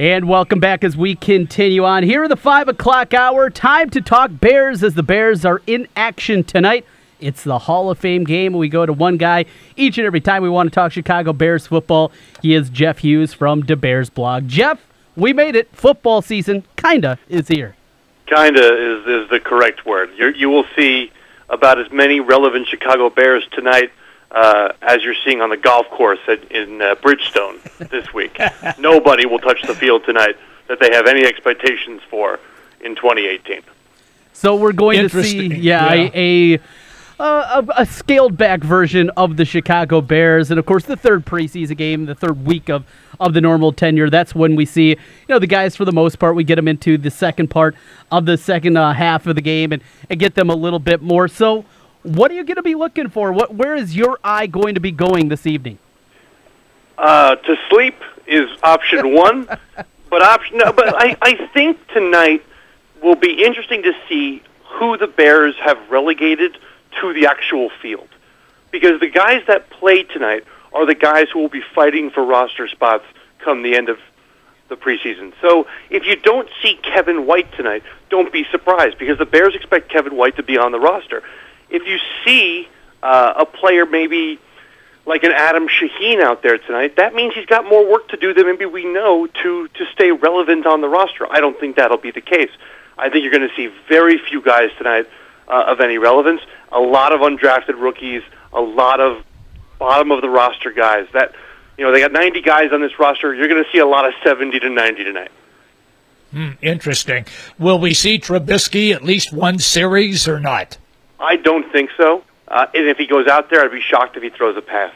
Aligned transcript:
And 0.00 0.30
welcome 0.30 0.60
back 0.60 0.82
as 0.82 0.96
we 0.96 1.14
continue 1.14 1.84
on 1.84 2.04
here 2.04 2.24
in 2.24 2.30
the 2.30 2.36
5 2.36 2.68
o'clock 2.68 3.12
hour. 3.12 3.50
Time 3.50 3.90
to 3.90 4.00
talk 4.00 4.30
Bears 4.32 4.82
as 4.82 4.94
the 4.94 5.02
Bears 5.02 5.44
are 5.44 5.60
in 5.66 5.88
action 5.94 6.42
tonight. 6.42 6.86
It's 7.20 7.44
the 7.44 7.58
Hall 7.58 7.90
of 7.90 7.98
Fame 7.98 8.24
game. 8.24 8.54
We 8.54 8.70
go 8.70 8.86
to 8.86 8.94
one 8.94 9.18
guy 9.18 9.44
each 9.76 9.98
and 9.98 10.06
every 10.06 10.22
time 10.22 10.42
we 10.42 10.48
want 10.48 10.70
to 10.70 10.74
talk 10.74 10.92
Chicago 10.92 11.34
Bears 11.34 11.66
football. 11.66 12.12
He 12.40 12.54
is 12.54 12.70
Jeff 12.70 13.00
Hughes 13.00 13.34
from 13.34 13.60
the 13.60 13.76
Bears 13.76 14.08
blog. 14.08 14.48
Jeff, 14.48 14.80
we 15.16 15.34
made 15.34 15.54
it. 15.54 15.68
Football 15.76 16.22
season, 16.22 16.64
kinda, 16.76 17.18
is 17.28 17.48
here. 17.48 17.76
Kinda 18.24 18.58
is, 18.58 19.06
is 19.06 19.28
the 19.28 19.38
correct 19.38 19.84
word. 19.84 20.12
you 20.16 20.28
you 20.28 20.48
will 20.48 20.64
see 20.74 21.12
about 21.50 21.78
as 21.78 21.92
many 21.92 22.20
relevant 22.20 22.68
Chicago 22.68 23.10
Bears 23.10 23.46
tonight 23.52 23.92
uh, 24.30 24.72
as 24.82 25.02
you're 25.02 25.14
seeing 25.24 25.40
on 25.40 25.50
the 25.50 25.56
golf 25.56 25.88
course 25.90 26.20
at, 26.28 26.50
in 26.52 26.80
uh, 26.80 26.94
Bridgestone 26.96 27.60
this 27.90 28.12
week. 28.14 28.38
Nobody 28.78 29.26
will 29.26 29.38
touch 29.38 29.62
the 29.62 29.74
field 29.74 30.04
tonight 30.04 30.36
that 30.68 30.78
they 30.80 30.92
have 30.92 31.06
any 31.06 31.24
expectations 31.24 32.00
for 32.08 32.38
in 32.80 32.94
2018. 32.94 33.62
So 34.32 34.56
we're 34.56 34.72
going 34.72 35.08
to 35.08 35.22
see, 35.22 35.48
yeah, 35.48 35.92
yeah. 35.92 36.10
a, 36.14 36.54
a 36.54 36.60
a, 37.20 37.66
a, 37.76 37.86
scaled 37.86 38.36
back 38.36 38.62
version 38.64 39.10
of 39.10 39.36
the 39.36 39.44
Chicago 39.44 40.00
Bears, 40.00 40.50
and 40.50 40.58
of 40.58 40.64
course 40.64 40.84
the 40.84 40.96
third 40.96 41.26
preseason 41.26 41.76
game, 41.76 42.06
the 42.06 42.14
third 42.14 42.46
week 42.46 42.70
of 42.70 42.84
of 43.18 43.34
the 43.34 43.40
normal 43.40 43.72
tenure. 43.72 44.08
That's 44.08 44.34
when 44.34 44.56
we 44.56 44.64
see 44.64 44.88
you 44.90 44.96
know 45.28 45.38
the 45.38 45.46
guys 45.46 45.76
for 45.76 45.84
the 45.84 45.92
most 45.92 46.18
part. 46.18 46.34
We 46.34 46.44
get 46.44 46.56
them 46.56 46.68
into 46.68 46.96
the 46.96 47.10
second 47.10 47.48
part 47.48 47.76
of 48.10 48.24
the 48.24 48.38
second 48.38 48.76
uh, 48.76 48.94
half 48.94 49.26
of 49.26 49.34
the 49.34 49.42
game 49.42 49.72
and, 49.72 49.82
and 50.08 50.18
get 50.18 50.34
them 50.34 50.48
a 50.48 50.54
little 50.54 50.78
bit 50.78 51.02
more. 51.02 51.28
So 51.28 51.64
what 52.02 52.30
are 52.30 52.34
you 52.34 52.44
going 52.44 52.56
to 52.56 52.62
be 52.62 52.74
looking 52.74 53.08
for? 53.08 53.32
What 53.32 53.54
where 53.54 53.76
is 53.76 53.96
your 53.96 54.18
eye 54.24 54.46
going 54.46 54.74
to 54.74 54.80
be 54.80 54.90
going 54.90 55.28
this 55.28 55.46
evening? 55.46 55.78
Uh, 56.96 57.36
to 57.36 57.56
sleep 57.68 57.96
is 58.26 58.48
option 58.62 59.14
one, 59.14 59.46
but 60.08 60.22
option 60.22 60.58
no, 60.58 60.72
but 60.72 60.94
I, 60.96 61.16
I 61.20 61.48
think 61.52 61.78
tonight 61.88 62.44
will 63.02 63.16
be 63.16 63.44
interesting 63.44 63.82
to 63.82 63.92
see 64.08 64.42
who 64.64 64.96
the 64.96 65.06
Bears 65.06 65.54
have 65.62 65.78
relegated 65.90 66.56
to 67.00 67.12
the 67.12 67.26
actual 67.26 67.70
field, 67.82 68.08
because 68.70 69.00
the 69.00 69.08
guys 69.08 69.42
that 69.46 69.70
play 69.70 70.02
tonight 70.02 70.44
are 70.72 70.86
the 70.86 70.94
guys 70.94 71.28
who 71.32 71.40
will 71.40 71.48
be 71.48 71.62
fighting 71.74 72.10
for 72.10 72.24
roster 72.24 72.68
spots 72.68 73.04
come 73.38 73.62
the 73.62 73.74
end 73.74 73.88
of 73.88 73.98
the 74.68 74.76
preseason. 74.76 75.32
So 75.40 75.66
if 75.90 76.06
you 76.06 76.14
don't 76.16 76.48
see 76.62 76.76
Kevin 76.76 77.26
White 77.26 77.52
tonight, 77.54 77.82
don't 78.08 78.32
be 78.32 78.46
surprised 78.52 78.98
because 78.98 79.18
the 79.18 79.26
Bears 79.26 79.54
expect 79.56 79.90
Kevin 79.90 80.16
White 80.16 80.36
to 80.36 80.42
be 80.42 80.56
on 80.56 80.70
the 80.70 80.78
roster 80.78 81.24
if 81.70 81.86
you 81.86 81.98
see 82.24 82.68
uh, 83.02 83.34
a 83.38 83.46
player 83.46 83.86
maybe 83.86 84.38
like 85.06 85.24
an 85.24 85.32
Adam 85.32 85.66
Shaheen 85.68 86.20
out 86.20 86.42
there 86.42 86.58
tonight, 86.58 86.96
that 86.96 87.14
means 87.14 87.34
he's 87.34 87.46
got 87.46 87.64
more 87.64 87.90
work 87.90 88.08
to 88.08 88.16
do 88.16 88.34
than 88.34 88.46
maybe 88.46 88.66
we 88.66 88.84
know 88.84 89.26
to 89.26 89.68
to 89.68 89.86
stay 89.92 90.12
relevant 90.12 90.66
on 90.66 90.80
the 90.80 90.88
roster. 90.88 91.30
I 91.30 91.40
don't 91.40 91.58
think 91.58 91.76
that'll 91.76 91.96
be 91.98 92.10
the 92.10 92.20
case. 92.20 92.50
I 92.98 93.08
think 93.08 93.22
you're 93.22 93.32
going 93.32 93.48
to 93.48 93.54
see 93.56 93.72
very 93.88 94.18
few 94.18 94.42
guys 94.42 94.70
tonight 94.76 95.08
uh, 95.48 95.64
of 95.66 95.80
any 95.80 95.98
relevance. 95.98 96.42
A 96.70 96.80
lot 96.80 97.12
of 97.12 97.20
undrafted 97.20 97.80
rookies, 97.80 98.22
a 98.52 98.60
lot 98.60 99.00
of 99.00 99.24
bottom 99.78 100.10
of 100.10 100.20
the 100.20 100.28
roster 100.28 100.70
guys. 100.70 101.06
That 101.12 101.34
you 101.78 101.84
know 101.84 101.92
they 101.92 102.00
got 102.00 102.12
90 102.12 102.42
guys 102.42 102.72
on 102.72 102.80
this 102.80 102.98
roster. 102.98 103.34
You're 103.34 103.48
going 103.48 103.64
to 103.64 103.70
see 103.70 103.78
a 103.78 103.86
lot 103.86 104.06
of 104.06 104.12
70 104.22 104.60
to 104.60 104.68
90 104.68 105.04
tonight. 105.04 105.30
Hmm, 106.30 106.50
interesting. 106.62 107.26
Will 107.58 107.78
we 107.78 107.92
see 107.92 108.18
Trubisky 108.18 108.94
at 108.94 109.02
least 109.02 109.32
one 109.32 109.58
series 109.58 110.28
or 110.28 110.38
not? 110.38 110.78
I 111.20 111.36
don't 111.36 111.70
think 111.70 111.90
so. 111.96 112.24
Uh, 112.48 112.66
and 112.74 112.88
if 112.88 112.96
he 112.96 113.06
goes 113.06 113.28
out 113.28 113.50
there, 113.50 113.62
I'd 113.64 113.70
be 113.70 113.80
shocked 113.80 114.16
if 114.16 114.22
he 114.22 114.30
throws 114.30 114.56
a 114.56 114.62
pass. 114.62 114.92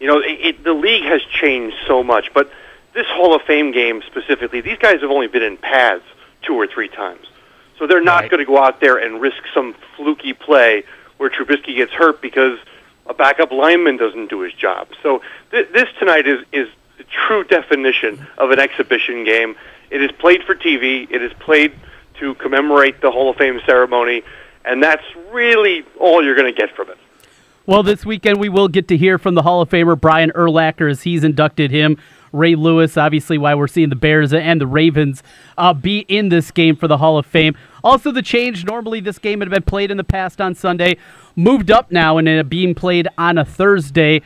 You 0.00 0.08
know, 0.08 0.18
it, 0.18 0.38
it, 0.40 0.64
the 0.64 0.74
league 0.74 1.04
has 1.04 1.22
changed 1.22 1.76
so 1.86 2.02
much, 2.02 2.34
but 2.34 2.52
this 2.92 3.06
Hall 3.06 3.34
of 3.34 3.42
Fame 3.42 3.72
game 3.72 4.02
specifically, 4.06 4.60
these 4.60 4.78
guys 4.78 5.00
have 5.00 5.10
only 5.10 5.28
been 5.28 5.42
in 5.42 5.56
pads 5.56 6.02
two 6.42 6.54
or 6.54 6.66
three 6.66 6.88
times. 6.88 7.26
So 7.78 7.86
they're 7.86 8.02
not 8.02 8.22
right. 8.22 8.30
going 8.30 8.40
to 8.40 8.44
go 8.44 8.58
out 8.58 8.80
there 8.80 8.98
and 8.98 9.20
risk 9.20 9.42
some 9.54 9.74
fluky 9.96 10.34
play 10.34 10.84
where 11.16 11.30
Trubisky 11.30 11.76
gets 11.76 11.92
hurt 11.92 12.20
because 12.20 12.58
a 13.06 13.14
backup 13.14 13.52
lineman 13.52 13.96
doesn't 13.96 14.28
do 14.28 14.40
his 14.40 14.52
job. 14.52 14.88
So 15.02 15.22
th- 15.50 15.68
this 15.72 15.88
tonight 15.98 16.26
is, 16.26 16.44
is 16.52 16.68
the 16.98 17.04
true 17.04 17.44
definition 17.44 18.26
of 18.38 18.50
an 18.50 18.58
exhibition 18.58 19.24
game. 19.24 19.56
It 19.90 20.02
is 20.02 20.12
played 20.12 20.42
for 20.42 20.54
TV. 20.54 21.10
It 21.10 21.22
is 21.22 21.32
played 21.34 21.72
to 22.20 22.34
commemorate 22.34 23.00
the 23.00 23.10
Hall 23.10 23.30
of 23.30 23.36
Fame 23.36 23.60
ceremony 23.64 24.22
and 24.64 24.82
that's 24.82 25.04
really 25.30 25.84
all 26.00 26.24
you're 26.24 26.36
going 26.36 26.52
to 26.52 26.58
get 26.58 26.74
from 26.74 26.90
it. 26.90 26.98
Well, 27.64 27.84
this 27.84 28.04
weekend 28.04 28.40
we 28.40 28.48
will 28.48 28.66
get 28.66 28.88
to 28.88 28.96
hear 28.96 29.18
from 29.18 29.34
the 29.34 29.42
Hall 29.42 29.62
of 29.62 29.70
Famer 29.70 29.98
Brian 30.00 30.32
Urlacher 30.32 30.90
as 30.90 31.02
he's 31.02 31.22
inducted 31.22 31.70
him. 31.70 31.96
Ray 32.32 32.54
Lewis, 32.54 32.96
obviously, 32.96 33.38
why 33.38 33.54
we're 33.54 33.68
seeing 33.68 33.88
the 33.88 33.94
Bears 33.94 34.32
and 34.32 34.60
the 34.60 34.66
Ravens 34.66 35.22
uh, 35.56 35.72
be 35.72 36.00
in 36.08 36.28
this 36.28 36.50
game 36.50 36.74
for 36.74 36.88
the 36.88 36.96
Hall 36.96 37.18
of 37.18 37.26
Fame. 37.26 37.56
Also, 37.84 38.10
the 38.10 38.22
change 38.22 38.64
normally 38.64 39.00
this 39.00 39.18
game 39.18 39.40
had 39.40 39.50
been 39.50 39.62
played 39.62 39.90
in 39.90 39.96
the 39.96 40.04
past 40.04 40.40
on 40.40 40.54
Sunday, 40.54 40.96
moved 41.36 41.70
up 41.70 41.92
now 41.92 42.18
and 42.18 42.26
it 42.26 42.48
being 42.48 42.74
played 42.74 43.06
on 43.16 43.38
a 43.38 43.44
Thursday. 43.44 44.22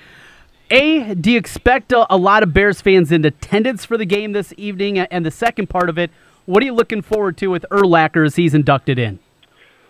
A, 0.71 1.15
do 1.15 1.31
you 1.31 1.39
expect 1.39 1.93
a, 1.93 2.13
a 2.13 2.17
lot 2.17 2.43
of 2.43 2.55
Bears 2.55 2.81
fans 2.81 3.13
in 3.13 3.25
attendance 3.25 3.85
for 3.85 3.99
the 3.99 4.07
game 4.07 4.33
this 4.33 4.55
evening? 4.57 4.99
And 4.99 5.27
the 5.27 5.31
second 5.31 5.69
part 5.69 5.89
of 5.89 5.99
it, 5.99 6.11
what 6.47 6.63
are 6.63 6.67
you 6.67 6.75
looking 6.75 7.03
forward 7.03 7.37
to 7.39 7.49
with 7.49 7.67
Urlacher 7.71 8.25
as 8.25 8.37
he's 8.37 8.55
inducted 8.55 8.99
in? 8.99 9.19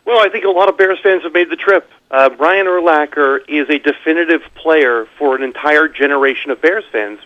Well, 0.06 0.20
I 0.20 0.28
think 0.28 0.44
a 0.44 0.50
lot 0.50 0.68
of 0.68 0.78
Bears 0.78 1.00
fans 1.02 1.24
have 1.24 1.32
made 1.32 1.50
the 1.50 1.56
trip. 1.56 1.90
Uh, 2.12 2.30
Brian 2.30 2.66
Urlacher 2.66 3.40
is 3.48 3.68
a 3.68 3.80
definitive 3.80 4.42
player 4.54 5.06
for 5.18 5.34
an 5.34 5.42
entire 5.42 5.88
generation 5.88 6.52
of 6.52 6.62
Bears 6.62 6.84
fans. 6.92 7.18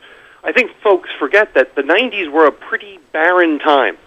I 0.43 0.53
think 0.53 0.71
folks 0.83 1.11
forget 1.19 1.53
that 1.53 1.75
the 1.75 1.83
90s 1.83 2.33
were 2.33 2.47
a 2.47 2.53
pretty 2.53 2.99
barren 3.13 3.59
time 3.59 3.99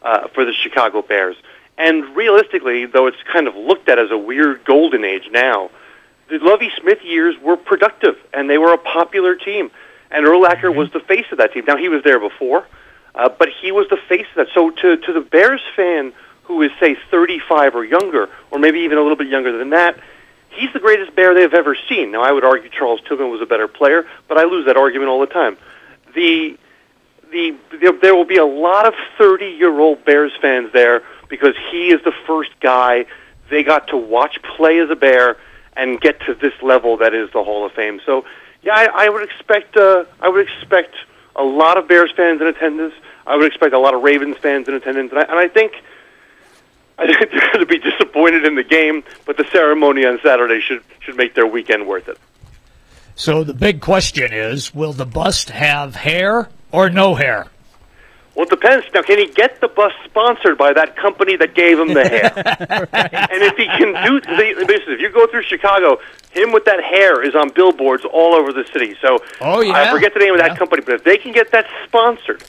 uh, 0.00 0.28
for 0.28 0.46
the 0.46 0.54
Chicago 0.54 1.02
Bears. 1.02 1.36
And 1.76 2.16
realistically, 2.16 2.86
though 2.86 3.08
it's 3.08 3.22
kind 3.30 3.46
of 3.46 3.56
looked 3.56 3.90
at 3.90 3.98
as 3.98 4.10
a 4.10 4.16
weird 4.16 4.64
golden 4.64 5.04
age 5.04 5.28
now, 5.30 5.70
the 6.30 6.38
Lovie 6.38 6.70
Smith 6.80 7.04
years 7.04 7.36
were 7.42 7.58
productive, 7.58 8.16
and 8.32 8.48
they 8.48 8.56
were 8.56 8.72
a 8.72 8.78
popular 8.78 9.34
team. 9.34 9.70
And 10.10 10.24
Urlacher 10.24 10.74
was 10.74 10.90
the 10.92 11.00
face 11.00 11.26
of 11.30 11.36
that 11.38 11.52
team. 11.52 11.66
Now, 11.66 11.76
he 11.76 11.90
was 11.90 12.02
there 12.04 12.20
before, 12.20 12.66
uh, 13.14 13.28
but 13.28 13.50
he 13.60 13.70
was 13.70 13.86
the 13.90 13.98
face 14.08 14.26
of 14.30 14.36
that. 14.36 14.54
So 14.54 14.70
to, 14.70 14.96
to 14.96 15.12
the 15.12 15.20
Bears 15.20 15.60
fan 15.76 16.14
who 16.44 16.62
is, 16.62 16.70
say, 16.78 16.96
35 17.10 17.74
or 17.74 17.84
younger, 17.84 18.28
or 18.50 18.58
maybe 18.58 18.80
even 18.80 18.98
a 18.98 19.00
little 19.00 19.16
bit 19.16 19.28
younger 19.28 19.56
than 19.56 19.70
that, 19.70 19.98
he's 20.50 20.72
the 20.72 20.80
greatest 20.80 21.14
bear 21.14 21.34
they've 21.34 21.54
ever 21.54 21.76
seen. 21.88 22.12
Now, 22.12 22.22
I 22.22 22.32
would 22.32 22.44
argue 22.44 22.70
Charles 22.70 23.00
Tillman 23.06 23.30
was 23.30 23.40
a 23.40 23.46
better 23.46 23.68
player, 23.68 24.06
but 24.28 24.38
I 24.38 24.44
lose 24.44 24.66
that 24.66 24.76
argument 24.76 25.10
all 25.10 25.20
the 25.20 25.26
time. 25.26 25.56
The, 26.14 26.58
the, 27.32 27.56
the 27.70 27.98
there 28.00 28.14
will 28.14 28.24
be 28.24 28.36
a 28.36 28.44
lot 28.44 28.86
of 28.86 28.94
30-year-old 29.18 30.04
Bears 30.04 30.32
fans 30.40 30.72
there 30.72 31.02
because 31.28 31.54
he 31.70 31.88
is 31.88 32.02
the 32.04 32.12
first 32.26 32.50
guy 32.60 33.06
they 33.50 33.62
got 33.62 33.88
to 33.88 33.96
watch 33.96 34.40
play 34.42 34.78
as 34.78 34.90
a 34.90 34.96
bear 34.96 35.36
and 35.76 36.00
get 36.00 36.20
to 36.20 36.34
this 36.34 36.54
level 36.62 36.98
that 36.98 37.14
is 37.14 37.30
the 37.32 37.42
Hall 37.42 37.66
of 37.66 37.72
Fame. 37.72 38.00
So, 38.06 38.24
yeah, 38.62 38.74
I, 38.74 39.06
I 39.06 39.08
would 39.08 39.22
expect 39.22 39.76
uh, 39.76 40.04
I 40.20 40.28
would 40.28 40.48
expect 40.48 40.94
a 41.36 41.42
lot 41.42 41.76
of 41.76 41.88
Bears 41.88 42.12
fans 42.16 42.40
in 42.40 42.46
attendance. 42.46 42.94
I 43.26 43.36
would 43.36 43.46
expect 43.46 43.74
a 43.74 43.78
lot 43.78 43.94
of 43.94 44.02
Ravens 44.02 44.36
fans 44.36 44.68
in 44.68 44.74
attendance, 44.74 45.10
and 45.10 45.20
I, 45.20 45.24
and 45.24 45.38
I 45.38 45.48
think 45.48 45.82
I 46.98 47.06
think 47.06 47.30
they're 47.30 47.52
going 47.52 47.60
to 47.60 47.66
be 47.66 47.78
disappointed 47.78 48.44
in 48.44 48.54
the 48.54 48.62
game, 48.62 49.02
but 49.26 49.36
the 49.36 49.44
ceremony 49.50 50.04
on 50.04 50.20
Saturday 50.22 50.60
should 50.60 50.82
should 51.00 51.16
make 51.16 51.34
their 51.34 51.46
weekend 51.46 51.86
worth 51.86 52.08
it. 52.08 52.18
So 53.16 53.44
the 53.44 53.54
big 53.54 53.80
question 53.80 54.32
is: 54.32 54.74
Will 54.74 54.92
the 54.92 55.06
bust 55.06 55.50
have 55.50 55.96
hair 55.96 56.48
or 56.72 56.90
no 56.90 57.14
hair? 57.14 57.48
Well, 58.34 58.46
it 58.46 58.50
depends. 58.50 58.86
Now, 58.92 59.02
can 59.02 59.18
he 59.18 59.26
get 59.26 59.60
the 59.60 59.68
bus 59.68 59.92
sponsored 60.04 60.58
by 60.58 60.72
that 60.72 60.96
company 60.96 61.36
that 61.36 61.54
gave 61.54 61.78
him 61.78 61.94
the 61.94 62.02
hair? 62.08 62.32
right. 62.34 63.14
And 63.14 63.42
if 63.42 63.56
he 63.56 63.66
can 63.66 63.94
do, 64.04 64.20
the 64.20 64.64
basic 64.66 64.88
if 64.88 65.00
you 65.00 65.10
go 65.10 65.26
through 65.28 65.44
Chicago, 65.44 66.00
him 66.32 66.52
with 66.52 66.64
that 66.64 66.82
hair 66.82 67.22
is 67.22 67.34
on 67.34 67.50
billboards 67.50 68.04
all 68.04 68.34
over 68.34 68.52
the 68.52 68.64
city. 68.72 68.96
So, 69.00 69.18
oh 69.40 69.60
yeah, 69.60 69.74
I 69.74 69.92
forget 69.92 70.14
the 70.14 70.20
name 70.20 70.34
of 70.34 70.40
that 70.40 70.52
yeah. 70.52 70.56
company, 70.56 70.82
but 70.84 70.94
if 70.94 71.04
they 71.04 71.16
can 71.16 71.32
get 71.32 71.52
that 71.52 71.66
sponsored, 71.86 72.42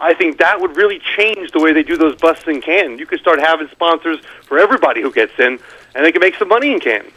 I 0.00 0.14
think 0.14 0.38
that 0.38 0.60
would 0.60 0.76
really 0.76 1.00
change 1.16 1.52
the 1.52 1.60
way 1.60 1.72
they 1.72 1.82
do 1.82 1.96
those 1.96 2.16
busts 2.16 2.46
in 2.46 2.62
Canton. 2.62 2.98
You 2.98 3.06
could 3.06 3.20
start 3.20 3.38
having 3.38 3.68
sponsors 3.68 4.20
for 4.42 4.58
everybody 4.58 5.02
who 5.02 5.12
gets 5.12 5.38
in, 5.38 5.58
and 5.94 6.04
they 6.04 6.12
can 6.12 6.20
make 6.20 6.36
some 6.36 6.48
money 6.48 6.72
in 6.72 6.80
Canton. 6.80 7.12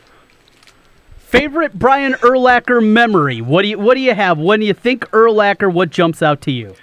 Favorite 1.18 1.74
Brian 1.80 2.13
Urlacher 2.13 2.86
memory? 2.86 3.42
What 3.42 3.63
do 3.63 3.69
you 3.69 3.80
What 3.80 3.96
do 3.96 4.02
you 4.02 4.13
have 4.13 4.38
when 4.38 4.62
you 4.62 4.74
think 4.74 5.10
Urlacher? 5.12 5.72
What 5.72 5.90
jumps 5.90 6.22
out 6.22 6.42
to 6.42 6.52
you? 6.52 6.75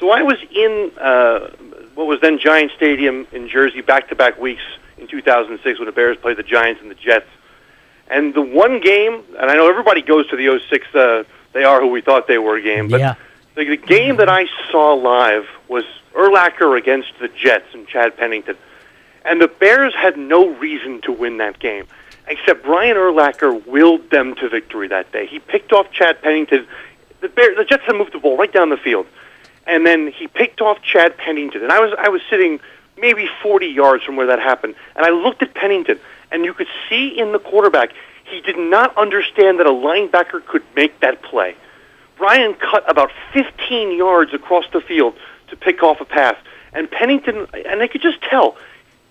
So 0.00 0.10
I 0.10 0.22
was 0.22 0.38
in 0.50 0.90
uh, 0.98 1.50
what 1.94 2.06
was 2.06 2.20
then 2.20 2.38
Giant 2.38 2.72
Stadium 2.76 3.26
in 3.30 3.48
Jersey 3.48 3.80
back 3.80 4.08
to 4.08 4.16
back 4.16 4.40
weeks 4.40 4.62
in 4.98 5.06
2006 5.06 5.78
when 5.78 5.86
the 5.86 5.92
Bears 5.92 6.16
played 6.16 6.36
the 6.36 6.42
Giants 6.42 6.80
and 6.80 6.90
the 6.90 6.96
Jets. 6.96 7.28
And 8.08 8.34
the 8.34 8.42
one 8.42 8.80
game, 8.80 9.22
and 9.38 9.50
I 9.50 9.54
know 9.54 9.70
everybody 9.70 10.02
goes 10.02 10.26
to 10.28 10.36
the 10.36 10.60
06 10.68 10.94
uh, 10.94 11.22
they 11.52 11.64
are 11.64 11.80
who 11.80 11.88
we 11.88 12.00
thought 12.00 12.26
they 12.26 12.38
were 12.38 12.60
game, 12.60 12.88
but 12.88 13.00
yeah. 13.00 13.14
The, 13.54 13.64
the 13.64 13.76
game 13.76 14.16
that 14.16 14.28
I 14.28 14.46
saw 14.70 14.94
live 14.94 15.46
was 15.68 15.84
Urlacher 16.14 16.78
against 16.78 17.12
the 17.20 17.28
Jets 17.28 17.74
and 17.74 17.86
Chad 17.86 18.16
Pennington. 18.16 18.56
And 19.24 19.40
the 19.40 19.48
Bears 19.48 19.94
had 19.94 20.16
no 20.16 20.48
reason 20.48 21.00
to 21.02 21.12
win 21.12 21.38
that 21.38 21.58
game, 21.58 21.86
except 22.26 22.64
Brian 22.64 22.96
Urlacher 22.96 23.64
willed 23.66 24.10
them 24.10 24.34
to 24.36 24.48
victory 24.48 24.88
that 24.88 25.12
day. 25.12 25.26
He 25.26 25.38
picked 25.38 25.72
off 25.72 25.90
Chad 25.92 26.20
Pennington. 26.22 26.66
The, 27.20 27.28
Bears, 27.28 27.56
the 27.56 27.64
Jets 27.64 27.84
had 27.84 27.96
moved 27.96 28.12
the 28.12 28.18
ball 28.18 28.36
right 28.36 28.52
down 28.52 28.70
the 28.70 28.76
field. 28.76 29.06
and 29.66 29.86
then 29.86 30.08
he 30.10 30.26
picked 30.26 30.60
off 30.60 30.82
Chad 30.82 31.16
Pennington, 31.16 31.62
and 31.62 31.72
I 31.72 31.80
was 31.80 31.92
I 31.98 32.08
was 32.08 32.20
sitting 32.28 32.60
maybe 32.98 33.28
40 33.42 33.66
yards 33.66 34.04
from 34.04 34.16
where 34.16 34.26
that 34.26 34.38
happened, 34.38 34.74
and 34.96 35.04
I 35.04 35.10
looked 35.10 35.42
at 35.42 35.54
Pennington, 35.54 35.98
and 36.30 36.44
you 36.44 36.54
could 36.54 36.68
see 36.88 37.08
in 37.18 37.32
the 37.32 37.38
quarterback 37.38 37.92
he 38.24 38.40
did 38.40 38.58
not 38.58 38.96
understand 38.96 39.58
that 39.60 39.66
a 39.66 39.70
linebacker 39.70 40.44
could 40.44 40.62
make 40.74 40.98
that 41.00 41.22
play. 41.22 41.54
Brian 42.22 42.54
cut 42.54 42.88
about 42.88 43.10
15 43.32 43.98
yards 43.98 44.32
across 44.32 44.64
the 44.72 44.80
field 44.80 45.16
to 45.48 45.56
pick 45.56 45.82
off 45.82 46.00
a 46.00 46.04
pass, 46.04 46.36
and 46.72 46.88
Pennington, 46.88 47.48
and 47.52 47.82
I 47.82 47.88
could 47.88 48.00
just 48.00 48.22
tell 48.22 48.56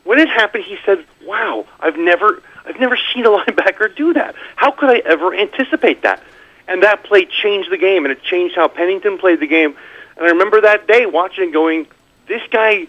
when 0.06 0.18
it 0.18 0.30
happened. 0.30 0.64
He 0.64 0.78
said, 0.86 1.04
"Wow, 1.26 1.66
I've 1.82 1.98
never, 1.98 2.42
I've 2.66 2.80
never 2.80 2.98
seen 3.14 3.26
a 3.26 3.30
linebacker 3.38 3.94
do 3.94 4.14
that. 4.14 4.36
How 4.56 4.72
could 4.72 4.90
I 4.92 5.00
ever 5.00 5.36
anticipate 5.36 6.04
that?" 6.04 6.24
And 6.70 6.84
that 6.84 7.04
play 7.04 7.26
changed 7.26 7.70
the 7.70 7.78
game, 7.78 8.06
and 8.06 8.14
it 8.14 8.24
changed 8.24 8.56
how 8.56 8.70
Pennington 8.70 9.18
played 9.18 9.42
the 9.42 9.48
game. 9.48 9.76
And 10.16 10.26
I 10.26 10.30
remember 10.30 10.62
that 10.62 10.88
day 10.88 11.06
watching 11.06 11.44
and 11.44 11.52
going, 11.52 11.88
"This 12.28 12.44
guy, 12.50 12.88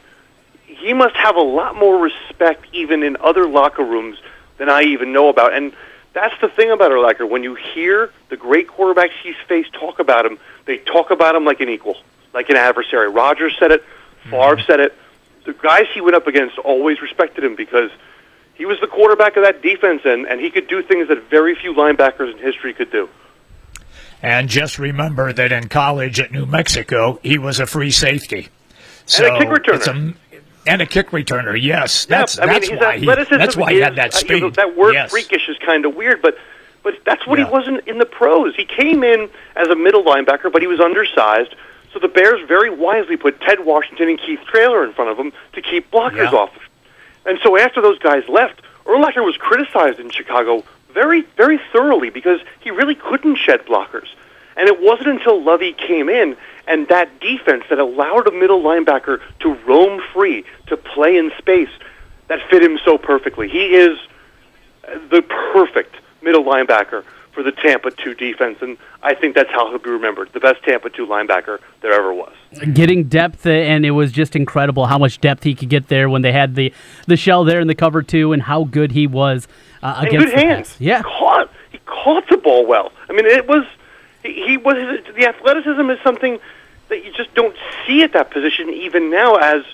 he 0.67 0.93
must 0.93 1.17
have 1.17 1.35
a 1.35 1.43
lot 1.43 1.75
more 1.75 1.99
respect 1.99 2.65
even 2.73 3.03
in 3.03 3.17
other 3.17 3.49
locker 3.49 3.83
rooms 3.83 4.19
than 4.59 4.69
I 4.69 4.83
even 4.83 5.13
know 5.13 5.31
about." 5.31 5.53
And 5.53 5.73
that's 6.13 6.39
the 6.41 6.49
thing 6.49 6.71
about 6.71 6.91
Urlacher. 6.91 7.29
When 7.29 7.43
you 7.43 7.55
hear 7.55 8.11
the 8.29 8.37
great 8.37 8.69
quarterbacks 8.69 9.13
he's 9.23 9.37
faced 9.49 9.73
talk 9.73 9.99
about 9.99 10.27
him, 10.27 10.39
they 10.67 10.79
talk 10.79 11.11
about 11.11 11.35
him 11.35 11.45
like 11.45 11.61
an 11.61 11.69
equal, 11.69 11.97
like 12.35 12.51
an 12.51 12.57
adversary. 12.57 13.09
Rodgers 13.09 13.55
said 13.59 13.71
it. 13.71 13.83
Mm-hmm. 13.83 14.31
Favre 14.31 14.63
said 14.67 14.81
it. 14.81 14.95
The 15.45 15.55
guys 15.55 15.87
he 15.93 16.01
went 16.01 16.15
up 16.15 16.27
against 16.27 16.59
always 16.59 17.01
respected 17.01 17.43
him 17.43 17.57
because 17.57 17.91
he 18.55 18.65
was 18.67 18.79
the 18.81 18.87
quarterback 18.87 19.37
of 19.37 19.45
that 19.45 19.63
defense, 19.63 20.03
and, 20.05 20.27
and 20.27 20.41
he 20.41 20.51
could 20.51 20.69
do 20.69 20.83
things 20.83 21.09
that 21.09 21.29
very 21.31 21.55
few 21.55 21.75
linebackers 21.75 22.33
in 22.33 22.39
history 22.39 22.75
could 22.75 22.93
do. 22.93 23.09
And 24.21 24.49
just 24.49 24.79
remember 24.79 25.33
that 25.33 25.51
in 25.51 25.69
college 25.69 26.21
at 26.21 26.31
New 26.31 26.47
Mexico, 26.47 27.19
he 27.25 27.39
was 27.39 27.59
a 27.59 27.67
free 27.67 27.91
safety. 27.91 28.49
So 29.07 29.27
and 29.27 29.37
a 29.37 29.39
kick 29.41 29.49
returner. 29.49 30.15
And 30.67 30.81
a 30.81 30.87
kick 30.87 31.11
returner, 31.11 31.61
yes. 31.61 32.05
That's 32.05 32.37
yeah, 32.37 32.45
I 32.45 32.47
that's 32.47 32.71
mean, 32.71 32.79
why 32.79 32.99
he 32.99 33.07
that's 33.07 33.57
why 33.57 33.71
is, 33.71 33.77
he 33.77 33.81
had 33.81 33.97
that 33.97 34.15
speed. 34.15 34.35
You 34.35 34.41
know, 34.41 34.51
that 34.51 34.77
word 34.77 34.95
yes. 34.95 35.11
freakish 35.11 35.49
is 35.49 35.57
kind 35.59 35.85
of 35.85 35.95
weird, 35.95 36.23
but 36.23 36.37
but 36.83 36.95
that's 37.05 37.27
what 37.27 37.39
yeah. 37.39 37.47
he 37.47 37.53
wasn't 37.53 37.87
in 37.89 37.99
the 37.99 38.07
pros. 38.07 38.55
He 38.55 38.65
came 38.65 39.03
in 39.05 39.29
as 39.57 39.69
a 39.69 39.77
middle 39.77 40.03
linebacker, 40.03 40.53
but 40.53 40.63
he 40.63 40.69
was 40.69 40.81
undersized. 40.81 41.55
So 41.93 41.99
the 41.99 42.09
Bears 42.09 42.47
very 42.49 42.71
wisely 42.71 43.17
put 43.17 43.41
Ted 43.41 43.65
Washington 43.65 44.09
and 44.09 44.19
Keith 44.19 44.41
Traylor 44.47 44.85
in 44.85 44.93
front 44.93 45.11
of 45.11 45.19
him 45.19 45.33
to 45.53 45.63
keep 45.63 45.91
blockers 45.91 46.33
yeah. 46.33 46.39
off. 46.39 46.53
And 47.27 47.39
so 47.43 47.57
after 47.57 47.81
those 47.81 47.99
guys 47.99 48.29
left, 48.29 48.63
Urlacher 48.87 49.25
was 49.25 49.37
criticized 49.37 50.01
in 50.01 50.11
Chicago 50.11 50.65
very, 50.93 51.23
very 51.37 51.61
thoroughly 51.73 52.11
because 52.11 52.41
he 52.61 52.71
really 52.71 52.95
couldn't 52.95 53.37
shed 53.37 53.65
blockers. 53.67 54.09
And 54.57 54.69
it 54.69 54.81
wasn't 54.81 55.09
until 55.09 55.43
Lovie 55.43 55.73
came 55.73 56.09
in 56.09 56.37
and 56.67 56.89
that 56.89 57.21
defense 57.21 57.65
that 57.71 57.79
allowed 57.79 58.27
a 58.29 58.33
middle 58.33 58.63
linebacker 58.63 59.21
to 59.41 59.55
roam 59.67 60.01
free, 60.13 60.45
to 60.67 60.77
play 60.77 61.17
in 61.17 61.33
space, 61.39 61.71
that 62.29 62.41
fit 62.49 62.63
him 62.63 62.79
so 62.85 62.99
perfectly. 62.99 63.49
He 63.49 63.75
is 63.75 63.99
the 65.11 65.23
perfect 65.53 65.97
middle 66.23 66.45
linebacker 66.45 67.05
for 67.33 67.43
the 67.43 67.53
Tampa 67.53 67.91
2 67.91 68.15
defense, 68.15 68.59
and 68.61 68.77
I 69.03 69.15
think 69.15 69.35
that's 69.35 69.51
how 69.51 69.71
he'll 69.71 69.79
be 69.79 69.91
remembered. 69.91 70.31
The 70.33 70.41
best 70.41 70.63
Tampa 70.65 70.91
2 70.91 71.07
linebacker 71.07 71.59
there 71.81 71.93
ever 71.93 72.13
was. 72.13 72.35
Getting 72.75 73.05
depth, 73.05 73.47
uh, 73.47 73.51
and 73.51 73.87
it 73.87 73.93
was 73.93 74.13
just 74.13 74.37
incredible 74.37 74.87
how 74.87 74.99
much 74.99 75.21
depth 75.21 75.43
he 75.43 75.55
could 75.55 75.71
get 75.71 75.89
there 75.89 76.11
when 76.11 76.23
they 76.23 76.33
had 76.33 76.55
the, 76.55 76.73
the 77.07 77.17
shell 77.17 77.45
there 77.45 77.61
in 77.61 77.69
the 77.69 77.75
cover 77.75 78.03
two, 78.03 78.33
and 78.33 78.43
how 78.43 78.65
good 78.65 78.93
he 78.93 79.07
was 79.07 79.49
uh, 79.83 79.95
against 79.99 80.27
good 80.27 80.39
hands. 80.39 80.77
Yeah, 80.79 80.99
he 80.99 81.05
caught, 81.05 81.51
he 81.71 81.79
caught 81.87 82.29
the 82.29 82.37
ball 82.37 82.67
well. 82.67 82.93
I 83.09 83.13
mean, 83.13 83.25
it 83.25 83.49
was 83.49 83.65
he, 84.23 84.57
was 84.57 84.77
the 85.15 85.27
athleticism 85.27 85.91
is 85.91 85.99
something 86.03 86.39
that 86.89 87.05
you 87.05 87.13
just 87.13 87.35
don't 87.35 87.57
see 87.87 88.03
at 88.03 88.13
that 88.13 88.31
position 88.31 88.71
even 88.71 89.11
now 89.11 89.37
as 89.37 89.65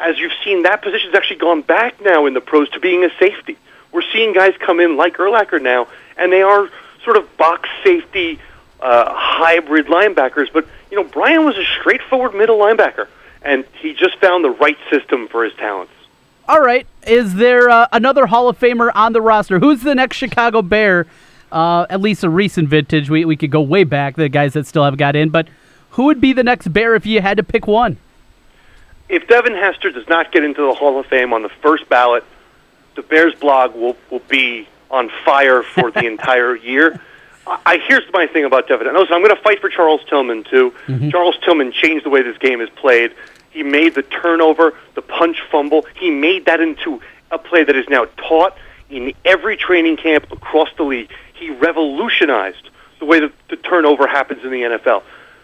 as 0.00 0.18
you've 0.18 0.32
seen 0.44 0.62
that 0.62 0.82
position's 0.82 1.14
actually 1.14 1.38
gone 1.38 1.62
back 1.62 2.00
now 2.00 2.26
in 2.26 2.34
the 2.34 2.40
pros 2.40 2.68
to 2.70 2.80
being 2.80 3.04
a 3.04 3.10
safety. 3.18 3.58
We're 3.90 4.02
seeing 4.12 4.32
guys 4.32 4.54
come 4.58 4.80
in 4.80 4.96
like 4.96 5.16
Urlacher 5.16 5.60
now, 5.60 5.88
and 6.16 6.32
they 6.32 6.42
are 6.42 6.68
sort 7.04 7.16
of 7.16 7.36
box 7.36 7.68
safety 7.82 8.38
uh, 8.80 9.12
hybrid 9.12 9.86
linebackers. 9.86 10.52
But 10.52 10.66
you 10.90 10.96
know, 10.96 11.04
Brian 11.04 11.44
was 11.44 11.56
a 11.56 11.64
straightforward 11.80 12.34
middle 12.34 12.58
linebacker, 12.58 13.08
and 13.42 13.64
he 13.80 13.94
just 13.94 14.18
found 14.18 14.44
the 14.44 14.50
right 14.50 14.78
system 14.90 15.28
for 15.28 15.44
his 15.44 15.54
talents. 15.54 15.92
All 16.48 16.60
right, 16.60 16.86
is 17.06 17.34
there 17.34 17.68
uh, 17.68 17.88
another 17.92 18.26
Hall 18.26 18.48
of 18.48 18.58
Famer 18.58 18.90
on 18.94 19.12
the 19.12 19.20
roster? 19.20 19.58
Who's 19.58 19.82
the 19.82 19.94
next 19.94 20.16
Chicago 20.16 20.62
Bear? 20.62 21.06
Uh, 21.50 21.86
at 21.88 22.00
least 22.00 22.24
a 22.24 22.30
recent 22.30 22.68
vintage. 22.68 23.08
We 23.08 23.24
we 23.24 23.36
could 23.36 23.50
go 23.50 23.60
way 23.60 23.84
back. 23.84 24.16
The 24.16 24.28
guys 24.28 24.52
that 24.52 24.66
still 24.66 24.84
haven't 24.84 24.98
got 24.98 25.16
in, 25.16 25.30
but 25.30 25.48
who 25.90 26.04
would 26.04 26.20
be 26.20 26.32
the 26.32 26.44
next 26.44 26.68
Bear 26.68 26.94
if 26.94 27.06
you 27.06 27.20
had 27.20 27.38
to 27.38 27.42
pick 27.42 27.66
one? 27.66 27.96
If 29.08 29.26
Devin 29.26 29.54
Hester 29.54 29.90
does 29.90 30.06
not 30.08 30.30
get 30.32 30.44
into 30.44 30.62
the 30.66 30.74
Hall 30.74 31.00
of 31.00 31.06
Fame 31.06 31.32
on 31.32 31.42
the 31.42 31.48
first 31.48 31.88
ballot, 31.88 32.24
the 32.94 33.02
Bears 33.02 33.34
blog 33.34 33.74
will 33.74 33.96
will 34.10 34.22
be 34.28 34.68
on 34.90 35.10
fire 35.24 35.62
for 35.62 35.90
the 35.90 36.06
entire 36.06 36.54
year. 36.56 37.00
I 37.46 37.78
here's 37.88 38.04
my 38.12 38.26
thing 38.26 38.44
about 38.44 38.68
Devin. 38.68 38.86
Listen, 38.92 39.14
I'm 39.14 39.22
going 39.22 39.34
to 39.34 39.42
fight 39.42 39.60
for 39.60 39.70
Charles 39.70 40.02
Tillman 40.08 40.44
too. 40.44 40.74
Mm-hmm. 40.86 41.10
Charles 41.10 41.38
Tillman 41.44 41.72
changed 41.72 42.04
the 42.04 42.10
way 42.10 42.22
this 42.22 42.36
game 42.38 42.60
is 42.60 42.68
played. 42.70 43.12
He 43.50 43.62
made 43.62 43.94
the 43.94 44.02
turnover, 44.02 44.74
the 44.94 45.02
punch 45.02 45.40
fumble. 45.50 45.86
He 45.96 46.10
made 46.10 46.44
that 46.44 46.60
into 46.60 47.00
a 47.30 47.38
play 47.38 47.64
that 47.64 47.74
is 47.74 47.88
now 47.88 48.06
taught 48.16 48.56
in 48.90 49.14
every 49.24 49.56
training 49.56 49.96
camp 49.96 50.30
across 50.30 50.68
the 50.76 50.82
league. 50.82 51.10
He 51.38 51.50
revolutionized 51.50 52.70
the 52.98 53.04
way 53.04 53.20
that 53.20 53.32
the 53.48 53.56
turnover 53.56 54.06
happens 54.06 54.44
in 54.44 54.50
the 54.50 54.62
NFL. 54.62 55.02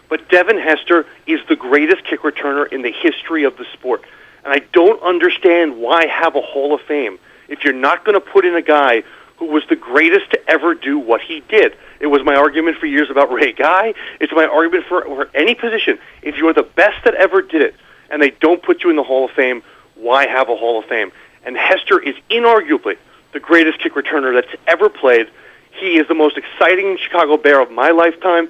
But 0.09 0.29
Devin 0.29 0.59
Hester 0.59 1.05
is 1.25 1.39
the 1.47 1.55
greatest 1.55 2.03
kick 2.03 2.21
returner 2.21 2.71
in 2.71 2.81
the 2.81 2.91
history 2.91 3.43
of 3.43 3.57
the 3.57 3.65
sport. 3.73 4.03
And 4.43 4.53
I 4.53 4.59
don't 4.73 5.01
understand 5.01 5.77
why 5.77 6.05
have 6.05 6.35
a 6.35 6.41
Hall 6.41 6.73
of 6.75 6.81
Fame 6.81 7.17
if 7.47 7.63
you're 7.63 7.73
not 7.73 8.05
going 8.05 8.13
to 8.13 8.21
put 8.21 8.45
in 8.45 8.55
a 8.55 8.61
guy 8.61 9.03
who 9.37 9.45
was 9.45 9.63
the 9.67 9.75
greatest 9.75 10.31
to 10.31 10.49
ever 10.49 10.75
do 10.75 10.97
what 10.97 11.21
he 11.21 11.41
did. 11.49 11.75
It 11.99 12.07
was 12.07 12.23
my 12.23 12.35
argument 12.35 12.77
for 12.77 12.85
years 12.85 13.09
about 13.09 13.31
Ray 13.33 13.53
Guy. 13.53 13.93
It's 14.19 14.33
my 14.33 14.45
argument 14.45 14.85
for, 14.85 15.03
for 15.03 15.29
any 15.33 15.55
position. 15.55 15.99
If 16.21 16.37
you're 16.37 16.53
the 16.53 16.63
best 16.63 17.03
that 17.05 17.15
ever 17.15 17.41
did 17.41 17.61
it 17.61 17.75
and 18.09 18.21
they 18.21 18.29
don't 18.29 18.61
put 18.61 18.83
you 18.83 18.89
in 18.89 18.95
the 18.95 19.03
Hall 19.03 19.25
of 19.25 19.31
Fame, 19.31 19.63
why 19.95 20.27
have 20.27 20.49
a 20.49 20.55
Hall 20.55 20.79
of 20.79 20.85
Fame? 20.85 21.11
And 21.43 21.57
Hester 21.57 21.99
is 21.99 22.15
inarguably 22.29 22.97
the 23.33 23.39
greatest 23.39 23.79
kick 23.79 23.93
returner 23.93 24.33
that's 24.33 24.61
ever 24.67 24.89
played. 24.89 25.27
He 25.77 25.97
is 25.97 26.07
the 26.07 26.15
most 26.15 26.37
exciting 26.37 26.97
Chicago 26.97 27.37
Bear 27.37 27.61
of 27.61 27.71
my 27.71 27.91
lifetime. 27.91 28.49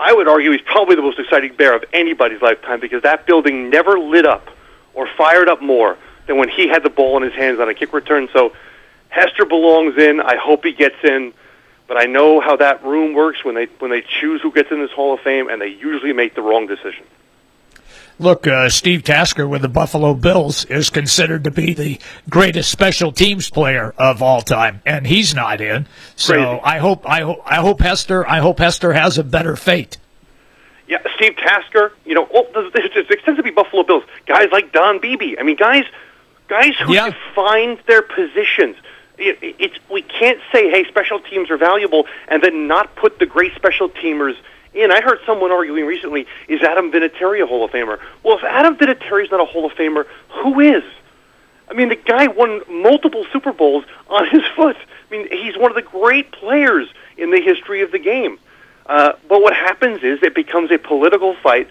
I 0.00 0.12
would 0.12 0.28
argue 0.28 0.50
he's 0.50 0.62
probably 0.62 0.96
the 0.96 1.02
most 1.02 1.18
exciting 1.18 1.54
Bear 1.54 1.74
of 1.74 1.84
anybody's 1.92 2.42
lifetime 2.42 2.80
because 2.80 3.02
that 3.02 3.26
building 3.26 3.70
never 3.70 3.98
lit 3.98 4.26
up 4.26 4.48
or 4.94 5.08
fired 5.16 5.48
up 5.48 5.62
more 5.62 5.96
than 6.26 6.38
when 6.38 6.48
he 6.48 6.68
had 6.68 6.82
the 6.82 6.90
ball 6.90 7.16
in 7.16 7.22
his 7.22 7.34
hands 7.34 7.60
on 7.60 7.68
a 7.68 7.74
kick 7.74 7.92
return. 7.92 8.28
So 8.32 8.54
Hester 9.08 9.44
belongs 9.44 9.96
in. 9.98 10.20
I 10.20 10.36
hope 10.36 10.64
he 10.64 10.72
gets 10.72 10.96
in. 11.04 11.32
But 11.86 11.98
I 11.98 12.04
know 12.06 12.40
how 12.40 12.56
that 12.56 12.82
room 12.82 13.12
works 13.12 13.44
when 13.44 13.54
they 13.54 13.66
when 13.78 13.90
they 13.90 14.00
choose 14.00 14.40
who 14.40 14.50
gets 14.50 14.70
in 14.70 14.80
this 14.80 14.90
Hall 14.90 15.14
of 15.14 15.20
Fame, 15.20 15.48
and 15.48 15.60
they 15.60 15.68
usually 15.68 16.14
make 16.14 16.34
the 16.34 16.40
wrong 16.40 16.66
decision. 16.66 17.04
Look, 18.20 18.46
uh, 18.46 18.68
Steve 18.68 19.02
Tasker 19.02 19.46
with 19.48 19.62
the 19.62 19.68
Buffalo 19.68 20.14
Bills 20.14 20.64
is 20.66 20.88
considered 20.88 21.44
to 21.44 21.50
be 21.50 21.74
the 21.74 21.98
greatest 22.30 22.70
special 22.70 23.10
teams 23.10 23.50
player 23.50 23.92
of 23.98 24.22
all 24.22 24.40
time, 24.40 24.80
and 24.86 25.04
he's 25.06 25.34
not 25.34 25.60
in. 25.60 25.86
So 26.14 26.34
Crazy. 26.34 26.60
I 26.62 26.78
hope 26.78 27.08
I 27.08 27.20
hope 27.22 27.42
I 27.44 27.56
hope 27.56 27.80
Hester 27.80 28.26
I 28.28 28.38
hope 28.38 28.60
Hester 28.60 28.92
has 28.92 29.18
a 29.18 29.24
better 29.24 29.56
fate. 29.56 29.98
Yeah, 30.86 30.98
Steve 31.16 31.36
Tasker. 31.36 31.92
You 32.04 32.14
know, 32.14 32.28
oh, 32.32 32.46
it 32.54 33.10
extends 33.10 33.36
to 33.38 33.42
be 33.42 33.50
Buffalo 33.50 33.82
Bills. 33.82 34.04
Guys 34.26 34.48
like 34.52 34.70
Don 34.72 35.00
Beebe. 35.00 35.36
I 35.38 35.42
mean, 35.42 35.56
guys, 35.56 35.84
guys 36.46 36.76
who 36.76 36.94
Yeah. 36.94 37.10
find 37.34 37.78
their 37.88 38.02
positions. 38.02 38.76
It, 39.18 39.38
it- 39.42 39.56
it's 39.58 39.74
we 39.90 40.02
can't 40.02 40.38
say, 40.52 40.70
hey, 40.70 40.84
special 40.84 41.18
teams 41.18 41.50
are 41.50 41.56
valuable, 41.56 42.06
and 42.28 42.42
then 42.42 42.68
not 42.68 42.94
put 42.94 43.18
the 43.18 43.26
great 43.26 43.54
special 43.56 43.88
teamers 43.88 44.36
in. 44.74 44.90
I 44.90 45.00
heard 45.00 45.18
someone 45.26 45.52
arguing 45.52 45.86
recently, 45.86 46.26
is 46.48 46.62
Adam 46.62 46.90
Vinatieri 46.90 47.42
a 47.42 47.46
Hall 47.46 47.64
of 47.64 47.70
Famer? 47.70 47.98
Well, 48.22 48.38
if 48.38 48.44
Adam 48.44 48.76
Vinatieri 48.76 49.24
is 49.24 49.30
not 49.30 49.40
a 49.40 49.44
Hall 49.44 49.64
of 49.64 49.72
Famer, 49.72 50.06
who 50.42 50.60
is? 50.60 50.84
I 51.68 51.74
mean, 51.74 51.88
the 51.88 51.96
guy 51.96 52.26
won 52.26 52.62
multiple 52.68 53.24
Super 53.32 53.52
Bowls 53.52 53.84
on 54.08 54.28
his 54.28 54.42
foot. 54.54 54.76
I 54.76 55.10
mean, 55.10 55.28
he's 55.30 55.56
one 55.56 55.70
of 55.70 55.74
the 55.74 55.82
great 55.82 56.32
players 56.32 56.88
in 57.16 57.30
the 57.30 57.40
history 57.40 57.82
of 57.82 57.92
the 57.92 57.98
game. 57.98 58.38
Uh, 58.86 59.12
but 59.28 59.40
what 59.40 59.54
happens 59.54 60.02
is 60.02 60.22
it 60.22 60.34
becomes 60.34 60.70
a 60.70 60.78
political 60.78 61.34
fight 61.42 61.68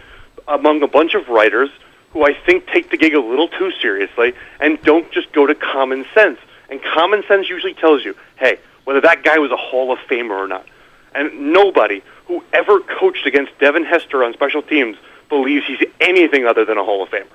among 0.47 0.81
a 0.81 0.87
bunch 0.87 1.13
of 1.13 1.27
writers 1.29 1.69
who 2.11 2.25
I 2.25 2.33
think 2.33 2.67
take 2.67 2.89
the 2.89 2.97
gig 2.97 3.13
a 3.13 3.19
little 3.19 3.47
too 3.47 3.71
seriously 3.81 4.33
and 4.59 4.81
don't 4.81 5.11
just 5.11 5.31
go 5.31 5.45
to 5.45 5.55
common 5.55 6.05
sense. 6.13 6.39
And 6.69 6.81
common 6.81 7.23
sense 7.27 7.49
usually 7.49 7.73
tells 7.73 8.03
you, 8.03 8.15
hey, 8.37 8.57
whether 8.83 9.01
that 9.01 9.23
guy 9.23 9.37
was 9.37 9.51
a 9.51 9.57
Hall 9.57 9.91
of 9.91 9.99
Famer 10.09 10.31
or 10.31 10.47
not. 10.47 10.67
And 11.13 11.53
nobody 11.53 12.01
who 12.27 12.43
ever 12.53 12.79
coached 12.79 13.25
against 13.25 13.57
Devin 13.59 13.85
Hester 13.85 14.23
on 14.23 14.33
special 14.33 14.61
teams 14.61 14.97
believes 15.29 15.65
he's 15.65 15.83
anything 15.99 16.45
other 16.45 16.65
than 16.65 16.77
a 16.77 16.83
Hall 16.83 17.03
of 17.03 17.09
Famer. 17.09 17.25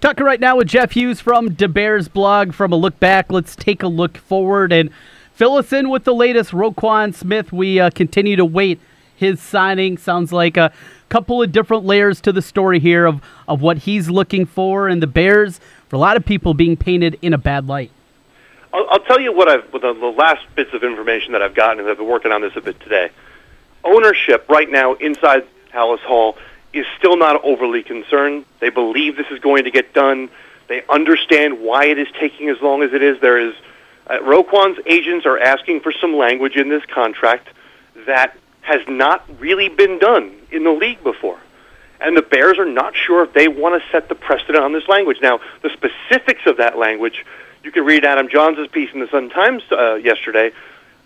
Talking 0.00 0.26
right 0.26 0.40
now 0.40 0.56
with 0.56 0.68
Jeff 0.68 0.92
Hughes 0.92 1.20
from 1.20 1.54
Da 1.54 1.66
Bears 1.66 2.08
blog. 2.08 2.52
From 2.52 2.72
a 2.72 2.76
look 2.76 3.00
back, 3.00 3.32
let's 3.32 3.56
take 3.56 3.82
a 3.82 3.88
look 3.88 4.18
forward 4.18 4.72
and 4.72 4.90
fill 5.34 5.56
us 5.56 5.72
in 5.72 5.88
with 5.88 6.04
the 6.04 6.14
latest. 6.14 6.50
Roquan 6.50 7.14
Smith, 7.14 7.52
we 7.52 7.80
uh, 7.80 7.90
continue 7.90 8.36
to 8.36 8.44
wait 8.44 8.80
his 9.16 9.40
signing. 9.40 9.96
Sounds 9.96 10.32
like 10.32 10.56
a 10.56 10.72
couple 11.08 11.42
of 11.42 11.52
different 11.52 11.84
layers 11.84 12.20
to 12.22 12.32
the 12.32 12.42
story 12.42 12.80
here 12.80 13.06
of, 13.06 13.22
of 13.48 13.62
what 13.62 13.78
he's 13.78 14.10
looking 14.10 14.44
for, 14.44 14.88
and 14.88 15.02
the 15.02 15.06
Bears, 15.06 15.60
for 15.88 15.96
a 15.96 15.98
lot 15.98 16.16
of 16.16 16.24
people, 16.24 16.54
being 16.54 16.76
painted 16.76 17.18
in 17.22 17.32
a 17.32 17.38
bad 17.38 17.66
light. 17.66 17.90
I'll, 18.72 18.86
I'll 18.90 19.04
tell 19.04 19.20
you 19.20 19.32
what 19.32 19.48
I've 19.48 19.70
the, 19.72 19.78
the 19.78 20.14
last 20.16 20.44
bits 20.54 20.74
of 20.74 20.82
information 20.82 21.32
that 21.32 21.42
I've 21.42 21.54
gotten, 21.54 21.80
and 21.80 21.88
I've 21.88 21.98
been 21.98 22.08
working 22.08 22.32
on 22.32 22.42
this 22.42 22.56
a 22.56 22.60
bit 22.60 22.78
today. 22.80 23.10
Ownership 23.84 24.48
right 24.48 24.70
now 24.70 24.94
inside 24.94 25.46
Halas 25.72 26.00
Hall 26.00 26.36
is 26.72 26.86
still 26.98 27.16
not 27.16 27.44
overly 27.44 27.82
concerned. 27.82 28.44
They 28.60 28.70
believe 28.70 29.16
this 29.16 29.26
is 29.30 29.38
going 29.38 29.64
to 29.64 29.70
get 29.70 29.94
done. 29.94 30.30
They 30.68 30.82
understand 30.88 31.60
why 31.60 31.86
it 31.86 31.98
is 31.98 32.08
taking 32.18 32.48
as 32.48 32.60
long 32.60 32.82
as 32.82 32.92
it 32.92 33.02
is. 33.02 33.20
There 33.20 33.38
is 33.38 33.54
uh, 34.08 34.22
Roquan's 34.22 34.78
agents 34.86 35.26
are 35.26 35.38
asking 35.38 35.80
for 35.80 35.92
some 35.92 36.16
language 36.16 36.56
in 36.56 36.68
this 36.68 36.84
contract 36.86 37.48
that 38.06 38.36
has 38.62 38.80
not 38.88 39.24
really 39.38 39.68
been 39.68 39.98
done 39.98 40.34
in 40.50 40.64
the 40.64 40.70
league 40.70 41.02
before. 41.02 41.38
And 42.00 42.16
the 42.16 42.22
Bears 42.22 42.58
are 42.58 42.66
not 42.66 42.94
sure 42.96 43.22
if 43.24 43.32
they 43.32 43.48
want 43.48 43.80
to 43.80 43.90
set 43.90 44.08
the 44.08 44.14
precedent 44.14 44.58
on 44.58 44.72
this 44.72 44.88
language. 44.88 45.18
Now, 45.22 45.40
the 45.62 45.70
specifics 45.70 46.42
of 46.46 46.56
that 46.56 46.76
language, 46.76 47.24
you 47.62 47.70
can 47.70 47.84
read 47.84 48.04
Adam 48.04 48.28
Jahns' 48.28 48.70
piece 48.72 48.90
in 48.92 49.00
the 49.00 49.08
Sun 49.08 49.30
Times 49.30 49.62
uh, 49.70 49.94
yesterday. 49.94 50.50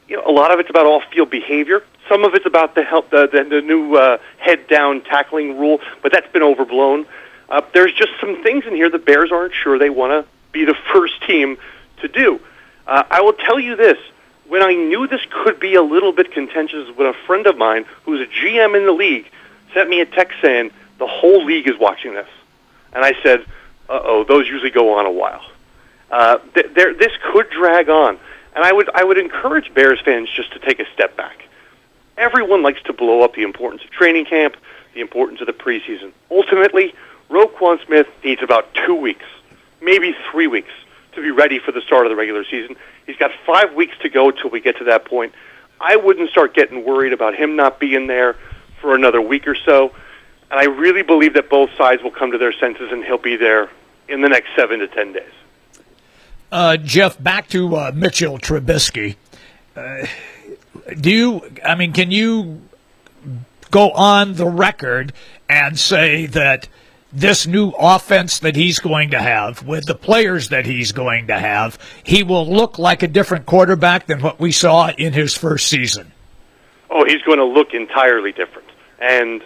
You 0.09 0.17
know, 0.17 0.23
a 0.27 0.33
lot 0.33 0.51
of 0.51 0.59
it's 0.59 0.71
about 0.71 0.87
off-field 0.87 1.31
behavior. 1.31 1.85
Some 2.09 2.25
of 2.25 2.35
it's 2.35 2.47
about 2.47 2.75
the 2.75 2.83
help, 2.83 3.11
the, 3.11 3.29
the, 3.31 3.45
the 3.45 3.61
new 3.61 3.97
uh, 3.97 4.19
head-down 4.39 5.03
tackling 5.03 5.59
rule, 5.59 5.81
but 6.03 6.13
that's 6.13 6.31
been 6.33 6.43
overblown. 6.43 7.07
Uh, 7.49 7.61
there's 7.75 7.93
just 7.93 8.13
some 8.21 8.43
things 8.43 8.65
in 8.67 8.75
here 8.75 8.91
the 8.91 8.99
Bears 8.99 9.31
aren't 9.31 9.55
sure 9.55 9.79
they 9.79 9.91
want 9.91 10.13
to 10.13 10.31
be 10.53 10.65
the 10.65 10.75
first 10.93 11.23
team 11.27 11.59
to 12.01 12.09
do. 12.09 12.41
Uh, 12.87 13.05
I 13.11 13.21
will 13.21 13.35
tell 13.35 13.61
you 13.61 13.77
this. 13.77 13.99
When 14.47 14.63
I 14.63 14.73
knew 14.73 15.07
this 15.07 15.21
could 15.31 15.61
be 15.61 15.75
a 15.75 15.83
little 15.83 16.13
bit 16.13 16.33
contentious, 16.33 16.89
when 16.97 17.07
a 17.07 17.13
friend 17.27 17.47
of 17.47 17.59
mine 17.59 17.85
who's 18.05 18.23
a 18.23 18.27
GM 18.27 18.75
in 18.75 18.87
the 18.87 18.93
league 18.93 19.31
sent 19.75 19.91
me 19.91 20.01
a 20.01 20.07
text 20.07 20.39
saying, 20.41 20.71
the 20.99 21.07
whole 21.07 21.45
league 21.45 21.69
is 21.69 21.79
watching 21.79 22.15
this. 22.15 22.29
And 22.95 23.05
I 23.05 23.13
said, 23.23 23.45
uh-oh, 23.89 24.25
those 24.25 24.49
usually 24.49 24.71
go 24.71 24.99
on 24.99 25.05
a 25.05 25.11
while. 25.11 25.43
Uh, 26.11 26.39
th- 26.55 26.75
there, 26.75 26.95
this 26.95 27.13
could 27.31 27.51
drag 27.51 27.91
on. 27.91 28.19
And 28.55 28.65
I 28.65 28.73
would, 28.73 28.91
I 28.95 29.05
would 29.05 29.19
encourage 29.19 29.73
Bears 29.75 30.01
fans 30.01 30.29
just 30.35 30.53
to 30.53 30.59
take 30.59 30.81
a 30.81 30.87
step 30.93 31.17
back. 31.17 31.45
Everyone 32.17 32.63
likes 32.63 32.83
to 32.83 32.93
blow 32.93 33.23
up 33.23 33.35
the 33.35 33.43
importance 33.43 33.85
of 33.85 33.91
training 33.91 34.25
camp, 34.25 34.57
the 34.95 35.01
importance 35.01 35.41
of 35.41 35.47
the 35.47 35.53
preseason. 35.53 36.13
Ultimately, 36.31 36.95
Roquan 37.31 37.85
Smith 37.87 38.09
needs 38.25 38.43
about 38.43 38.75
two 38.75 38.95
weeks, 38.95 39.27
maybe 39.81 40.17
three 40.31 40.47
weeks, 40.47 40.73
to 41.13 41.23
be 41.23 41.31
ready 41.31 41.59
for 41.59 41.73
the 41.73 41.81
start 41.81 42.07
of 42.07 42.11
the 42.11 42.17
regular 42.17 42.45
season. 42.45 42.77
He's 43.07 43.17
got 43.17 43.31
five 43.47 43.75
weeks 43.75 43.97
to 44.03 44.09
go 44.09 44.31
till 44.31 44.51
we 44.51 44.61
get 44.61 44.79
to 44.79 44.85
that 44.85 45.05
point. 45.05 45.33
I 45.81 45.97
wouldn't 45.97 46.31
start 46.31 46.55
getting 46.55 46.85
worried 46.85 47.13
about 47.13 47.35
him 47.35 47.55
not 47.55 47.79
being 47.79 48.07
there 48.09 48.37
for 48.81 48.95
another 48.95 49.21
week 49.21 49.47
or 49.47 49.55
so. 49.55 49.93
And 50.51 50.59
I 50.59 50.65
really 50.65 51.03
believe 51.03 51.35
that 51.35 51.51
both 51.51 51.71
sides 51.77 52.03
will 52.03 52.11
come 52.11 52.33
to 52.33 52.39
their 52.39 52.53
senses 52.53 52.91
and 52.91 53.05
he'll 53.05 53.19
be 53.19 53.37
there 53.37 53.71
in 54.09 54.23
the 54.23 54.29
next 54.29 54.49
seven 54.57 54.81
to 54.81 54.89
ten 54.89 55.13
days. 55.13 55.33
Uh, 56.51 56.77
Jeff, 56.79 57.23
back 57.23 57.49
to 57.49 57.77
uh, 57.77 57.93
Mitchell 57.95 58.39
Trubisky. 58.39 59.17
Uh, 59.77 60.07
do 60.99 61.11
you, 61.11 61.43
I 61.65 61.75
mean, 61.75 61.93
can 61.93 62.11
you 62.11 62.63
go 63.71 63.91
on 63.91 64.35
the 64.35 64.47
record 64.47 65.13
and 65.49 65.79
say 65.79 66.27
that 66.27 66.69
this 67.13 67.47
new 67.47 67.71
offense 67.79 68.39
that 68.41 68.57
he's 68.57 68.79
going 68.79 69.11
to 69.11 69.19
have, 69.19 69.67
with 69.67 69.87
the 69.87 69.95
players 69.95 70.49
that 70.49 70.65
he's 70.67 70.93
going 70.93 71.27
to 71.27 71.39
have, 71.39 71.79
he 72.03 72.23
will 72.23 72.47
look 72.47 72.79
like 72.79 73.03
a 73.03 73.09
different 73.09 73.47
quarterback 73.47 74.07
than 74.07 74.21
what 74.21 74.41
we 74.41 74.53
saw 74.53 74.91
in 74.91 75.13
his 75.13 75.35
first 75.35 75.67
season. 75.67 76.13
Oh, 76.91 77.05
he's 77.05 77.23
going 77.23 77.39
to 77.39 77.45
look 77.45 77.75
entirely 77.75 78.33
different. 78.33 78.69
And 78.99 79.43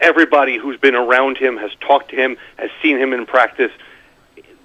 everybody 0.00 0.58
who's 0.58 0.78
been 0.78 0.94
around 0.94 1.36
him 1.36 1.56
has 1.58 1.70
talked 1.80 2.10
to 2.10 2.16
him, 2.16 2.36
has 2.56 2.70
seen 2.82 2.98
him 2.98 3.12
in 3.12 3.26
practice. 3.26 3.72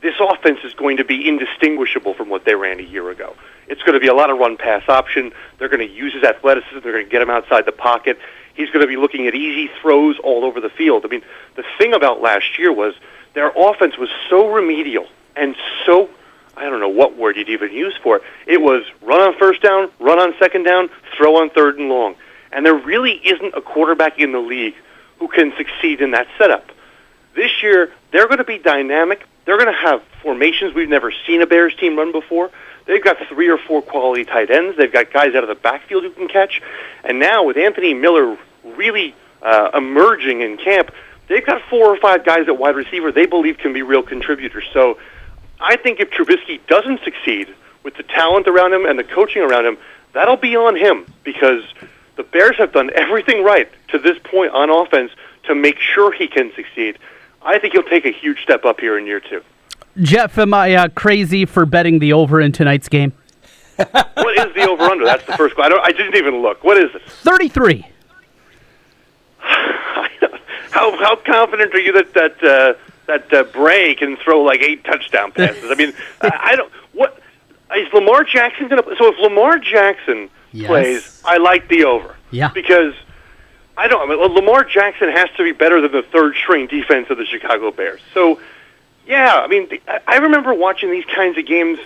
This 0.02 0.16
offense 0.20 0.60
is 0.64 0.74
going 0.74 0.98
to 0.98 1.04
be 1.04 1.28
indistinguishable 1.28 2.14
from 2.14 2.30
what 2.30 2.46
they 2.46 2.56
ran 2.56 2.80
a 2.80 2.84
year 2.84 3.10
ago. 3.10 3.36
It's 3.68 3.82
going 3.82 3.94
to 3.94 4.00
be 4.00 4.08
a 4.08 4.14
lot 4.14 4.30
of 4.30 4.38
run 4.38 4.58
pass 4.58 4.88
option. 4.88 5.32
They're 5.58 5.70
going 5.70 5.88
to 5.88 5.94
use 5.94 6.14
his 6.14 6.24
athleticism. 6.24 6.80
They're 6.84 6.94
going 6.94 7.06
to 7.06 7.12
get 7.12 7.22
him 7.22 7.30
outside 7.30 7.66
the 7.66 7.72
pocket. 7.72 8.20
He's 8.54 8.70
going 8.70 8.82
to 8.82 8.88
be 8.88 8.98
looking 8.98 9.28
at 9.28 9.36
easy 9.36 9.72
throws 9.82 10.18
all 10.24 10.46
over 10.46 10.62
the 10.62 10.70
field. 10.70 11.04
I 11.06 11.10
mean, 11.10 11.24
the 11.56 11.64
thing 11.78 11.94
about 11.94 12.22
last 12.22 12.58
year 12.58 12.72
was 12.72 12.94
their 13.34 13.52
offense 13.56 13.98
was 13.98 14.10
so 14.30 14.52
remedial 14.52 15.08
and 15.36 15.56
so 15.86 16.10
I 16.58 16.70
don't 16.70 16.80
know 16.80 16.90
what 16.90 17.16
word 17.16 17.38
you'd 17.38 17.50
even 17.50 17.72
use 17.72 17.96
for 18.02 18.18
it. 18.18 18.24
It 18.48 18.62
was 18.62 18.84
run 19.02 19.22
on 19.22 19.38
first 19.38 19.62
down, 19.62 19.92
run 20.00 20.20
on 20.20 20.34
second 20.40 20.64
down, 20.64 20.90
throw 21.16 21.38
on 21.38 21.52
third 21.52 21.78
and 21.78 21.88
long. 21.88 22.16
And 22.52 22.66
there 22.66 22.74
really 22.74 23.22
isn't 23.24 23.54
a 23.54 23.62
quarterback 23.62 24.20
in 24.20 24.32
the 24.32 24.40
league 24.40 24.74
who 25.20 25.28
can 25.28 25.54
succeed 25.56 26.02
in 26.02 26.12
that 26.12 26.28
setup. 26.38 26.72
This 27.36 27.62
year, 27.62 27.94
they're 28.12 28.26
going 28.26 28.40
to 28.40 28.44
be 28.44 28.58
dynamic. 28.58 29.26
They're 29.48 29.58
going 29.58 29.74
to 29.74 29.80
have 29.80 30.04
formations 30.22 30.74
we've 30.74 30.90
never 30.90 31.10
seen 31.26 31.42
a 31.42 31.48
Bears 31.48 31.74
team 31.74 31.98
run 31.98 32.12
before. 32.12 32.52
They've 32.86 33.02
got 33.02 33.16
three 33.30 33.48
or 33.48 33.58
four 33.58 33.82
quality 33.82 34.26
tight 34.26 34.52
ends. 34.52 34.78
They've 34.78 34.92
got 34.92 35.14
guys 35.14 35.36
out 35.36 35.44
of 35.44 35.48
the 35.48 35.56
backfield 35.56 36.04
who 36.04 36.12
can 36.12 36.28
catch. 36.28 36.62
And 37.06 37.18
now 37.18 37.46
with 37.46 37.56
Anthony 37.56 37.94
Miller 37.94 38.38
really 38.66 39.16
uh, 39.42 39.72
emerging 39.74 40.42
in 40.42 40.58
camp, 40.58 40.92
they've 41.30 41.46
got 41.46 41.62
four 41.70 41.86
or 41.88 41.98
five 41.98 42.26
guys 42.26 42.50
at 42.50 42.58
wide 42.58 42.76
receiver 42.76 43.14
they 43.14 43.26
believe 43.26 43.58
can 43.58 43.72
be 43.72 43.84
real 43.84 44.04
contributors. 44.04 44.66
So 44.74 45.00
I 45.62 45.78
think 45.78 46.02
if 46.02 46.10
Trubisky 46.10 46.60
doesn't 46.68 47.02
succeed 47.06 47.48
with 47.84 47.96
the 47.96 48.04
talent 48.04 48.50
around 48.50 48.74
him 48.74 48.86
and 48.86 49.00
the 49.00 49.06
coaching 49.06 49.44
around 49.44 49.66
him, 49.66 49.78
that'll 50.12 50.36
be 50.36 50.58
on 50.58 50.76
him 50.76 51.06
because 51.24 51.64
the 52.18 52.24
Bears 52.24 52.58
have 52.58 52.74
done 52.74 52.90
everything 52.94 53.46
right 53.46 53.72
to 53.90 53.98
this 53.98 54.18
point 54.26 54.52
on 54.52 54.70
offense 54.70 55.12
to 55.44 55.56
make 55.56 55.80
sure 55.80 56.12
he 56.12 56.28
can 56.28 56.52
succeed. 56.54 57.00
I 57.42 57.60
think 57.60 57.74
he'll 57.74 57.84
take 57.84 58.06
a 58.06 58.12
huge 58.12 58.42
step 58.42 58.66
up 58.66 58.80
here 58.80 58.98
in 58.98 59.06
year 59.06 59.20
two. 59.20 59.42
Jeff, 60.02 60.38
am 60.38 60.54
I 60.54 60.76
uh, 60.76 60.88
crazy 60.90 61.46
for 61.46 61.66
betting 61.66 62.00
the 62.00 62.14
over 62.14 62.40
in 62.40 62.52
tonight's 62.52 62.88
game? 62.88 63.14
what 63.76 64.38
is 64.38 64.54
the 64.56 64.68
over 64.68 64.84
under? 64.84 65.06
That's 65.06 65.26
the 65.26 65.34
first 65.38 65.56
question. 65.56 65.78
I, 65.80 65.88
I 65.88 65.92
didn't 65.92 66.16
even 66.16 66.42
look. 66.42 66.64
What 66.64 66.78
is 66.78 66.94
it? 66.94 67.02
33. 67.10 67.86
how 69.40 70.98
how 70.98 71.16
confident 71.16 71.74
are 71.74 71.80
you 71.80 71.94
that 71.94 72.14
that 72.14 72.44
uh, 72.44 72.74
that 73.06 73.34
uh, 73.34 73.44
Bray 73.44 73.96
can 73.96 74.18
throw 74.18 74.42
like 74.42 74.62
eight 74.62 74.84
touchdown 74.84 75.32
passes? 75.32 75.72
I 75.72 75.76
mean, 75.76 75.94
I, 76.22 76.32
I 76.52 76.56
don't. 76.56 76.72
What 76.94 77.22
is 77.76 77.92
Lamar 77.94 78.24
Jackson 78.24 78.68
going 78.68 78.82
to? 78.84 78.96
So 78.98 79.14
if 79.14 79.20
Lamar 79.20 79.60
Jackson 79.60 80.30
Yes. 80.54 80.68
plays, 80.70 81.22
I 81.26 81.38
like 81.38 81.68
the 81.68 81.84
over. 81.84 82.16
Yeah. 82.32 82.50
Because 82.54 82.94
I 83.78 83.88
don't. 83.88 84.02
I 84.10 84.16
mean, 84.16 84.34
Lamar 84.34 84.64
Jackson 84.64 85.10
has 85.10 85.30
to 85.38 85.44
be 85.44 85.52
better 85.52 85.80
than 85.82 85.92
the 85.92 86.02
third 86.02 86.36
string 86.36 86.68
defense 86.68 87.10
of 87.10 87.18
the 87.18 87.26
Chicago 87.26 87.72
Bears. 87.72 88.02
So 88.14 88.40
yeah, 89.06 89.36
I 89.36 89.48
mean, 89.48 89.70
the- 89.70 89.82
I- 89.88 90.00
I 90.08 90.16
remember 90.18 90.54
watching 90.54 90.92
these 90.92 91.06
kinds 91.06 91.38
of 91.38 91.46
games. 91.46 91.80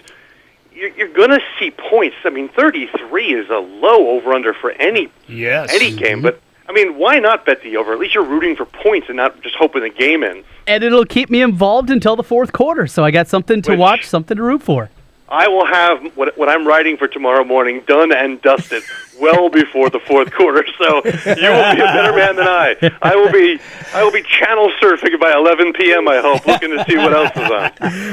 You're, 0.73 0.89
you're 0.89 1.09
going 1.09 1.31
to 1.31 1.41
see 1.59 1.69
points. 1.69 2.15
I 2.23 2.29
mean, 2.29 2.47
33 2.47 3.33
is 3.33 3.49
a 3.49 3.57
low 3.57 4.07
over 4.11 4.31
under 4.33 4.53
for 4.53 4.71
any 4.71 5.09
Yes. 5.27 5.69
any 5.73 5.93
game. 5.95 6.21
But 6.21 6.35
mm-hmm. 6.37 6.69
I 6.71 6.73
mean, 6.73 6.97
why 6.97 7.19
not 7.19 7.45
bet 7.45 7.61
the 7.61 7.75
over? 7.75 7.91
At 7.91 7.99
least 7.99 8.15
you're 8.15 8.23
rooting 8.23 8.55
for 8.55 8.63
points 8.65 9.07
and 9.09 9.17
not 9.17 9.41
just 9.43 9.55
hoping 9.55 9.81
the 9.81 9.89
game 9.89 10.23
ends. 10.23 10.47
And 10.67 10.81
it'll 10.81 11.03
keep 11.05 11.29
me 11.29 11.41
involved 11.41 11.89
until 11.89 12.15
the 12.15 12.23
fourth 12.23 12.53
quarter. 12.53 12.87
So 12.87 13.03
I 13.03 13.11
got 13.11 13.27
something 13.27 13.61
to 13.63 13.71
Which- 13.71 13.79
watch, 13.79 14.05
something 14.07 14.37
to 14.37 14.41
root 14.43 14.63
for. 14.63 14.89
I 15.27 15.47
will 15.49 15.65
have 15.65 16.15
what, 16.17 16.37
what 16.37 16.47
I'm 16.49 16.65
writing 16.67 16.95
for 16.97 17.07
tomorrow 17.07 17.43
morning 17.43 17.81
done 17.85 18.13
and 18.13 18.41
dusted 18.41 18.83
well 19.21 19.49
before 19.49 19.89
the 19.89 19.99
fourth 20.01 20.31
quarter. 20.33 20.65
So 20.77 20.95
you 21.05 21.51
will 21.51 21.75
be 21.75 21.81
a 21.81 21.85
better 21.93 22.13
man 22.13 22.35
than 22.35 22.47
I. 22.47 22.75
I 23.01 23.15
will 23.15 23.31
be 23.31 23.59
I 23.93 24.03
will 24.03 24.11
be 24.11 24.23
channel 24.23 24.71
surfing 24.81 25.19
by 25.19 25.31
11 25.33 25.73
p.m. 25.73 26.07
I 26.07 26.19
hope, 26.19 26.45
looking 26.47 26.71
to 26.71 26.83
see 26.89 26.97
what 26.97 27.13
else 27.13 27.31
is 27.35 27.51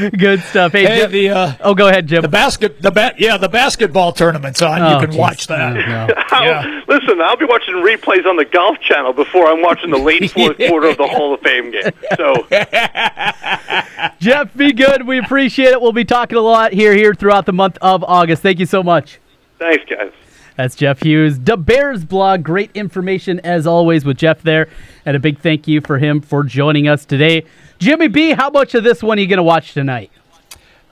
on. 0.04 0.10
Good 0.10 0.40
stuff. 0.42 0.72
Hey, 0.72 0.84
Hey, 0.86 0.98
Jim- 1.00 1.10
the 1.12 1.30
uh, 1.30 1.52
oh, 1.60 1.74
go 1.74 1.88
ahead, 1.88 2.06
Jim. 2.06 2.22
the 2.22 2.28
basket 2.28 2.80
the 2.82 2.90
ba- 2.90 3.14
yeah 3.18 3.36
the 3.38 3.48
basketball 3.48 4.12
tournament's 4.12 4.60
on. 4.62 4.80
Oh, 4.82 4.94
you 4.94 5.00
can 5.00 5.10
geez. 5.12 5.18
watch 5.18 5.46
that. 5.48 5.76
Oh, 5.76 5.80
no. 5.80 6.08
Yeah. 6.48 6.82
Listen, 6.86 7.20
I'll 7.20 7.36
be 7.36 7.44
watching 7.46 7.74
replays 7.74 8.24
on 8.26 8.36
the 8.36 8.44
Golf 8.44 8.78
Channel 8.80 9.12
before 9.12 9.46
I'm 9.48 9.60
watching 9.60 9.90
the 9.90 9.98
late 9.98 10.30
fourth 10.32 10.56
quarter 10.56 10.88
of 10.88 10.96
the 10.96 11.06
Hall 11.06 11.34
of 11.34 11.40
Fame 11.40 11.70
game. 11.72 11.90
So 12.16 12.46
Jeff, 14.20 14.54
be 14.56 14.72
good. 14.72 15.06
We 15.06 15.18
appreciate 15.18 15.68
it. 15.70 15.80
We'll 15.80 15.92
be 15.92 16.04
talking 16.04 16.38
a 16.38 16.40
lot 16.42 16.72
here, 16.72 16.94
here 16.94 17.14
throughout 17.14 17.46
the 17.46 17.52
month 17.52 17.78
of 17.82 18.04
August. 18.04 18.42
Thank 18.42 18.58
you 18.58 18.66
so 18.66 18.82
much. 18.82 19.18
thanks, 19.58 19.84
guys. 19.88 20.12
That's 20.58 20.74
Jeff 20.74 21.00
Hughes, 21.04 21.38
the 21.38 21.56
Bears 21.56 22.04
blog. 22.04 22.42
Great 22.42 22.72
information 22.74 23.38
as 23.44 23.64
always 23.64 24.04
with 24.04 24.16
Jeff 24.16 24.42
there, 24.42 24.68
and 25.06 25.16
a 25.16 25.20
big 25.20 25.38
thank 25.38 25.68
you 25.68 25.80
for 25.80 25.98
him 25.98 26.20
for 26.20 26.42
joining 26.42 26.88
us 26.88 27.04
today. 27.04 27.44
Jimmy 27.78 28.08
B, 28.08 28.32
how 28.32 28.50
much 28.50 28.74
of 28.74 28.82
this 28.82 29.00
one 29.00 29.18
are 29.18 29.20
you 29.20 29.28
going 29.28 29.36
to 29.36 29.44
watch 29.44 29.72
tonight? 29.72 30.10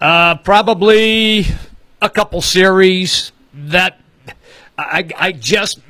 Uh, 0.01 0.37
probably 0.37 1.47
a 2.01 2.09
couple 2.09 2.41
series 2.43 3.33
that 3.55 3.99
I, 4.79 5.11
I 5.17 5.33
just 5.33 5.81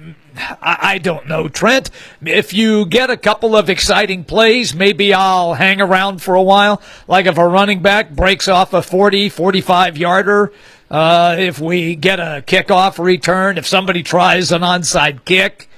I, 0.62 0.97
don't 0.97 1.28
know, 1.28 1.49
Trent. 1.49 1.90
If 2.23 2.54
you 2.54 2.87
get 2.87 3.11
a 3.11 3.16
couple 3.18 3.54
of 3.54 3.68
exciting 3.68 4.25
plays, 4.25 4.75
maybe 4.75 5.12
I'll 5.12 5.52
hang 5.52 5.83
around 5.83 6.23
for 6.23 6.35
a 6.35 6.42
while. 6.42 6.80
Like 7.06 7.26
if 7.26 7.37
a 7.37 7.47
running 7.47 7.83
back 7.83 8.11
breaks 8.11 8.49
off 8.49 8.73
a 8.73 8.80
40, 8.80 9.28
45 9.28 9.99
yarder, 9.99 10.52
uh, 10.90 11.37
if 11.38 11.59
we 11.59 11.97
get 11.97 12.21
a 12.21 12.45
kickoff 12.47 13.02
return, 13.02 13.59
if 13.59 13.66
somebody 13.66 14.02
tries 14.02 14.52
an 14.52 14.62
onside 14.62 15.25
kick, 15.25 15.69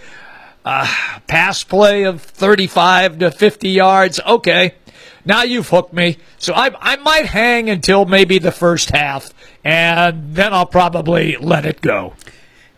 uh, 0.65 0.87
pass 1.27 1.65
play 1.65 2.05
of 2.05 2.21
35 2.21 3.21
to 3.21 3.31
50 3.31 3.69
yards. 3.71 4.21
Okay. 4.21 4.75
Now 5.25 5.43
you've 5.43 5.69
hooked 5.69 5.93
me. 5.93 6.19
So 6.39 6.55
I, 6.55 6.71
I 6.81 6.97
might 6.97 7.27
hang 7.27 7.69
until 7.71 8.05
maybe 8.05 8.39
the 8.39 8.53
first 8.53 8.91
half, 8.91 9.33
and 9.65 10.35
then 10.35 10.55
I'll 10.55 10.67
probably 10.67 11.37
let 11.37 11.67
it 11.67 11.81
go. 11.81 12.15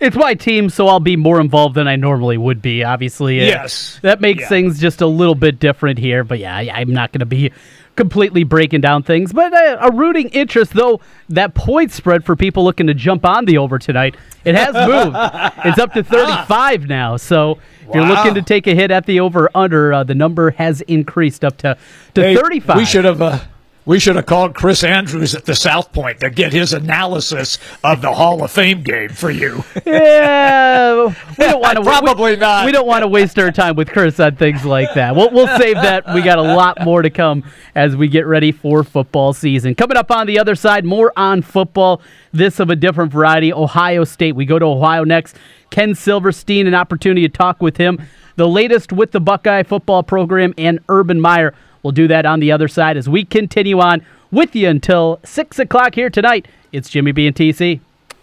It's 0.01 0.17
my 0.17 0.33
team, 0.33 0.71
so 0.71 0.89
I'll 0.89 0.99
be 0.99 1.17
more 1.17 1.41
involved 1.41 1.75
than 1.75 1.87
I 1.87 1.97
normally 1.97 2.39
would 2.39 2.63
be. 2.63 2.83
Obviously, 2.85 3.37
yes, 3.39 4.01
that 4.03 4.21
makes 4.21 4.41
yeah. 4.41 4.49
things 4.49 4.81
just 4.81 5.03
a 5.03 5.07
little 5.07 5.35
bit 5.35 5.61
different 5.61 5.99
here. 5.99 6.25
But 6.25 6.39
yeah, 6.39 6.57
I'm 6.57 6.91
not 6.91 7.13
going 7.13 7.21
to 7.21 7.27
be 7.27 7.53
completely 7.97 8.45
breaking 8.45 8.81
down 8.81 9.03
things. 9.03 9.33
But 9.33 9.53
uh, 9.53 9.79
a 9.81 9.91
rooting 9.93 10.29
interest, 10.31 10.73
though, 10.73 11.01
that 11.29 11.55
point 11.55 11.93
spread 11.93 12.25
for 12.25 12.37
people 12.37 12.65
looking 12.65 12.87
to 12.87 12.95
jump 12.95 13.25
on 13.25 13.45
the 13.45 13.59
over 13.59 13.79
tonight, 13.79 14.17
it 14.45 14.55
has 14.55 14.75
moved. 14.89 15.17
it's 15.65 15.79
up 15.79 15.93
to 15.95 16.03
35 16.03 16.87
now. 16.87 17.17
So 17.17 17.59
if 17.89 17.95
you're 17.95 18.07
looking 18.07 18.35
to 18.35 18.43
take 18.43 18.67
a 18.67 18.75
hit 18.75 18.91
at 18.91 19.07
the 19.07 19.21
over 19.21 19.51
under, 19.55 19.93
uh, 19.93 20.05
the 20.05 20.15
number 20.15 20.51
has 20.53 20.81
increased 20.83 21.45
up 21.45 21.57
to 21.59 21.77
to 22.15 22.23
hey, 22.23 22.37
35. 22.37 22.77
We 22.77 22.85
should 22.85 23.05
have. 23.05 23.21
Uh, 23.21 23.41
we 23.87 23.99
should 23.99 24.17
have 24.17 24.27
called 24.27 24.55
Chris 24.55 24.85
Andrews 24.85 25.35
at 25.35 25.47
the 25.47 25.55
South 25.55 25.93
Point 25.93 26.21
to 26.21 26.31
get 26.31 26.53
his 26.53 26.73
analysis 26.73 27.59
of 27.83 28.03
the 28.03 28.13
Hall 28.13 28.43
of 28.45 28.51
Fame 28.51 28.83
game 28.83 29.09
for 29.09 29.31
you. 29.31 29.65
yeah, 29.87 31.05
we 31.07 31.45
don't 31.45 31.61
want 31.61 31.77
to 31.79 31.83
probably 31.83 32.33
we, 32.33 32.37
not. 32.37 32.67
We 32.67 32.73
don't 32.73 32.87
want 32.87 33.03
to 33.03 33.09
waste 33.09 33.39
our 33.39 33.51
time 33.51 33.77
with 33.77 33.89
Chris 33.91 34.21
on 34.21 34.37
things 34.37 34.65
like 34.65 34.95
that. 34.95 35.17
We'll 35.17 35.31
we'll 35.31 35.59
save 35.59 35.77
that. 35.77 36.05
We 36.15 36.23
got 36.23 36.39
a 36.39 36.43
lot 36.43 36.83
more 36.83 37.03
to 37.03 37.11
come 37.11 37.45
as 37.75 37.97
we 37.97 38.09
get 38.09 38.27
ready 38.27 38.53
for 38.53 38.85
football 38.85 39.33
season. 39.33 39.75
Coming 39.75 39.97
up 39.97 40.11
on 40.11 40.27
the 40.27 40.39
other 40.39 40.55
side, 40.55 40.85
more 40.85 41.13
on 41.17 41.43
football. 41.43 42.03
This 42.33 42.61
of 42.61 42.71
a 42.71 42.77
different 42.77 43.11
variety. 43.13 43.53
Ohio 43.53 44.05
State. 44.05 44.37
We 44.37 44.45
go 44.45 44.59
to 44.59 44.67
Ohio 44.67 45.05
next. 45.05 45.37
Ken 45.71 45.95
Silverstein, 45.95 46.67
an 46.67 46.75
opportunity 46.75 47.23
to 47.23 47.29
talk 47.29 47.63
with 47.63 47.77
him. 47.77 48.01
The 48.37 48.49
latest 48.49 48.93
with 48.93 49.13
the 49.13 49.21
Buckeye 49.21 49.63
football 49.63 50.03
program 50.03 50.55
and 50.59 50.81
Urban 50.89 51.21
Meyer 51.21 51.55
We'll 51.83 51.93
do 51.93 52.09
that 52.09 52.27
on 52.27 52.41
the 52.41 52.53
other 52.53 52.69
side 52.69 52.97
as 52.97 53.09
we 53.09 53.25
continue 53.25 53.81
on 53.81 54.05
with 54.31 54.55
you 54.55 54.69
until 54.69 55.19
6 55.25 55.59
o'clock 55.59 55.95
here 55.95 56.11
tonight. 56.11 56.47
It's 56.73 56.89
Jimmy 56.89 57.13
B 57.13 57.27
and 57.27 57.35
TC. 57.35 57.81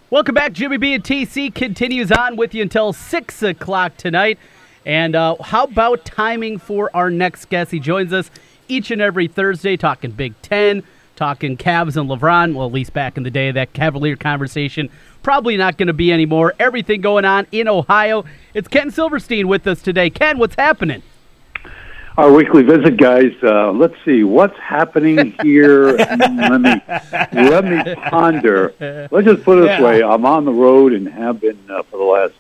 Welcome 0.09 0.35
back. 0.35 0.53
Jimmy 0.53 0.77
B 0.77 0.93
and 0.93 1.03
TC 1.03 1.53
continues 1.53 2.11
on 2.11 2.37
with 2.37 2.53
you 2.53 2.61
until 2.61 2.93
6 2.93 3.43
o'clock 3.43 3.97
tonight. 3.97 4.37
And 4.85 5.15
uh, 5.15 5.35
how 5.41 5.65
about 5.65 6.05
timing 6.05 6.59
for 6.59 6.89
our 6.95 7.09
next 7.09 7.49
guest? 7.49 7.71
He 7.71 7.79
joins 7.79 8.13
us 8.13 8.31
each 8.69 8.91
and 8.91 9.01
every 9.01 9.27
Thursday 9.27 9.75
talking 9.75 10.11
Big 10.11 10.39
Ten, 10.41 10.83
talking 11.15 11.57
Cavs 11.57 11.97
and 11.97 12.09
LeBron. 12.09 12.53
Well, 12.53 12.67
at 12.67 12.73
least 12.73 12.93
back 12.93 13.17
in 13.17 13.23
the 13.23 13.31
day, 13.31 13.51
that 13.51 13.73
Cavalier 13.73 14.15
conversation 14.15 14.89
probably 15.23 15.57
not 15.57 15.77
going 15.77 15.87
to 15.87 15.93
be 15.93 16.13
anymore. 16.13 16.53
Everything 16.57 17.01
going 17.01 17.25
on 17.25 17.47
in 17.51 17.67
Ohio. 17.67 18.23
It's 18.53 18.69
Ken 18.69 18.91
Silverstein 18.91 19.47
with 19.49 19.67
us 19.67 19.81
today. 19.81 20.09
Ken, 20.09 20.37
what's 20.37 20.55
happening? 20.55 21.01
Our 22.17 22.31
weekly 22.31 22.63
visit, 22.63 22.97
guys. 22.97 23.31
Uh, 23.43 23.71
let's 23.71 23.93
see 24.03 24.24
what's 24.24 24.57
happening 24.57 25.36
here. 25.43 25.91
let 25.97 26.62
me 26.62 26.81
let 27.31 27.63
me 27.63 27.95
ponder. 27.95 28.74
Let's 29.12 29.27
just 29.27 29.43
put 29.43 29.59
it 29.59 29.67
this 29.67 29.79
way: 29.79 30.01
I'm 30.01 30.25
on 30.25 30.43
the 30.43 30.51
road 30.51 30.93
and 30.93 31.07
have 31.07 31.39
been 31.39 31.59
uh, 31.69 31.83
for 31.83 31.97
the 31.97 32.03
last 32.03 32.33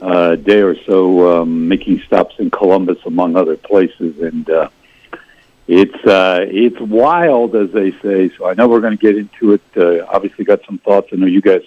uh, 0.00 0.36
day 0.36 0.60
or 0.60 0.76
so, 0.84 1.42
um, 1.42 1.68
making 1.68 2.00
stops 2.02 2.36
in 2.38 2.50
Columbus, 2.50 2.98
among 3.04 3.34
other 3.36 3.56
places, 3.56 4.20
and 4.20 4.48
uh, 4.48 4.68
it's 5.66 6.06
uh, 6.06 6.46
it's 6.48 6.80
wild, 6.80 7.56
as 7.56 7.72
they 7.72 7.90
say. 8.02 8.30
So 8.36 8.46
I 8.46 8.54
know 8.54 8.68
we're 8.68 8.80
going 8.80 8.96
to 8.96 9.02
get 9.02 9.16
into 9.16 9.54
it. 9.54 9.62
Uh, 9.76 10.06
obviously, 10.08 10.44
got 10.44 10.64
some 10.64 10.78
thoughts. 10.78 11.08
I 11.12 11.16
know 11.16 11.26
you 11.26 11.42
guys 11.42 11.62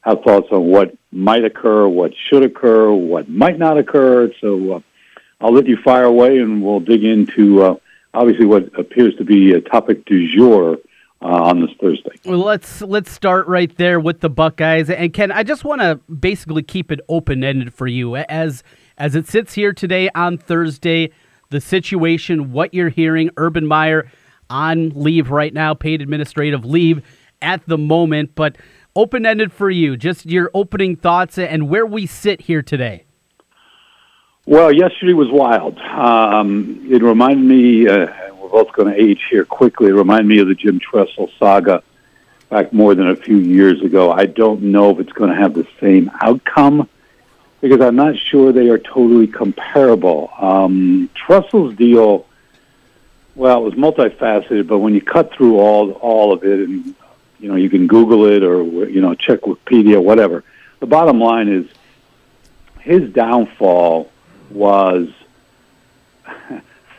have 0.00 0.22
thoughts 0.22 0.48
on 0.50 0.64
what 0.64 0.96
might 1.12 1.44
occur, 1.44 1.86
what 1.86 2.12
should 2.28 2.42
occur, 2.42 2.92
what 2.92 3.28
might 3.28 3.58
not 3.60 3.78
occur. 3.78 4.32
So. 4.40 4.72
Uh, 4.72 4.80
I'll 5.44 5.52
let 5.52 5.66
you 5.66 5.76
fire 5.76 6.04
away, 6.04 6.38
and 6.38 6.64
we'll 6.64 6.80
dig 6.80 7.04
into 7.04 7.62
uh, 7.62 7.74
obviously 8.14 8.46
what 8.46 8.62
appears 8.78 9.14
to 9.16 9.24
be 9.24 9.52
a 9.52 9.60
topic 9.60 10.06
du 10.06 10.26
jour 10.34 10.78
uh, 11.20 11.26
on 11.26 11.60
this 11.60 11.68
Thursday. 11.78 12.12
Well, 12.24 12.38
let's 12.38 12.80
let's 12.80 13.10
start 13.10 13.46
right 13.46 13.76
there 13.76 14.00
with 14.00 14.20
the 14.20 14.30
Buckeyes. 14.30 14.88
And 14.88 15.12
Ken, 15.12 15.30
I 15.30 15.42
just 15.42 15.62
want 15.62 15.82
to 15.82 15.96
basically 16.10 16.62
keep 16.62 16.90
it 16.90 17.00
open 17.10 17.44
ended 17.44 17.74
for 17.74 17.86
you 17.86 18.16
as 18.16 18.62
as 18.96 19.14
it 19.14 19.28
sits 19.28 19.52
here 19.52 19.74
today 19.74 20.08
on 20.14 20.38
Thursday. 20.38 21.10
The 21.50 21.60
situation, 21.60 22.50
what 22.50 22.72
you're 22.72 22.88
hearing, 22.88 23.28
Urban 23.36 23.66
Meyer 23.66 24.10
on 24.48 24.92
leave 24.94 25.30
right 25.30 25.52
now, 25.52 25.74
paid 25.74 26.00
administrative 26.00 26.64
leave 26.64 27.02
at 27.42 27.66
the 27.66 27.76
moment, 27.76 28.34
but 28.34 28.56
open 28.96 29.26
ended 29.26 29.52
for 29.52 29.68
you. 29.68 29.98
Just 29.98 30.24
your 30.24 30.50
opening 30.54 30.96
thoughts 30.96 31.36
and 31.36 31.68
where 31.68 31.84
we 31.84 32.06
sit 32.06 32.40
here 32.40 32.62
today. 32.62 33.04
Well, 34.46 34.70
yesterday 34.70 35.14
was 35.14 35.30
wild. 35.30 35.78
Um, 35.78 36.86
it 36.90 37.02
reminded 37.02 37.46
me, 37.46 37.88
uh, 37.88 38.08
we're 38.34 38.50
both 38.50 38.72
going 38.72 38.92
to 38.92 39.00
age 39.00 39.22
here 39.30 39.46
quickly, 39.46 39.88
it 39.88 39.94
reminded 39.94 40.26
me 40.26 40.38
of 40.40 40.48
the 40.48 40.54
Jim 40.54 40.78
Tressel 40.78 41.30
saga 41.38 41.82
back 42.50 42.70
more 42.70 42.94
than 42.94 43.08
a 43.08 43.16
few 43.16 43.38
years 43.38 43.80
ago. 43.80 44.12
I 44.12 44.26
don't 44.26 44.64
know 44.64 44.90
if 44.90 44.98
it's 44.98 45.12
going 45.12 45.30
to 45.30 45.36
have 45.36 45.54
the 45.54 45.66
same 45.80 46.10
outcome 46.20 46.90
because 47.62 47.80
I'm 47.80 47.96
not 47.96 48.18
sure 48.18 48.52
they 48.52 48.68
are 48.68 48.76
totally 48.76 49.28
comparable. 49.28 50.30
Um, 50.38 51.08
Tressel's 51.14 51.74
deal, 51.74 52.26
well, 53.34 53.64
it 53.66 53.74
was 53.74 53.74
multifaceted, 53.74 54.66
but 54.66 54.80
when 54.80 54.94
you 54.94 55.00
cut 55.00 55.32
through 55.32 55.56
all 55.56 55.92
all 55.92 56.34
of 56.34 56.44
it, 56.44 56.68
and 56.68 56.94
you 57.40 57.48
know, 57.48 57.56
you 57.56 57.70
can 57.70 57.86
Google 57.86 58.26
it 58.26 58.42
or 58.42 58.62
you 58.90 59.00
know, 59.00 59.14
check 59.14 59.40
Wikipedia, 59.40 60.04
whatever. 60.04 60.44
The 60.80 60.86
bottom 60.86 61.18
line 61.18 61.48
is 61.48 61.66
his 62.80 63.10
downfall 63.10 64.10
was 64.50 65.08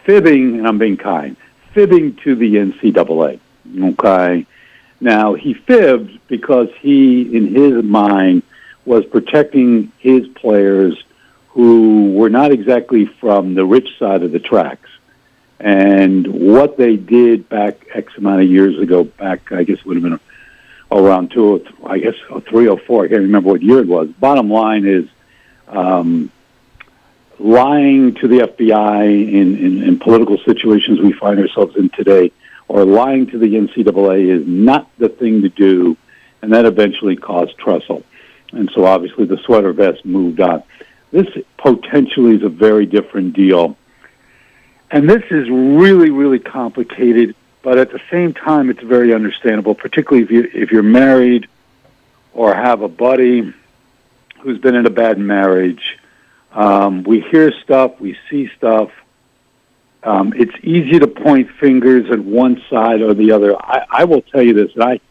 fibbing, 0.03 0.57
and 0.57 0.67
I'm 0.67 0.77
being 0.77 0.97
kind, 0.97 1.35
fibbing 1.73 2.15
to 2.23 2.35
the 2.35 2.55
NCAA. 2.55 3.39
Okay. 3.79 4.45
Now, 5.01 5.33
he 5.33 5.53
fibbed 5.53 6.19
because 6.27 6.69
he, 6.79 7.35
in 7.35 7.53
his 7.53 7.83
mind, 7.83 8.43
was 8.85 9.05
protecting 9.05 9.91
his 9.99 10.27
players 10.27 11.03
who 11.49 12.13
were 12.13 12.29
not 12.29 12.51
exactly 12.51 13.05
from 13.05 13.55
the 13.55 13.65
rich 13.65 13.97
side 13.97 14.23
of 14.23 14.31
the 14.31 14.39
tracks. 14.39 14.89
And 15.59 16.27
what 16.27 16.77
they 16.77 16.97
did 16.97 17.47
back 17.49 17.87
X 17.93 18.17
amount 18.17 18.41
of 18.41 18.49
years 18.49 18.77
ago, 18.77 19.05
back, 19.05 19.51
I 19.51 19.63
guess, 19.63 19.79
it 19.79 19.85
would 19.85 19.95
have 19.95 20.03
been 20.03 20.19
around 20.91 21.31
two, 21.31 21.65
or 21.79 21.91
I 21.91 21.99
guess, 21.99 22.15
three 22.47 22.67
or 22.67 22.77
four. 22.77 23.05
I 23.05 23.07
can't 23.07 23.21
remember 23.21 23.51
what 23.51 23.61
year 23.61 23.79
it 23.79 23.87
was. 23.87 24.09
Bottom 24.09 24.49
line 24.49 24.85
is, 24.85 25.07
um, 25.67 26.29
lying 27.39 28.15
to 28.15 28.27
the 28.27 28.39
FBI 28.39 29.33
in, 29.33 29.57
in, 29.57 29.83
in, 29.83 29.99
political 29.99 30.37
situations 30.39 30.99
we 30.99 31.11
find 31.13 31.39
ourselves 31.39 31.75
in 31.75 31.89
today, 31.89 32.31
or 32.67 32.85
lying 32.85 33.27
to 33.27 33.37
the 33.37 33.55
NCAA 33.55 34.29
is 34.29 34.47
not 34.47 34.89
the 34.97 35.09
thing 35.09 35.41
to 35.41 35.49
do, 35.49 35.97
and 36.41 36.53
that 36.53 36.65
eventually 36.65 37.15
caused 37.15 37.57
Tressel. 37.57 38.03
And 38.51 38.69
so 38.73 38.85
obviously 38.85 39.25
the 39.25 39.37
sweater 39.37 39.73
vest 39.73 40.05
moved 40.05 40.39
on. 40.39 40.63
This 41.11 41.27
potentially 41.57 42.35
is 42.35 42.43
a 42.43 42.49
very 42.49 42.85
different 42.85 43.33
deal. 43.33 43.77
And 44.91 45.09
this 45.09 45.23
is 45.29 45.49
really, 45.49 46.09
really 46.09 46.39
complicated, 46.39 47.35
but 47.63 47.77
at 47.77 47.91
the 47.91 48.01
same 48.09 48.33
time, 48.33 48.69
it's 48.69 48.81
very 48.81 49.13
understandable, 49.13 49.75
particularly 49.75 50.23
if, 50.23 50.31
you, 50.31 50.49
if 50.53 50.71
you're 50.71 50.83
married 50.83 51.47
or 52.33 52.53
have 52.53 52.81
a 52.81 52.87
buddy 52.87 53.53
who's 54.39 54.59
been 54.59 54.75
in 54.75 54.85
a 54.85 54.91
bad 54.91 55.17
marriage 55.17 55.97
um, 56.55 57.03
we 57.03 57.19
hear 57.19 57.51
stuff, 57.63 57.99
we 57.99 58.17
see 58.29 58.49
stuff. 58.57 58.89
Um, 60.03 60.33
it's 60.35 60.55
easy 60.63 60.99
to 60.99 61.07
point 61.07 61.49
fingers 61.59 62.09
at 62.11 62.19
one 62.19 62.61
side 62.69 63.01
or 63.01 63.13
the 63.13 63.31
other. 63.31 63.55
I, 63.55 63.85
I 63.89 64.03
will 64.05 64.21
tell 64.21 64.41
you 64.41 64.53
this: 64.53 64.71
I 64.79 65.01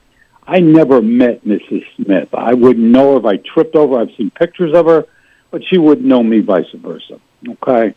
I 0.47 0.61
never 0.61 1.03
met 1.03 1.45
Mrs. 1.45 1.85
Smith. 1.97 2.29
I 2.35 2.55
wouldn't 2.55 2.87
know 2.87 3.13
her 3.13 3.19
if 3.19 3.25
I 3.27 3.37
tripped 3.37 3.77
over. 3.77 3.99
I've 3.99 4.15
seen 4.17 4.31
pictures 4.31 4.75
of 4.75 4.87
her, 4.87 5.05
but 5.51 5.63
she 5.65 5.77
wouldn't 5.77 6.07
know 6.07 6.23
me 6.23 6.41
vice 6.41 6.71
versa. 6.75 7.21
Okay. 7.47 7.95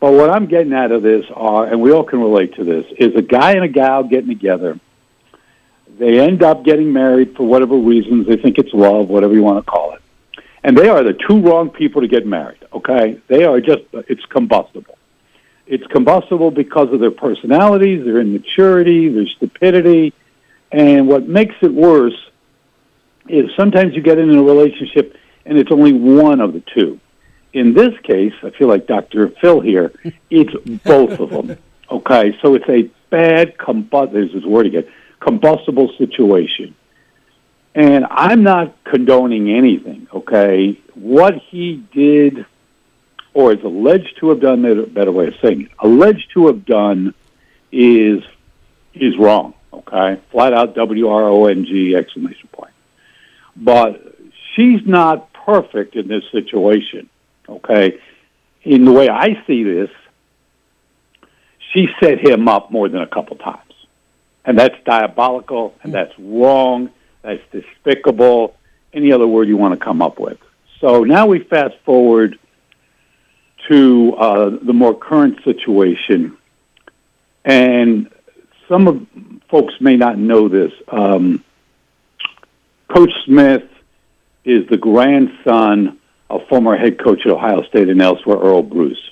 But 0.00 0.12
what 0.12 0.30
I'm 0.30 0.46
getting 0.46 0.74
out 0.74 0.90
of 0.90 1.02
this 1.02 1.24
are, 1.34 1.66
and 1.66 1.80
we 1.80 1.92
all 1.92 2.04
can 2.04 2.20
relate 2.20 2.54
to 2.56 2.64
this, 2.64 2.84
is 2.98 3.14
a 3.14 3.22
guy 3.22 3.52
and 3.52 3.64
a 3.64 3.68
gal 3.68 4.02
getting 4.04 4.28
together. 4.28 4.78
They 5.98 6.20
end 6.20 6.42
up 6.42 6.64
getting 6.64 6.92
married 6.92 7.36
for 7.36 7.44
whatever 7.44 7.76
reasons. 7.76 8.26
They 8.26 8.36
think 8.36 8.58
it's 8.58 8.72
love, 8.74 9.08
whatever 9.08 9.34
you 9.34 9.42
want 9.42 9.64
to 9.64 9.70
call 9.70 9.94
it. 9.94 10.02
And 10.66 10.76
they 10.76 10.88
are 10.88 11.04
the 11.04 11.12
two 11.12 11.40
wrong 11.40 11.70
people 11.70 12.02
to 12.02 12.08
get 12.08 12.26
married, 12.26 12.58
okay? 12.72 13.20
They 13.28 13.44
are 13.44 13.60
just, 13.60 13.84
it's 13.92 14.24
combustible. 14.24 14.98
It's 15.68 15.86
combustible 15.86 16.50
because 16.50 16.92
of 16.92 16.98
their 16.98 17.12
personalities, 17.12 18.04
their 18.04 18.20
immaturity, 18.20 19.08
their 19.08 19.28
stupidity. 19.28 20.12
And 20.72 21.06
what 21.06 21.28
makes 21.28 21.54
it 21.62 21.72
worse 21.72 22.16
is 23.28 23.48
sometimes 23.56 23.94
you 23.94 24.02
get 24.02 24.18
in 24.18 24.28
a 24.36 24.42
relationship 24.42 25.16
and 25.44 25.56
it's 25.56 25.70
only 25.70 25.92
one 25.92 26.40
of 26.40 26.52
the 26.52 26.64
two. 26.74 26.98
In 27.52 27.72
this 27.72 27.96
case, 28.02 28.34
I 28.42 28.50
feel 28.50 28.66
like 28.66 28.88
Dr. 28.88 29.28
Phil 29.40 29.60
here, 29.60 29.92
it's 30.30 30.52
both 30.82 31.20
of 31.20 31.30
them. 31.30 31.56
Okay, 31.92 32.36
so 32.42 32.56
it's 32.56 32.68
a 32.68 32.90
bad 33.10 33.56
combust. 33.56 34.12
There's 34.12 34.32
this 34.32 34.44
word 34.44 34.66
again, 34.66 34.88
combustible 35.20 35.92
situation. 35.96 36.74
And 37.76 38.06
I'm 38.10 38.42
not 38.42 38.82
condoning 38.84 39.50
anything, 39.50 40.08
okay? 40.12 40.80
What 40.94 41.34
he 41.34 41.84
did 41.92 42.46
or 43.34 43.52
is 43.52 43.62
alleged 43.62 44.16
to 44.20 44.30
have 44.30 44.40
done, 44.40 44.64
a 44.64 44.86
better 44.86 45.12
way 45.12 45.26
of 45.26 45.34
saying 45.42 45.60
it, 45.60 45.70
alleged 45.78 46.30
to 46.32 46.46
have 46.46 46.64
done 46.64 47.12
is 47.70 48.22
is 48.94 49.18
wrong. 49.18 49.52
Okay, 49.74 50.18
flat 50.30 50.54
out 50.54 50.74
W 50.74 51.08
R 51.08 51.24
O 51.24 51.44
N 51.44 51.66
G 51.66 51.94
exclamation 51.94 52.48
point. 52.50 52.72
But 53.54 54.16
she's 54.54 54.86
not 54.86 55.30
perfect 55.34 55.96
in 55.96 56.08
this 56.08 56.24
situation. 56.32 57.10
Okay, 57.46 58.00
in 58.62 58.86
the 58.86 58.92
way 58.92 59.10
I 59.10 59.44
see 59.46 59.64
this, 59.64 59.90
she 61.74 61.88
set 62.00 62.26
him 62.26 62.48
up 62.48 62.70
more 62.70 62.88
than 62.88 63.02
a 63.02 63.06
couple 63.06 63.36
times, 63.36 63.74
and 64.46 64.58
that's 64.58 64.82
diabolical, 64.86 65.74
and 65.82 65.92
that's 65.92 66.18
wrong. 66.18 66.88
That's 67.26 67.42
despicable. 67.50 68.54
Any 68.92 69.10
other 69.10 69.26
word 69.26 69.48
you 69.48 69.56
want 69.56 69.78
to 69.78 69.84
come 69.84 70.00
up 70.00 70.20
with. 70.20 70.38
So 70.80 71.02
now 71.02 71.26
we 71.26 71.40
fast 71.40 71.74
forward 71.84 72.38
to 73.68 74.14
uh, 74.14 74.50
the 74.62 74.72
more 74.72 74.94
current 74.94 75.42
situation, 75.42 76.38
and 77.44 78.08
some 78.68 78.86
of 78.86 79.04
folks 79.50 79.74
may 79.80 79.96
not 79.96 80.18
know 80.18 80.48
this. 80.48 80.72
Um, 80.86 81.42
coach 82.86 83.10
Smith 83.24 83.64
is 84.44 84.68
the 84.68 84.76
grandson 84.76 85.98
of 86.30 86.46
former 86.46 86.76
head 86.76 87.02
coach 87.02 87.26
at 87.26 87.32
Ohio 87.32 87.64
State 87.64 87.88
and 87.88 88.00
elsewhere, 88.00 88.38
Earle 88.38 88.62
Bruce. 88.62 89.10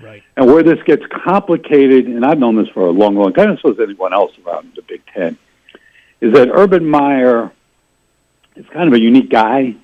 Right. 0.00 0.22
And 0.36 0.46
where 0.46 0.62
this 0.62 0.80
gets 0.84 1.02
complicated, 1.06 2.06
and 2.06 2.24
I've 2.24 2.38
known 2.38 2.54
this 2.54 2.68
for 2.68 2.86
a 2.86 2.92
long, 2.92 3.16
long 3.16 3.32
time, 3.32 3.58
so 3.60 3.72
as 3.72 3.80
anyone 3.80 4.12
else 4.12 4.30
around 4.46 4.74
the 4.76 4.82
Big 4.82 5.02
Ten, 5.12 5.36
is 6.20 6.32
that 6.34 6.48
Urban 6.52 6.88
Meyer 6.88 7.52
is 8.56 8.66
kind 8.72 8.88
of 8.88 8.94
a 8.94 9.00
unique 9.00 9.30
guy. 9.30 9.76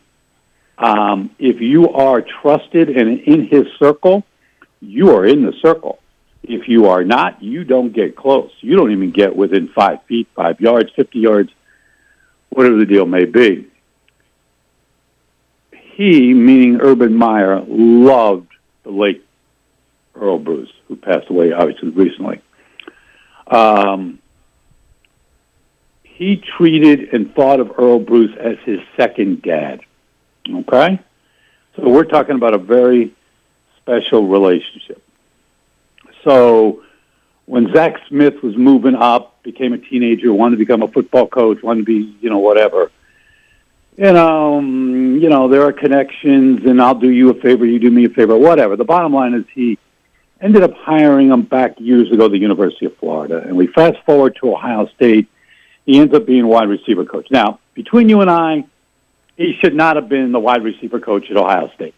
Um, 0.78 1.30
if 1.38 1.60
you 1.60 1.90
are 1.90 2.22
trusted 2.22 2.88
and 2.88 3.20
in 3.20 3.46
his 3.46 3.66
circle, 3.78 4.24
you 4.80 5.10
are 5.10 5.24
in 5.26 5.44
the 5.44 5.52
circle. 5.62 5.98
If 6.42 6.68
you 6.68 6.86
are 6.88 7.04
not, 7.04 7.42
you 7.42 7.62
don't 7.64 7.92
get 7.92 8.16
close. 8.16 8.50
You 8.60 8.76
don't 8.76 8.90
even 8.90 9.12
get 9.12 9.36
within 9.36 9.68
five 9.68 10.02
feet, 10.04 10.28
five 10.34 10.60
yards, 10.60 10.90
50 10.96 11.18
yards, 11.18 11.50
whatever 12.48 12.76
the 12.76 12.86
deal 12.86 13.06
may 13.06 13.26
be. 13.26 13.68
He, 15.72 16.34
meaning 16.34 16.80
Urban 16.80 17.14
Meyer, 17.14 17.62
loved 17.68 18.48
the 18.82 18.90
late 18.90 19.24
Earle 20.14 20.38
Bruce, 20.38 20.72
who 20.88 20.96
passed 20.96 21.28
away 21.28 21.52
obviously 21.52 21.90
recently. 21.90 22.40
Um, 23.46 24.18
he 26.22 26.36
treated 26.36 27.12
and 27.12 27.34
thought 27.34 27.58
of 27.58 27.72
Earle 27.76 27.98
Bruce 27.98 28.30
as 28.38 28.56
his 28.64 28.78
second 28.96 29.42
dad. 29.42 29.80
Okay? 30.48 31.00
So 31.74 31.88
we're 31.88 32.04
talking 32.04 32.36
about 32.36 32.54
a 32.54 32.58
very 32.58 33.12
special 33.78 34.28
relationship. 34.28 35.02
So 36.22 36.84
when 37.46 37.72
Zach 37.74 37.96
Smith 38.08 38.40
was 38.40 38.56
moving 38.56 38.94
up, 38.94 39.42
became 39.42 39.72
a 39.72 39.78
teenager, 39.78 40.32
wanted 40.32 40.56
to 40.56 40.58
become 40.58 40.82
a 40.82 40.88
football 40.88 41.26
coach, 41.26 41.60
wanted 41.60 41.80
to 41.80 41.86
be, 41.86 42.16
you 42.20 42.30
know, 42.30 42.38
whatever. 42.38 42.92
You 43.96 44.12
know, 44.12 44.58
um, 44.58 45.18
you 45.20 45.28
know, 45.28 45.48
there 45.48 45.62
are 45.62 45.72
connections, 45.72 46.64
and 46.64 46.80
I'll 46.80 46.94
do 46.94 47.10
you 47.10 47.30
a 47.30 47.34
favor, 47.34 47.66
you 47.66 47.80
do 47.80 47.90
me 47.90 48.04
a 48.04 48.08
favor, 48.10 48.38
whatever. 48.38 48.76
The 48.76 48.84
bottom 48.84 49.12
line 49.12 49.34
is 49.34 49.44
he 49.52 49.76
ended 50.40 50.62
up 50.62 50.72
hiring 50.74 51.30
him 51.30 51.42
back 51.42 51.80
years 51.80 52.12
ago 52.12 52.26
at 52.26 52.30
the 52.30 52.38
University 52.38 52.86
of 52.86 52.96
Florida, 52.98 53.42
and 53.44 53.56
we 53.56 53.66
fast 53.66 53.98
forward 54.06 54.36
to 54.40 54.52
Ohio 54.52 54.86
State. 54.94 55.28
He 55.84 55.98
ends 55.98 56.14
up 56.14 56.26
being 56.26 56.46
wide 56.46 56.68
receiver 56.68 57.04
coach. 57.04 57.30
Now, 57.30 57.58
between 57.74 58.08
you 58.08 58.20
and 58.20 58.30
I, 58.30 58.64
he 59.36 59.54
should 59.60 59.74
not 59.74 59.96
have 59.96 60.08
been 60.08 60.32
the 60.32 60.40
wide 60.40 60.62
receiver 60.62 61.00
coach 61.00 61.30
at 61.30 61.36
Ohio 61.36 61.70
State. 61.74 61.94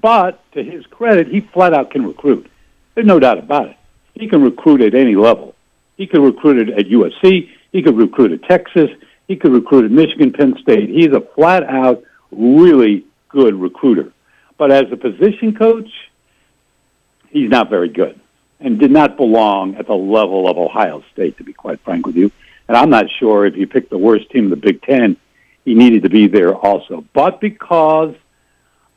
But 0.00 0.40
to 0.52 0.62
his 0.62 0.86
credit, 0.86 1.28
he 1.28 1.40
flat 1.40 1.74
out 1.74 1.90
can 1.90 2.06
recruit. 2.06 2.50
There's 2.94 3.06
no 3.06 3.18
doubt 3.18 3.38
about 3.38 3.68
it. 3.68 3.76
He 4.14 4.28
can 4.28 4.42
recruit 4.42 4.80
at 4.80 4.94
any 4.94 5.16
level. 5.16 5.54
He 5.96 6.06
could 6.06 6.22
recruit 6.22 6.68
at 6.70 6.86
USC. 6.86 7.50
He 7.72 7.82
could 7.82 7.96
recruit 7.96 8.32
at 8.32 8.42
Texas. 8.42 8.90
He 9.28 9.36
could 9.36 9.52
recruit 9.52 9.84
at 9.84 9.90
Michigan, 9.90 10.32
Penn 10.32 10.56
State. 10.60 10.88
He's 10.88 11.12
a 11.12 11.20
flat 11.20 11.64
out, 11.64 12.02
really 12.30 13.04
good 13.28 13.54
recruiter. 13.54 14.12
But 14.56 14.70
as 14.70 14.90
a 14.92 14.96
position 14.96 15.54
coach, 15.54 15.90
he's 17.30 17.50
not 17.50 17.70
very 17.70 17.88
good 17.88 18.18
and 18.58 18.78
did 18.78 18.90
not 18.90 19.16
belong 19.16 19.76
at 19.76 19.86
the 19.86 19.94
level 19.94 20.48
of 20.48 20.58
Ohio 20.58 21.02
State, 21.12 21.38
to 21.38 21.44
be 21.44 21.52
quite 21.52 21.80
frank 21.80 22.06
with 22.06 22.16
you. 22.16 22.30
And 22.70 22.76
I'm 22.76 22.88
not 22.88 23.06
sure 23.18 23.46
if 23.46 23.56
you 23.56 23.66
picked 23.66 23.90
the 23.90 23.98
worst 23.98 24.30
team 24.30 24.44
in 24.44 24.50
the 24.50 24.54
Big 24.54 24.80
Ten, 24.82 25.16
he 25.64 25.74
needed 25.74 26.04
to 26.04 26.08
be 26.08 26.28
there 26.28 26.54
also. 26.54 27.04
But 27.12 27.40
because 27.40 28.14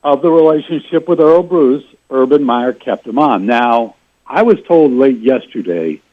of 0.04 0.22
the 0.22 0.30
relationship 0.30 1.08
with 1.08 1.20
Earle 1.20 1.42
Bruce, 1.42 1.84
Urban 2.12 2.44
Meyer 2.44 2.74
kept 2.74 3.08
him 3.08 3.18
on. 3.18 3.48
Now, 3.48 3.96
I 4.28 4.44
was 4.44 4.58
told 4.68 4.92
late 4.92 5.18
yesterday 5.22 6.04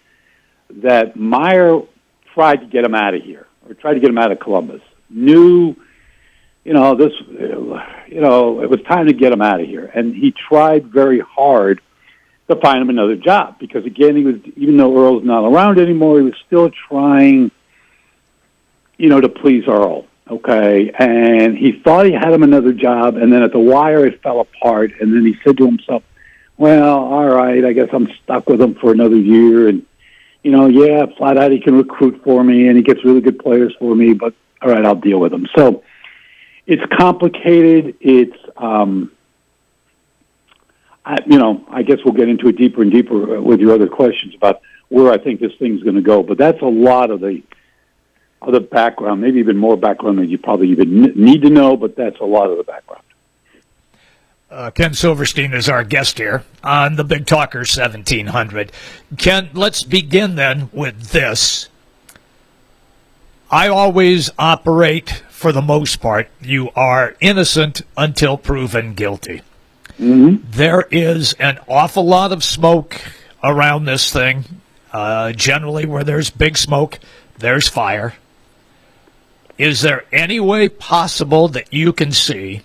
that 0.70 1.16
Meyer 1.16 1.83
tried 2.33 2.61
to 2.61 2.66
get 2.66 2.83
him 2.83 2.94
out 2.94 3.12
of 3.12 3.23
here, 3.23 3.46
or 3.68 3.75
tried 3.75 3.92
to 3.92 4.01
get 4.01 4.09
him 4.09 4.16
out 4.16 4.33
of 4.33 4.40
Columbus. 4.40 4.81
Knew, 5.11 5.77
you 6.64 6.73
know, 6.73 6.94
this, 6.94 7.12
you 7.29 8.23
know, 8.23 8.62
it 8.62 8.70
was 8.70 8.81
time 8.88 9.09
to 9.09 9.12
get 9.12 9.35
him 9.35 9.42
out 9.42 9.61
of 9.61 9.66
here, 9.66 9.85
and 9.85 10.16
he 10.16 10.33
tried 10.33 10.87
very 10.87 11.20
hard 11.20 11.83
to 12.50 12.60
find 12.60 12.82
him 12.82 12.90
another 12.90 13.16
job 13.16 13.58
because, 13.58 13.84
again, 13.84 14.16
he 14.16 14.24
was 14.24 14.36
even 14.56 14.76
though 14.76 14.96
Earle's 14.96 15.24
not 15.24 15.44
around 15.44 15.78
anymore, 15.78 16.18
he 16.18 16.24
was 16.24 16.34
still 16.46 16.70
trying, 16.88 17.50
you 18.98 19.08
know, 19.08 19.20
to 19.20 19.28
please 19.28 19.64
Earl. 19.66 20.06
Okay, 20.28 20.92
and 20.96 21.58
he 21.58 21.72
thought 21.72 22.06
he 22.06 22.12
had 22.12 22.32
him 22.32 22.44
another 22.44 22.72
job, 22.72 23.16
and 23.16 23.32
then 23.32 23.42
at 23.42 23.50
the 23.50 23.58
wire 23.58 24.06
it 24.06 24.22
fell 24.22 24.38
apart, 24.38 24.92
and 25.00 25.12
then 25.12 25.26
he 25.26 25.36
said 25.42 25.56
to 25.58 25.66
himself, 25.66 26.04
"Well, 26.56 26.98
all 26.98 27.28
right, 27.28 27.64
I 27.64 27.72
guess 27.72 27.88
I'm 27.92 28.08
stuck 28.22 28.48
with 28.48 28.62
him 28.62 28.76
for 28.76 28.92
another 28.92 29.16
year." 29.16 29.66
And 29.66 29.84
you 30.44 30.52
know, 30.52 30.68
yeah, 30.68 31.06
flat 31.18 31.36
out 31.36 31.50
he 31.50 31.58
can 31.58 31.76
recruit 31.76 32.20
for 32.22 32.44
me, 32.44 32.68
and 32.68 32.76
he 32.76 32.82
gets 32.84 33.04
really 33.04 33.20
good 33.20 33.40
players 33.40 33.74
for 33.80 33.96
me, 33.96 34.12
but 34.12 34.32
all 34.62 34.70
right, 34.70 34.84
I'll 34.84 34.94
deal 34.94 35.18
with 35.18 35.32
him. 35.32 35.48
So 35.56 35.82
it's 36.64 36.82
complicated. 36.96 37.96
It's 38.00 38.36
um, 38.56 39.10
I, 41.04 41.18
you 41.26 41.38
know, 41.38 41.64
I 41.68 41.82
guess 41.82 41.98
we'll 42.04 42.14
get 42.14 42.28
into 42.28 42.48
it 42.48 42.56
deeper 42.56 42.82
and 42.82 42.90
deeper 42.90 43.40
with 43.40 43.60
your 43.60 43.72
other 43.72 43.88
questions 43.88 44.34
about 44.34 44.60
where 44.88 45.12
I 45.12 45.18
think 45.18 45.40
this 45.40 45.52
thing's 45.58 45.82
going 45.82 45.96
to 45.96 46.02
go. 46.02 46.22
But 46.22 46.38
that's 46.38 46.60
a 46.60 46.66
lot 46.66 47.10
of 47.10 47.20
the 47.20 47.42
other 48.42 48.60
background, 48.60 49.20
maybe 49.20 49.38
even 49.38 49.56
more 49.56 49.76
background 49.76 50.18
than 50.18 50.28
you 50.28 50.38
probably 50.38 50.68
even 50.70 51.02
need 51.14 51.42
to 51.42 51.50
know, 51.50 51.76
but 51.76 51.96
that's 51.96 52.18
a 52.20 52.24
lot 52.24 52.50
of 52.50 52.56
the 52.56 52.64
background. 52.64 53.02
Uh, 54.50 54.70
Ken 54.70 54.94
Silverstein 54.94 55.54
is 55.54 55.68
our 55.68 55.84
guest 55.84 56.18
here 56.18 56.44
on 56.64 56.96
the 56.96 57.04
Big 57.04 57.24
Talker 57.24 57.60
1700. 57.60 58.72
Ken, 59.16 59.48
let's 59.54 59.84
begin 59.84 60.34
then 60.34 60.68
with 60.72 61.10
this. 61.10 61.68
I 63.48 63.68
always 63.68 64.30
operate, 64.38 65.22
for 65.28 65.52
the 65.52 65.62
most 65.62 66.00
part, 66.00 66.28
you 66.40 66.70
are 66.74 67.16
innocent 67.20 67.82
until 67.96 68.36
proven 68.36 68.94
guilty. 68.94 69.42
Mm-hmm. 70.00 70.50
There 70.50 70.86
is 70.90 71.34
an 71.34 71.58
awful 71.68 72.06
lot 72.06 72.32
of 72.32 72.42
smoke 72.42 73.00
around 73.44 73.84
this 73.84 74.10
thing. 74.10 74.44
Uh, 74.92 75.32
generally, 75.32 75.86
where 75.86 76.02
there's 76.02 76.30
big 76.30 76.56
smoke, 76.56 76.98
there's 77.38 77.68
fire. 77.68 78.14
Is 79.58 79.82
there 79.82 80.04
any 80.10 80.40
way 80.40 80.68
possible 80.70 81.48
that 81.48 81.72
you 81.72 81.92
can 81.92 82.12
see 82.12 82.62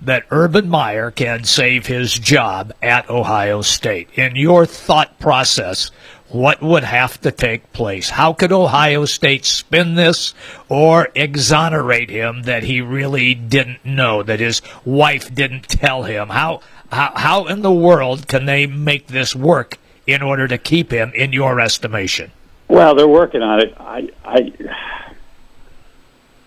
that 0.00 0.24
Urban 0.30 0.68
Meyer 0.68 1.10
can 1.10 1.42
save 1.44 1.86
his 1.86 2.16
job 2.18 2.72
at 2.80 3.10
Ohio 3.10 3.62
State? 3.62 4.08
In 4.14 4.36
your 4.36 4.64
thought 4.64 5.18
process, 5.18 5.90
what 6.28 6.62
would 6.62 6.84
have 6.84 7.20
to 7.22 7.30
take 7.30 7.72
place? 7.72 8.10
How 8.10 8.32
could 8.32 8.52
Ohio 8.52 9.04
State 9.04 9.44
spin 9.44 9.94
this 9.94 10.34
or 10.68 11.08
exonerate 11.14 12.10
him 12.10 12.42
that 12.42 12.62
he 12.62 12.80
really 12.80 13.34
didn't 13.34 13.84
know, 13.84 14.22
that 14.22 14.40
his 14.40 14.62
wife 14.84 15.34
didn't 15.34 15.68
tell 15.68 16.02
him? 16.02 16.28
How, 16.28 16.60
how, 16.90 17.12
how 17.14 17.46
in 17.46 17.62
the 17.62 17.72
world 17.72 18.28
can 18.28 18.46
they 18.46 18.66
make 18.66 19.08
this 19.08 19.34
work 19.34 19.78
in 20.06 20.22
order 20.22 20.46
to 20.48 20.58
keep 20.58 20.90
him 20.90 21.12
in 21.14 21.32
your 21.32 21.60
estimation? 21.60 22.30
Well, 22.68 22.94
they're 22.94 23.08
working 23.08 23.42
on 23.42 23.60
it. 23.60 23.74
I, 23.78 24.10
I, 24.24 24.52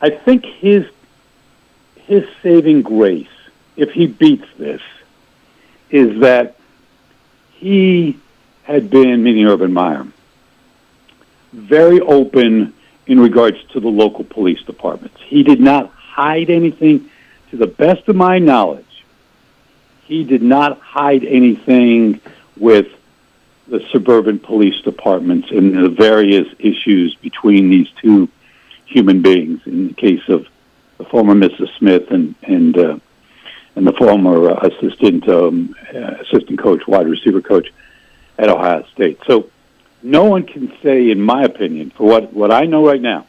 I 0.02 0.10
think 0.10 0.46
his 0.46 0.86
his 1.96 2.28
saving 2.42 2.82
grace, 2.82 3.28
if 3.76 3.92
he 3.92 4.08
beats 4.08 4.48
this, 4.58 4.82
is 5.92 6.22
that 6.22 6.56
he 7.52 8.18
had 8.64 8.90
been, 8.90 9.22
meaning 9.22 9.46
Urban 9.46 9.72
Meyer, 9.72 10.08
very 11.54 12.00
open 12.02 12.74
in 13.06 13.20
regards 13.20 13.58
to 13.74 13.80
the 13.80 13.88
local 13.88 14.24
police 14.24 14.62
departments. 14.64 15.18
He 15.22 15.44
did 15.44 15.60
not 15.60 15.92
hide 15.92 16.50
anything. 16.50 17.10
To 17.52 17.58
the 17.58 17.68
best 17.68 18.08
of 18.08 18.16
my 18.16 18.38
knowledge, 18.38 18.86
he 20.10 20.24
did 20.24 20.42
not 20.42 20.80
hide 20.80 21.24
anything 21.24 22.20
with 22.58 22.88
the 23.68 23.80
suburban 23.92 24.40
police 24.40 24.82
departments 24.82 25.52
and 25.52 25.78
the 25.78 25.88
various 25.88 26.48
issues 26.58 27.14
between 27.16 27.70
these 27.70 27.88
two 28.02 28.28
human 28.88 29.22
beings. 29.22 29.62
In 29.68 29.90
the 29.90 29.94
case 29.94 30.28
of 30.28 30.48
the 30.98 31.06
former 31.06 31.36
Mrs. 31.36 31.70
Smith 31.78 32.10
and 32.10 32.34
and 32.42 32.76
uh, 32.76 33.00
and 33.76 33.86
the 33.86 33.94
former 33.94 34.50
assistant 34.50 35.30
um, 35.30 35.76
assistant 35.94 36.58
coach, 36.58 36.88
wide 36.88 37.08
receiver 37.08 37.42
coach 37.42 37.72
at 38.40 38.50
Ohio 38.50 38.84
State. 38.92 39.20
So 39.28 39.52
no 40.02 40.26
one 40.26 40.44
can 40.44 40.74
say, 40.82 41.12
in 41.12 41.22
my 41.22 41.44
opinion, 41.44 41.92
for 41.92 42.08
what, 42.08 42.34
what 42.34 42.52
I 42.52 42.66
know 42.66 42.86
right 42.86 43.02
now, 43.02 43.28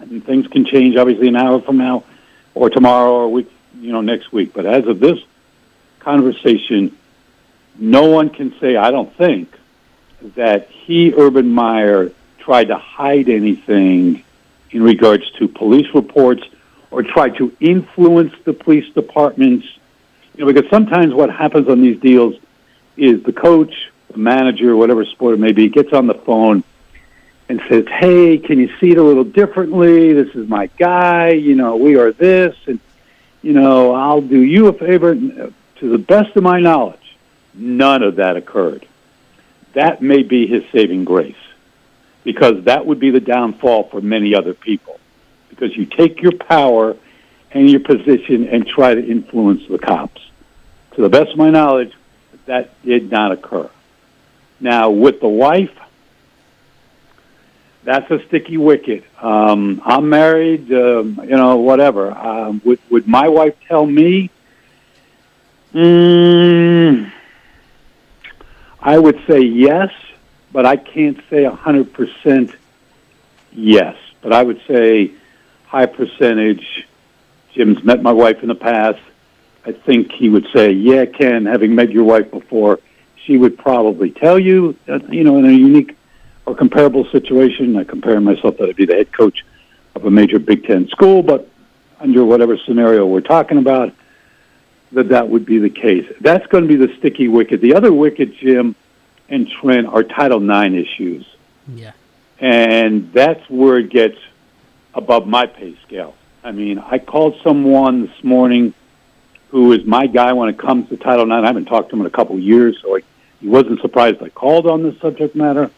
and 0.00 0.24
things 0.24 0.48
can 0.48 0.64
change 0.64 0.96
obviously 0.96 1.28
an 1.28 1.36
hour 1.36 1.60
from 1.60 1.76
now 1.76 2.02
or 2.54 2.70
tomorrow 2.70 3.12
or 3.12 3.28
week, 3.28 3.52
you 3.78 3.92
know, 3.92 4.00
next 4.00 4.32
week. 4.32 4.52
But 4.52 4.66
as 4.66 4.86
of 4.86 4.98
this 4.98 5.20
conversation, 6.00 6.96
no 7.78 8.06
one 8.06 8.30
can 8.30 8.54
say, 8.60 8.76
I 8.76 8.90
don't 8.90 9.14
think, 9.16 9.54
that 10.36 10.68
he, 10.68 11.14
Urban 11.14 11.50
Meyer, 11.50 12.12
tried 12.38 12.68
to 12.68 12.76
hide 12.76 13.28
anything 13.28 14.24
in 14.70 14.82
regards 14.82 15.30
to 15.32 15.48
police 15.48 15.86
reports 15.94 16.42
or 16.90 17.02
tried 17.02 17.36
to 17.36 17.54
influence 17.60 18.32
the 18.44 18.52
police 18.52 18.92
departments. 18.94 19.66
You 20.36 20.44
know, 20.44 20.52
because 20.52 20.68
sometimes 20.70 21.14
what 21.14 21.30
happens 21.30 21.68
on 21.68 21.80
these 21.80 22.00
deals 22.00 22.34
is 22.96 23.22
the 23.22 23.32
coach, 23.32 23.90
the 24.10 24.18
manager, 24.18 24.76
whatever 24.76 25.04
sport 25.04 25.34
it 25.34 25.40
may 25.40 25.52
be, 25.52 25.68
gets 25.68 25.92
on 25.92 26.06
the 26.06 26.14
phone 26.14 26.64
and 27.48 27.60
says, 27.68 27.86
"Hey, 27.88 28.38
can 28.38 28.58
you 28.58 28.70
see 28.80 28.90
it 28.90 28.98
a 28.98 29.02
little 29.02 29.24
differently? 29.24 30.12
This 30.12 30.34
is 30.34 30.48
my 30.48 30.66
guy. 30.78 31.30
You 31.30 31.54
know, 31.54 31.76
we 31.76 31.96
are 31.96 32.12
this, 32.12 32.54
and 32.66 32.78
you 33.42 33.52
know, 33.52 33.92
I'll 33.92 34.20
do 34.20 34.40
you 34.40 34.68
a 34.68 34.72
favor." 34.72 35.16
To 35.80 35.88
the 35.88 35.98
best 35.98 36.36
of 36.36 36.42
my 36.42 36.60
knowledge, 36.60 37.16
none 37.54 38.02
of 38.02 38.16
that 38.16 38.36
occurred. 38.36 38.86
That 39.72 40.02
may 40.02 40.22
be 40.22 40.46
his 40.46 40.62
saving 40.72 41.04
grace, 41.04 41.34
because 42.22 42.64
that 42.64 42.84
would 42.84 43.00
be 43.00 43.10
the 43.10 43.20
downfall 43.20 43.84
for 43.84 44.00
many 44.00 44.34
other 44.34 44.52
people. 44.52 45.00
Because 45.48 45.74
you 45.76 45.86
take 45.86 46.20
your 46.20 46.32
power 46.32 46.96
and 47.52 47.68
your 47.68 47.80
position 47.80 48.46
and 48.48 48.66
try 48.66 48.94
to 48.94 49.04
influence 49.04 49.66
the 49.68 49.78
cops. 49.78 50.20
To 50.96 51.02
the 51.02 51.08
best 51.08 51.32
of 51.32 51.38
my 51.38 51.50
knowledge, 51.50 51.92
that 52.46 52.70
did 52.84 53.10
not 53.10 53.32
occur. 53.32 53.70
Now, 54.60 54.90
with 54.90 55.20
the 55.20 55.28
wife, 55.28 55.74
that's 57.84 58.10
a 58.10 58.22
sticky 58.26 58.58
wicket. 58.58 59.04
Um, 59.22 59.80
I'm 59.84 60.10
married, 60.10 60.70
um, 60.72 61.18
you 61.22 61.36
know, 61.36 61.56
whatever. 61.56 62.10
Um, 62.10 62.60
would, 62.64 62.80
would 62.90 63.08
my 63.08 63.28
wife 63.28 63.54
tell 63.66 63.86
me? 63.86 64.30
Mm, 65.72 67.12
I 68.80 68.98
would 68.98 69.22
say 69.26 69.40
yes, 69.40 69.90
but 70.52 70.66
I 70.66 70.76
can't 70.76 71.20
say 71.30 71.44
a 71.44 71.52
100% 71.52 72.54
yes. 73.52 73.96
But 74.20 74.32
I 74.32 74.42
would 74.42 74.60
say 74.66 75.12
high 75.66 75.86
percentage. 75.86 76.86
Jim's 77.54 77.82
met 77.84 78.02
my 78.02 78.12
wife 78.12 78.42
in 78.42 78.48
the 78.48 78.54
past. 78.54 79.00
I 79.64 79.72
think 79.72 80.12
he 80.12 80.28
would 80.28 80.46
say, 80.54 80.72
yeah, 80.72 81.04
Ken, 81.04 81.46
having 81.46 81.74
met 81.74 81.90
your 81.90 82.04
wife 82.04 82.30
before, 82.30 82.80
she 83.24 83.36
would 83.36 83.58
probably 83.58 84.10
tell 84.10 84.38
you, 84.38 84.76
uh, 84.88 84.98
you 85.08 85.22
know, 85.22 85.38
in 85.38 85.44
a 85.44 85.52
unique 85.52 85.96
or 86.46 86.54
comparable 86.54 87.04
situation. 87.10 87.76
I 87.76 87.84
compare 87.84 88.20
myself 88.20 88.56
that 88.58 88.68
I'd 88.68 88.76
be 88.76 88.86
the 88.86 88.94
head 88.94 89.12
coach 89.12 89.44
of 89.94 90.04
a 90.04 90.10
major 90.10 90.38
Big 90.38 90.64
Ten 90.64 90.88
school, 90.88 91.22
but 91.22 91.48
under 92.00 92.24
whatever 92.24 92.56
scenario 92.56 93.06
we're 93.06 93.20
talking 93.20 93.58
about, 93.58 93.92
that 94.92 95.08
that 95.10 95.28
would 95.28 95.46
be 95.46 95.58
the 95.58 95.70
case. 95.70 96.10
That's 96.20 96.46
going 96.48 96.66
to 96.66 96.68
be 96.68 96.76
the 96.76 96.94
sticky 96.98 97.28
wicket. 97.28 97.60
The 97.60 97.74
other 97.74 97.92
wicket, 97.92 98.34
Jim 98.36 98.74
and 99.28 99.48
Trent, 99.48 99.86
are 99.86 100.02
Title 100.02 100.42
IX 100.42 100.74
issues. 100.74 101.26
Yeah. 101.68 101.92
And 102.38 103.12
that's 103.12 103.48
where 103.48 103.78
it 103.78 103.90
gets 103.90 104.16
above 104.94 105.26
my 105.26 105.46
pay 105.46 105.76
scale. 105.86 106.14
I 106.42 106.52
mean, 106.52 106.78
I 106.78 106.98
called 106.98 107.36
someone 107.44 108.06
this 108.06 108.24
morning 108.24 108.74
who 109.50 109.72
is 109.72 109.84
my 109.84 110.06
guy 110.06 110.32
when 110.32 110.48
it 110.48 110.58
comes 110.58 110.88
to 110.88 110.96
Title 110.96 111.24
IX. 111.24 111.42
I 111.42 111.46
haven't 111.46 111.66
talked 111.66 111.90
to 111.90 111.96
him 111.96 112.00
in 112.00 112.06
a 112.06 112.10
couple 112.10 112.36
of 112.36 112.42
years, 112.42 112.78
so 112.80 112.96
I, 112.96 113.02
he 113.40 113.48
wasn't 113.48 113.80
surprised 113.80 114.22
I 114.22 114.28
called 114.28 114.66
on 114.66 114.82
this 114.82 114.98
subject 115.00 115.34
matter. 115.34 115.70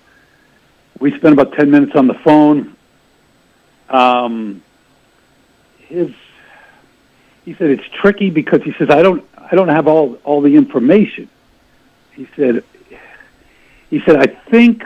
We 1.01 1.11
spent 1.17 1.33
about 1.33 1.55
10 1.55 1.71
minutes 1.71 1.93
on 1.97 2.07
the 2.07 2.15
phone. 2.15 2.77
Um, 3.89 4.63
his, 5.79 6.11
he 7.45 7.55
said 7.55 7.71
it's 7.71 7.89
tricky 8.01 8.31
because 8.31 8.63
he 8.63 8.73
says, 8.75 8.91
I 8.91 9.03
don't, 9.03 9.25
I 9.37 9.55
don't 9.55 9.69
have 9.69 9.89
all, 9.89 10.15
all 10.25 10.41
the 10.41 10.57
information. 10.57 11.29
He 12.15 12.29
said, 12.37 12.65
he 13.91 14.01
said, 14.01 14.17
I 14.17 14.27
think 14.27 14.85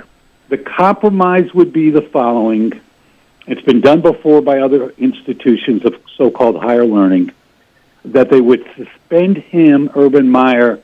the 0.49 0.59
compromise 0.59 1.53
would 1.55 1.73
be 1.73 1.90
the 1.90 2.03
following. 2.03 2.81
It's 3.47 3.62
been 3.62 3.81
done 3.81 4.01
before 4.01 4.42
by 4.42 4.61
other 4.61 4.90
institutions 4.99 5.85
of 5.85 5.95
so-called 6.16 6.57
higher 6.57 6.85
learning 6.85 7.33
that 8.07 8.31
they 8.31 8.40
would 8.40 8.64
suspend 8.77 9.38
him, 9.38 9.90
Urban 9.95 10.31
Meyer, 10.31 10.81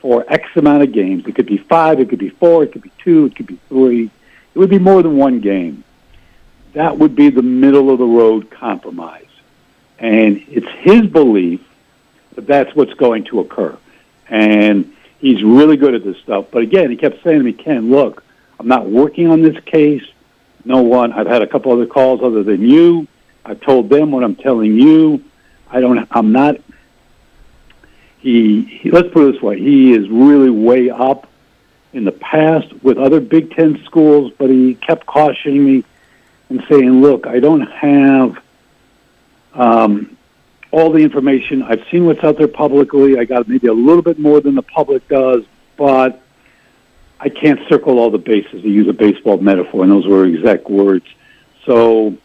for 0.00 0.24
X 0.28 0.48
amount 0.56 0.82
of 0.82 0.92
games. 0.92 1.24
It 1.26 1.34
could 1.34 1.46
be 1.46 1.58
five, 1.58 2.00
it 2.00 2.08
could 2.08 2.18
be 2.18 2.30
four, 2.30 2.64
it 2.64 2.72
could 2.72 2.82
be 2.82 2.92
two, 2.98 3.26
it 3.26 3.36
could 3.36 3.46
be 3.46 3.58
three. 3.68 4.10
It 4.54 4.58
would 4.58 4.70
be 4.70 4.78
more 4.78 5.02
than 5.02 5.16
one 5.16 5.40
game. 5.40 5.84
That 6.72 6.98
would 6.98 7.14
be 7.14 7.30
the 7.30 7.42
middle 7.42 7.90
of 7.90 7.98
the 7.98 8.04
road 8.04 8.50
compromise. 8.50 9.26
And 10.02 10.44
it's 10.48 10.68
his 10.80 11.06
belief 11.06 11.60
that 12.34 12.46
that's 12.46 12.74
what's 12.74 12.92
going 12.94 13.24
to 13.24 13.40
occur. 13.40 13.78
And 14.28 14.92
he's 15.20 15.42
really 15.44 15.76
good 15.76 15.94
at 15.94 16.02
this 16.02 16.18
stuff. 16.18 16.46
But 16.50 16.62
again, 16.62 16.90
he 16.90 16.96
kept 16.96 17.22
saying 17.22 17.38
to 17.38 17.44
me, 17.44 17.52
Ken, 17.52 17.88
look, 17.88 18.24
I'm 18.58 18.66
not 18.66 18.86
working 18.86 19.28
on 19.28 19.42
this 19.42 19.62
case. 19.64 20.04
No 20.64 20.82
one, 20.82 21.12
I've 21.12 21.28
had 21.28 21.42
a 21.42 21.46
couple 21.46 21.72
other 21.72 21.86
calls 21.86 22.20
other 22.20 22.42
than 22.42 22.68
you. 22.68 23.06
I've 23.44 23.60
told 23.60 23.88
them 23.88 24.10
what 24.10 24.24
I'm 24.24 24.34
telling 24.34 24.74
you. 24.74 25.22
I 25.70 25.80
don't, 25.80 26.06
I'm 26.10 26.32
not, 26.32 26.56
he, 28.18 28.62
he 28.62 28.90
let's 28.90 29.08
put 29.08 29.28
it 29.28 29.32
this 29.32 29.42
way, 29.42 29.58
he 29.58 29.92
is 29.92 30.08
really 30.08 30.50
way 30.50 30.90
up 30.90 31.28
in 31.92 32.04
the 32.04 32.12
past 32.12 32.72
with 32.82 32.98
other 32.98 33.20
Big 33.20 33.54
Ten 33.54 33.82
schools, 33.84 34.32
but 34.36 34.50
he 34.50 34.74
kept 34.74 35.06
cautioning 35.06 35.64
me 35.64 35.84
and 36.48 36.64
saying, 36.68 37.02
look, 37.02 37.26
I 37.26 37.40
don't 37.40 37.62
have 37.62 38.41
um, 39.54 40.16
all 40.70 40.90
the 40.90 41.00
information. 41.00 41.62
I've 41.62 41.84
seen 41.90 42.06
what's 42.06 42.24
out 42.24 42.38
there 42.38 42.48
publicly. 42.48 43.18
I 43.18 43.24
got 43.24 43.48
maybe 43.48 43.66
a 43.66 43.72
little 43.72 44.02
bit 44.02 44.18
more 44.18 44.40
than 44.40 44.54
the 44.54 44.62
public 44.62 45.06
does, 45.08 45.44
but 45.76 46.22
I 47.20 47.28
can't 47.28 47.60
circle 47.68 47.98
all 47.98 48.10
the 48.10 48.18
bases 48.18 48.62
to 48.62 48.68
use 48.68 48.88
a 48.88 48.92
baseball 48.92 49.38
metaphor, 49.38 49.82
and 49.82 49.92
those 49.92 50.06
were 50.06 50.24
exact 50.24 50.68
words. 50.68 51.06
So 51.66 52.16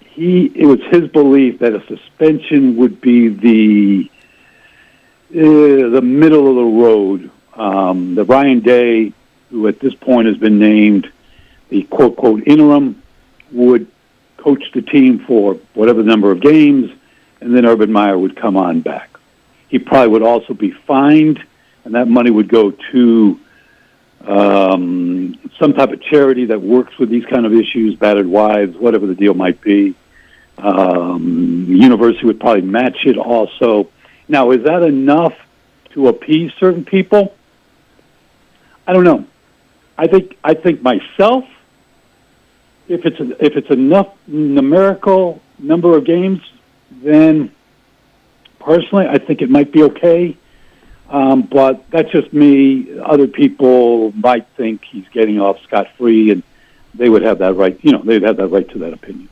he, 0.00 0.46
it 0.54 0.66
was 0.66 0.80
his 0.90 1.10
belief 1.10 1.58
that 1.58 1.74
a 1.74 1.86
suspension 1.86 2.76
would 2.76 3.00
be 3.00 3.28
the 3.28 4.10
uh, 5.30 5.88
the 5.88 6.02
middle 6.02 6.48
of 6.48 6.56
the 6.56 6.84
road 6.84 7.30
um, 7.54 8.14
the 8.14 8.24
Ryan 8.24 8.60
Day, 8.60 9.12
who 9.50 9.66
at 9.66 9.80
this 9.80 9.94
point 9.94 10.26
has 10.26 10.36
been 10.36 10.58
named 10.58 11.10
the 11.68 11.82
quote 11.84 12.16
quote 12.16 12.46
interim, 12.46 13.02
would 13.50 13.86
coach 14.42 14.64
the 14.72 14.82
team 14.82 15.20
for 15.26 15.54
whatever 15.74 16.02
number 16.02 16.30
of 16.30 16.40
games, 16.40 16.90
and 17.40 17.54
then 17.54 17.66
Urban 17.66 17.92
Meyer 17.92 18.18
would 18.18 18.36
come 18.36 18.56
on 18.56 18.80
back. 18.80 19.10
He 19.68 19.78
probably 19.78 20.08
would 20.08 20.22
also 20.22 20.54
be 20.54 20.70
fined, 20.70 21.42
and 21.84 21.94
that 21.94 22.08
money 22.08 22.30
would 22.30 22.48
go 22.48 22.72
to 22.92 23.40
um, 24.26 25.38
some 25.58 25.72
type 25.72 25.90
of 25.90 26.02
charity 26.02 26.46
that 26.46 26.60
works 26.60 26.98
with 26.98 27.08
these 27.08 27.24
kind 27.26 27.46
of 27.46 27.52
issues, 27.52 27.96
battered 27.96 28.26
wives, 28.26 28.76
whatever 28.76 29.06
the 29.06 29.14
deal 29.14 29.34
might 29.34 29.60
be. 29.60 29.94
Um, 30.58 31.64
university 31.68 32.26
would 32.26 32.38
probably 32.38 32.62
match 32.62 33.06
it 33.06 33.16
also. 33.16 33.88
Now, 34.28 34.50
is 34.50 34.64
that 34.64 34.82
enough 34.82 35.34
to 35.90 36.08
appease 36.08 36.52
certain 36.58 36.84
people? 36.84 37.34
I 38.86 38.92
don't 38.92 39.04
know. 39.04 39.26
I 39.96 40.06
think 40.06 40.36
I 40.42 40.54
think 40.54 40.82
myself, 40.82 41.44
if 42.88 43.04
it's 43.04 43.16
if 43.40 43.56
it's 43.56 43.70
enough 43.70 44.08
numerical 44.26 45.40
number 45.58 45.96
of 45.96 46.04
games, 46.04 46.40
then 46.90 47.52
personally 48.60 49.06
I 49.06 49.18
think 49.18 49.42
it 49.42 49.50
might 49.50 49.72
be 49.72 49.82
okay. 49.84 50.36
Um, 51.08 51.42
but 51.42 51.90
that's 51.90 52.10
just 52.10 52.32
me. 52.32 52.98
Other 53.00 53.26
people 53.26 54.12
might 54.12 54.46
think 54.56 54.82
he's 54.84 55.06
getting 55.12 55.38
off 55.40 55.62
scot 55.62 55.88
free, 55.98 56.30
and 56.30 56.42
they 56.94 57.10
would 57.10 57.22
have 57.22 57.38
that 57.38 57.54
right. 57.54 57.78
You 57.82 57.92
know, 57.92 58.02
they'd 58.02 58.22
have 58.22 58.38
that 58.38 58.48
right 58.48 58.68
to 58.70 58.78
that 58.78 58.94
opinion. 58.94 59.28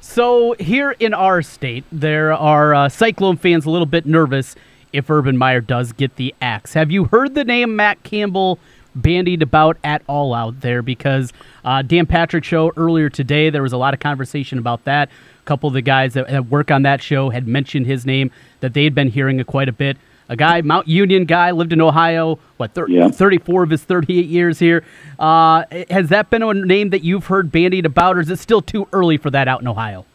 So 0.00 0.56
here 0.58 0.90
in 0.98 1.14
our 1.14 1.40
state, 1.42 1.84
there 1.92 2.32
are 2.32 2.74
uh, 2.74 2.88
Cyclone 2.88 3.36
fans 3.36 3.64
a 3.64 3.70
little 3.70 3.86
bit 3.86 4.06
nervous 4.06 4.56
if 4.92 5.08
Urban 5.08 5.36
Meyer 5.36 5.60
does 5.60 5.92
get 5.92 6.16
the 6.16 6.34
axe. 6.42 6.74
Have 6.74 6.90
you 6.90 7.04
heard 7.04 7.34
the 7.34 7.44
name 7.44 7.76
Matt 7.76 8.02
Campbell 8.02 8.58
bandied 8.94 9.42
about 9.42 9.76
at 9.84 10.02
all 10.06 10.34
out 10.34 10.60
there? 10.60 10.82
Because 10.82 11.32
uh, 11.64 11.82
Dan 11.82 12.06
Patrick 12.06 12.44
show 12.44 12.72
earlier 12.76 13.08
today, 13.08 13.50
there 13.50 13.62
was 13.62 13.72
a 13.72 13.76
lot 13.76 13.94
of 13.94 14.00
conversation 14.00 14.58
about 14.58 14.84
that. 14.84 15.08
A 15.08 15.44
couple 15.44 15.68
of 15.68 15.74
the 15.74 15.82
guys 15.82 16.14
that, 16.14 16.28
that 16.28 16.46
work 16.46 16.70
on 16.70 16.82
that 16.82 17.02
show 17.02 17.30
had 17.30 17.46
mentioned 17.46 17.86
his 17.86 18.06
name 18.06 18.30
that 18.60 18.74
they 18.74 18.84
had 18.84 18.94
been 18.94 19.08
hearing 19.08 19.40
it 19.40 19.46
quite 19.46 19.68
a 19.68 19.72
bit. 19.72 19.96
A 20.28 20.36
guy, 20.36 20.62
Mount 20.62 20.88
Union 20.88 21.24
guy, 21.24 21.50
lived 21.50 21.72
in 21.72 21.80
Ohio, 21.80 22.38
what, 22.56 22.72
thir- 22.72 22.88
yeah. 22.88 23.08
34 23.08 23.64
of 23.64 23.70
his 23.70 23.82
38 23.84 24.26
years 24.26 24.58
here. 24.58 24.84
Uh, 25.18 25.64
has 25.90 26.08
that 26.08 26.30
been 26.30 26.42
a 26.42 26.54
name 26.54 26.90
that 26.90 27.02
you've 27.02 27.26
heard 27.26 27.52
bandied 27.52 27.84
about, 27.84 28.16
or 28.16 28.20
is 28.20 28.30
it 28.30 28.38
still 28.38 28.62
too 28.62 28.88
early 28.92 29.18
for 29.18 29.30
that 29.30 29.48
out 29.48 29.60
in 29.60 29.68
Ohio? 29.68 30.06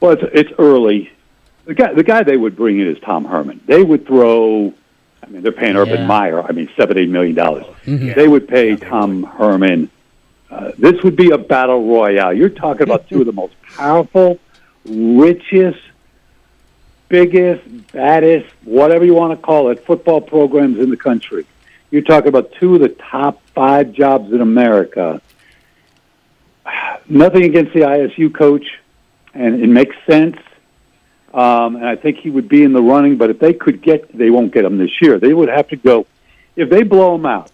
Well, 0.00 0.12
it's, 0.12 0.22
it's 0.34 0.52
early 0.58 1.12
the 1.64 1.74
guy 1.74 1.92
the 1.92 2.02
guy 2.02 2.22
they 2.22 2.36
would 2.36 2.56
bring 2.56 2.80
in 2.80 2.88
is 2.88 2.98
Tom 3.00 3.24
Herman. 3.24 3.60
They 3.66 3.82
would 3.82 4.06
throw. 4.06 4.74
I 5.22 5.26
mean, 5.28 5.42
they're 5.42 5.52
paying 5.52 5.76
Urban 5.76 6.00
Yeah. 6.00 6.06
Meyer. 6.06 6.42
I 6.42 6.52
mean, 6.52 6.68
seven 6.76 6.98
eight 6.98 7.08
million 7.08 7.34
dollars. 7.34 7.64
Yeah. 7.86 8.14
They 8.14 8.28
would 8.28 8.48
pay 8.48 8.76
Tom 8.76 9.22
Herman. 9.22 9.88
Uh, 10.50 10.72
this 10.76 11.02
would 11.02 11.16
be 11.16 11.30
a 11.30 11.38
battle 11.38 11.84
royale. 11.86 12.32
You're 12.34 12.48
talking 12.50 12.82
about 12.82 13.08
two 13.08 13.20
of 13.20 13.26
the 13.26 13.32
most 13.32 13.54
powerful, 13.76 14.38
richest, 14.84 15.78
biggest, 17.08 17.62
baddest, 17.92 18.46
whatever 18.64 19.04
you 19.04 19.14
want 19.14 19.38
to 19.38 19.42
call 19.42 19.70
it, 19.70 19.84
football 19.86 20.20
programs 20.20 20.78
in 20.78 20.90
the 20.90 20.96
country. 20.96 21.46
You're 21.90 22.02
talking 22.02 22.28
about 22.28 22.52
two 22.52 22.74
of 22.74 22.80
the 22.80 22.88
top 22.90 23.40
five 23.54 23.92
jobs 23.92 24.32
in 24.32 24.40
America. 24.42 25.22
Nothing 27.08 27.44
against 27.44 27.72
the 27.72 27.80
ISU 27.80 28.32
coach, 28.34 28.66
and 29.34 29.62
it 29.62 29.68
makes 29.68 29.96
sense. 30.06 30.36
Um, 31.34 31.76
and 31.76 31.86
I 31.86 31.96
think 31.96 32.18
he 32.18 32.30
would 32.30 32.48
be 32.48 32.62
in 32.62 32.72
the 32.72 32.82
running. 32.82 33.16
But 33.16 33.30
if 33.30 33.38
they 33.38 33.54
could 33.54 33.82
get, 33.82 34.16
they 34.16 34.30
won't 34.30 34.52
get 34.52 34.64
him 34.64 34.78
this 34.78 35.00
year. 35.00 35.18
They 35.18 35.32
would 35.32 35.48
have 35.48 35.68
to 35.68 35.76
go. 35.76 36.06
If 36.56 36.68
they 36.68 36.82
blow 36.82 37.14
him 37.14 37.24
out, 37.24 37.50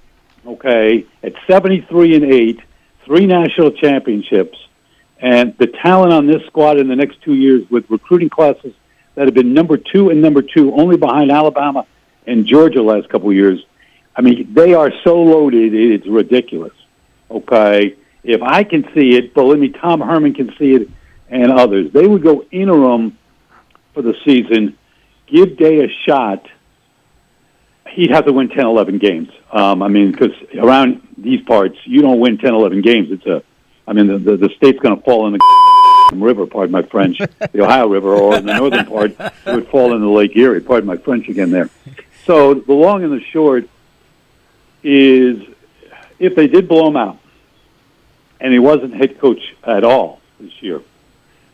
okay, 0.47 1.07
at 1.23 1.35
seventy-three 1.47 2.17
and 2.17 2.25
eight, 2.25 2.61
three 3.05 3.27
national 3.27 3.73
championships, 3.73 4.59
and 5.21 5.57
the 5.59 5.69
talent 5.69 6.13
on 6.13 6.27
this 6.27 6.45
squad 6.47 6.79
in 6.79 6.89
the 6.89 6.97
next 6.97 7.23
two 7.23 7.35
years 7.35 7.69
with 7.71 7.89
recruiting 7.91 8.29
classes 8.29 8.75
that 9.15 9.27
have 9.27 9.35
been 9.35 9.53
number 9.55 9.77
two 9.77 10.11
and 10.11 10.23
number 10.23 10.43
two, 10.43 10.73
only 10.75 10.97
behind 10.97 11.31
Alabama 11.31 11.87
and 12.27 12.47
Georgia 12.47 12.83
last 12.83 13.09
couple 13.09 13.29
of 13.29 13.35
years. 13.35 13.65
I 14.17 14.21
mean, 14.21 14.53
they 14.55 14.75
are 14.75 14.93
so 15.05 15.23
loaded, 15.23 15.75
it's 15.75 16.07
ridiculous. 16.07 16.73
Okay, 17.31 17.97
if 18.25 18.43
I 18.43 18.65
can 18.65 18.89
see 18.95 19.17
it, 19.17 19.35
believe 19.35 19.59
me, 19.61 19.69
Tom 19.69 20.01
Herman 20.01 20.35
can 20.35 20.55
see 20.57 20.75
it, 20.75 20.89
and 21.29 21.53
others. 21.53 21.93
They 21.93 22.07
would 22.07 22.23
go 22.23 22.45
interim 22.51 23.18
for 23.99 24.03
the 24.03 24.15
season, 24.25 24.79
give 25.27 25.57
Day 25.57 25.85
a 25.85 25.89
shot. 26.07 26.47
He'd 27.91 28.11
have 28.11 28.27
to 28.27 28.33
win 28.33 28.49
10, 28.49 28.65
11 28.65 28.99
games. 28.99 29.29
Um, 29.51 29.83
I 29.83 29.89
mean, 29.89 30.13
because 30.13 30.31
around 30.57 31.03
these 31.17 31.43
parts, 31.43 31.77
you 31.85 32.01
don't 32.01 32.21
win 32.21 32.39
10, 32.39 32.55
11 32.55 32.81
games. 32.83 33.11
It's 33.11 33.27
a, 33.27 33.43
I 33.89 33.95
mean, 33.95 34.07
the 34.07 34.19
the, 34.19 34.37
the 34.37 34.51
state's 34.57 34.79
going 34.79 34.97
to 34.97 35.03
fall 35.03 35.27
in 35.27 35.33
the 35.33 35.41
river. 36.17 36.47
Pardon 36.47 36.71
my 36.71 36.83
French, 36.83 37.19
the 37.19 37.65
Ohio 37.65 37.89
River, 37.89 38.15
or 38.15 38.37
in 38.37 38.47
the 38.47 38.55
northern 38.55 38.87
part, 38.87 39.17
it 39.19 39.33
would 39.47 39.67
fall 39.67 39.93
into 39.93 40.09
Lake 40.09 40.37
Erie. 40.37 40.61
Pardon 40.61 40.87
my 40.87 40.97
French 40.97 41.29
again 41.29 41.51
there. 41.51 41.69
So 42.25 42.55
the 42.55 42.75
long 42.75 43.03
and 43.03 43.13
the 43.13 43.25
short 43.33 43.69
is, 44.85 45.43
if 46.21 46.37
they 46.37 46.47
did 46.47 46.69
blow 46.69 46.87
him 46.87 46.97
out, 46.97 47.19
and 48.41 48.53
he 48.53 48.61
wasn't 48.61 48.95
head 48.95 49.19
coach 49.19 49.57
at 49.65 49.83
all 49.83 50.21
this 50.39 50.53
year, 50.63 50.83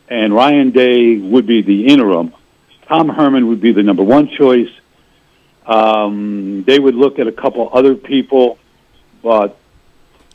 and 0.09 0.35
Ryan 0.35 0.71
Day 0.71 1.17
would 1.17 1.47
be 1.47 1.63
the 1.63 1.87
interim. 1.87 2.35
Tom 2.87 3.09
Herman 3.09 3.49
would 3.49 3.61
be 3.61 3.73
the 3.73 3.83
number 3.83 4.03
one 4.03 4.29
choice. 4.29 4.71
Um, 5.67 6.65
they 6.67 6.79
would 6.79 6.95
look 6.95 7.19
at 7.19 7.27
a 7.27 7.33
couple 7.33 7.71
other 7.73 7.95
people, 7.95 8.59
but 9.23 9.57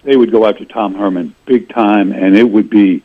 they 0.03 0.15
would 0.15 0.31
go 0.31 0.45
after 0.45 0.65
Tom 0.65 0.95
Herman 0.95 1.35
big 1.45 1.69
time, 1.69 2.11
and 2.11 2.35
it 2.35 2.43
would 2.43 2.69
be 2.69 3.03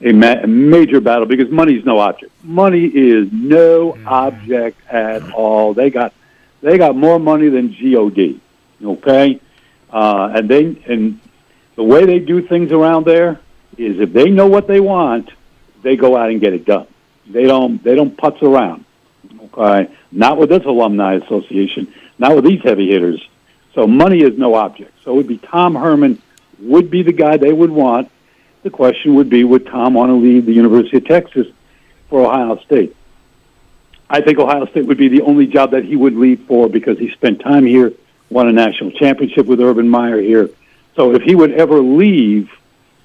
a, 0.00 0.12
ma- 0.12 0.46
major 0.46 1.00
battle 1.00 1.26
because 1.26 1.50
money's 1.50 1.84
no 1.84 1.98
object. 1.98 2.32
Money 2.44 2.86
is 2.86 3.28
no 3.32 3.96
object 4.06 4.80
at 4.88 5.32
all. 5.32 5.74
They 5.74 5.90
got 5.90 6.12
they 6.60 6.76
got 6.76 6.96
more 6.96 7.20
money 7.20 7.48
than 7.48 7.68
God. 7.68 8.40
Okay, 8.82 9.40
uh, 9.90 10.32
and 10.34 10.48
they 10.48 10.82
and 10.86 11.20
the 11.76 11.84
way 11.84 12.04
they 12.04 12.18
do 12.18 12.46
things 12.46 12.72
around 12.72 13.06
there 13.06 13.40
is 13.76 14.00
if 14.00 14.12
they 14.12 14.30
know 14.30 14.46
what 14.46 14.66
they 14.66 14.80
want, 14.80 15.30
they 15.82 15.96
go 15.96 16.16
out 16.16 16.30
and 16.30 16.40
get 16.40 16.52
it 16.52 16.64
done. 16.64 16.86
They 17.26 17.44
don't 17.44 17.82
they 17.82 17.94
don't 17.94 18.16
putz 18.16 18.42
around. 18.42 18.84
Okay, 19.44 19.90
not 20.12 20.38
with 20.38 20.48
this 20.48 20.64
alumni 20.64 21.14
association, 21.14 21.92
not 22.18 22.34
with 22.34 22.44
these 22.44 22.62
heavy 22.62 22.90
hitters. 22.90 23.26
So 23.74 23.86
money 23.86 24.22
is 24.22 24.38
no 24.38 24.54
object. 24.54 24.92
So 25.04 25.12
it 25.12 25.16
would 25.16 25.26
be 25.28 25.38
Tom 25.38 25.74
Herman 25.74 26.20
would 26.58 26.90
be 26.90 27.02
the 27.02 27.12
guy 27.12 27.36
they 27.36 27.52
would 27.52 27.70
want. 27.70 28.10
The 28.62 28.70
question 28.70 29.14
would 29.14 29.30
be, 29.30 29.44
would 29.44 29.66
Tom 29.66 29.94
want 29.94 30.10
to 30.10 30.14
leave 30.14 30.46
the 30.46 30.52
University 30.52 30.96
of 30.96 31.06
Texas 31.06 31.46
for 32.08 32.26
Ohio 32.26 32.58
State? 32.64 32.96
I 34.10 34.20
think 34.20 34.38
Ohio 34.38 34.66
State 34.66 34.86
would 34.86 34.98
be 34.98 35.08
the 35.08 35.22
only 35.22 35.46
job 35.46 35.72
that 35.72 35.84
he 35.84 35.94
would 35.94 36.16
leave 36.16 36.40
for 36.46 36.68
because 36.68 36.98
he 36.98 37.10
spent 37.10 37.40
time 37.40 37.66
here, 37.66 37.92
won 38.30 38.48
a 38.48 38.52
national 38.52 38.90
championship 38.92 39.46
with 39.46 39.60
Urban 39.60 39.88
Meyer 39.88 40.20
here. 40.20 40.50
So 40.96 41.14
if 41.14 41.22
he 41.22 41.34
would 41.34 41.52
ever 41.52 41.80
leave, 41.80 42.50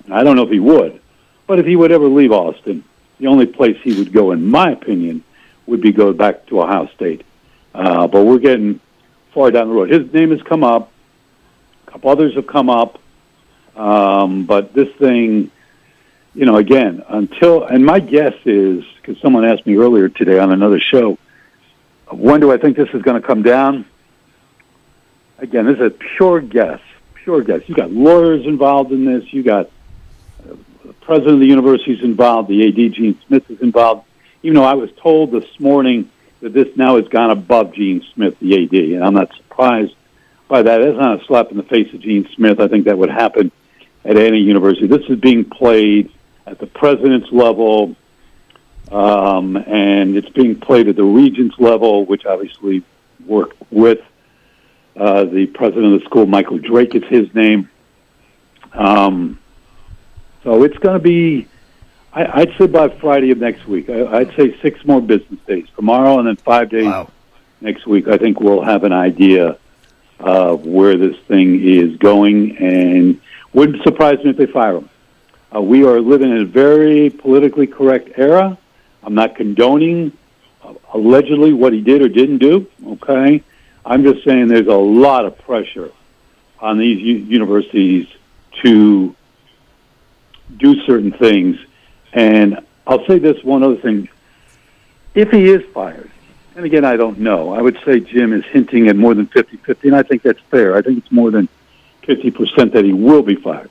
I 0.10 0.24
don't 0.24 0.36
know 0.36 0.44
if 0.44 0.50
he 0.50 0.60
would, 0.60 1.00
but 1.48 1.60
if 1.60 1.66
he 1.66 1.76
would 1.76 1.92
ever 1.92 2.08
leave 2.08 2.32
Austin, 2.32 2.84
the 3.20 3.28
only 3.28 3.46
place 3.46 3.78
he 3.84 3.98
would 3.98 4.12
go, 4.12 4.32
in 4.32 4.46
my 4.46 4.72
opinion, 4.72 5.24
would 5.66 5.82
be 5.82 5.92
go 5.92 6.14
back 6.14 6.46
to 6.48 6.62
Ohio 6.62 6.88
State. 6.96 7.24
Uh, 7.74 8.08
but 8.08 8.24
we're 8.24 8.40
getting 8.40 8.80
far 9.34 9.52
down 9.52 9.68
the 9.68 9.74
road. 9.74 9.90
His 9.90 10.12
name 10.14 10.32
has 10.32 10.42
come 10.42 10.64
up. 10.64 10.92
A 11.88 11.92
couple 11.92 12.10
others 12.12 12.36
have 12.36 12.48
come 12.48 12.70
up. 12.70 13.00
Um, 13.76 14.46
but 14.46 14.74
this 14.74 14.90
thing, 14.96 15.50
you 16.36 16.46
know, 16.46 16.58
again, 16.58 17.04
until, 17.08 17.64
and 17.64 17.86
my 17.86 18.00
guess 18.00 18.36
is, 18.46 18.84
because 18.98 19.20
someone 19.22 19.46
asked 19.46 19.66
me 19.66 19.76
earlier 19.78 20.10
today 20.10 20.40
on 20.40 20.52
another 20.52 20.80
show, 20.80 21.18
when 22.10 22.40
do 22.40 22.52
I 22.52 22.58
think 22.58 22.78
this 22.78 22.90
is 22.94 23.02
going 23.02 23.20
to 23.20 23.26
come 23.26 23.42
down? 23.42 23.86
Again, 25.40 25.66
this 25.66 25.76
is 25.78 25.88
a 25.88 25.90
pure 25.90 26.42
guess, 26.42 26.80
pure 27.16 27.42
guess. 27.42 27.62
You 27.68 27.76
got 27.76 27.92
lawyers 27.92 28.46
involved 28.46 28.92
in 28.92 29.06
this. 29.06 29.34
You 29.34 29.44
got 29.44 29.70
president 31.06 31.36
of 31.36 31.40
the 31.40 31.48
university 31.48 31.94
is 31.94 32.04
involved. 32.04 32.50
The 32.50 32.68
AD, 32.68 32.94
Gene 32.94 33.20
Smith, 33.28 33.50
is 33.50 33.62
involved. 33.62 34.06
Even 34.42 34.56
though 34.56 34.64
I 34.64 34.74
was 34.74 34.90
told 35.02 35.32
this 35.32 35.60
morning 35.60 36.10
that 36.42 36.54
this 36.54 36.76
now 36.76 36.98
has 36.98 37.08
gone 37.08 37.32
above 37.32 37.74
Gene 37.74 38.04
Smith, 38.14 38.38
the 38.40 38.64
AD, 38.64 38.74
and 38.74 39.04
I'm 39.04 39.14
not 39.14 39.34
surprised 39.36 39.96
by 40.48 40.62
that. 40.62 40.78
That's 40.80 40.98
not 40.98 41.22
a 41.22 41.26
slap 41.26 41.52
in 41.52 41.58
the 41.58 41.64
face 41.64 41.94
of 41.94 42.02
Gene 42.02 42.28
Smith. 42.36 42.60
I 42.60 42.68
think 42.68 42.86
that 42.86 42.98
would 42.98 43.10
happen 43.10 43.52
at 44.04 44.18
any 44.18 44.40
university. 44.40 44.88
This 44.88 45.06
is 45.08 45.20
being 45.20 45.46
played 45.46 46.12
at 46.46 46.60
the 46.60 46.68
president's 46.68 47.32
level, 47.32 47.96
um, 48.92 49.56
and 49.56 50.18
it's 50.18 50.30
being 50.30 50.60
played 50.60 50.90
at 50.90 50.96
the 50.96 51.04
regent's 51.04 51.58
level, 51.58 52.06
which 52.06 52.26
obviously 52.26 52.84
work 53.26 53.56
with 53.72 54.02
uh, 54.96 55.24
the 55.24 55.48
president 55.48 55.94
of 55.94 56.02
the 56.02 56.06
school, 56.06 56.26
Michael 56.26 56.58
Drake 56.58 56.94
is 56.94 57.04
his 57.06 57.34
name. 57.34 57.70
Um, 58.74 59.40
so 60.44 60.64
it's 60.64 60.78
going 60.78 60.94
to 60.96 61.04
be, 61.04 61.48
I, 62.14 62.42
I'd 62.42 62.56
say 62.58 62.68
by 62.68 62.90
Friday 62.90 63.32
of 63.32 63.38
next 63.40 63.68
week. 63.68 63.90
I, 63.90 64.06
I'd 64.20 64.36
say 64.36 64.60
six 64.62 64.84
more 64.86 65.02
business 65.02 65.40
days. 65.48 65.68
Tomorrow 65.76 66.20
and 66.20 66.28
then 66.28 66.36
five 66.38 66.70
days 66.70 66.86
Wow. 66.86 67.10
next 67.62 67.86
week. 67.88 68.08
I 68.08 68.18
think 68.18 68.40
we'll 68.40 68.64
have 68.64 68.84
an 68.84 68.94
idea 68.94 69.58
of 70.20 70.66
where 70.66 70.96
this 70.98 71.18
thing 71.28 71.62
is 71.62 71.98
going, 71.98 72.56
and 72.58 73.20
wouldn't 73.52 73.84
surprise 73.84 74.24
me 74.24 74.30
if 74.30 74.38
they 74.38 74.46
fire 74.46 74.78
him. 74.78 74.90
Uh, 75.54 75.62
we 75.62 75.84
are 75.86 76.00
living 76.00 76.32
in 76.32 76.38
a 76.38 76.46
very 76.46 77.10
politically 77.10 77.68
correct 77.68 78.10
era. 78.18 78.58
I'm 79.04 79.16
not 79.16 79.36
condoning 79.36 80.12
uh, 80.64 80.74
allegedly 80.94 81.52
what 81.54 81.74
he 81.74 81.82
did 81.82 82.02
or 82.02 82.08
didn't 82.10 82.38
do. 82.38 82.68
Okay, 82.88 83.44
I'm 83.86 84.04
just 84.04 84.24
saying 84.24 84.48
there's 84.48 84.68
a 84.68 84.74
lot 84.76 85.26
of 85.26 85.38
pressure 85.40 85.92
on 86.60 86.78
these 86.78 87.00
u- 87.02 87.18
universities 87.18 88.08
to 88.64 89.14
do 90.58 90.82
certain 90.86 91.12
things. 91.12 91.58
And 92.14 92.60
I'll 92.86 93.06
say 93.06 93.20
this 93.20 93.44
one 93.44 93.64
other 93.64 93.78
thing: 93.78 94.10
if 95.14 95.30
he 95.32 95.46
is 95.46 95.64
fired, 95.74 96.12
and 96.56 96.66
again, 96.66 96.86
I 96.86 96.96
don't 96.96 97.20
know. 97.20 97.54
I 97.54 97.62
would 97.62 97.78
say 97.86 98.00
Jim 98.00 98.34
is 98.34 98.46
hinting 98.46 98.88
at 98.88 98.96
more 98.96 99.14
than 99.14 99.28
50-50, 99.28 99.84
and 99.86 99.96
I 99.96 100.04
think 100.04 100.22
that's 100.22 100.40
fair. 100.52 100.76
I 100.76 100.82
think 100.82 101.00
it's 101.00 101.12
more 101.12 101.32
than 101.32 101.50
50% 102.04 102.74
that 102.74 102.86
he 102.86 102.94
will 102.94 103.24
be 103.24 103.36
fired. 103.36 103.70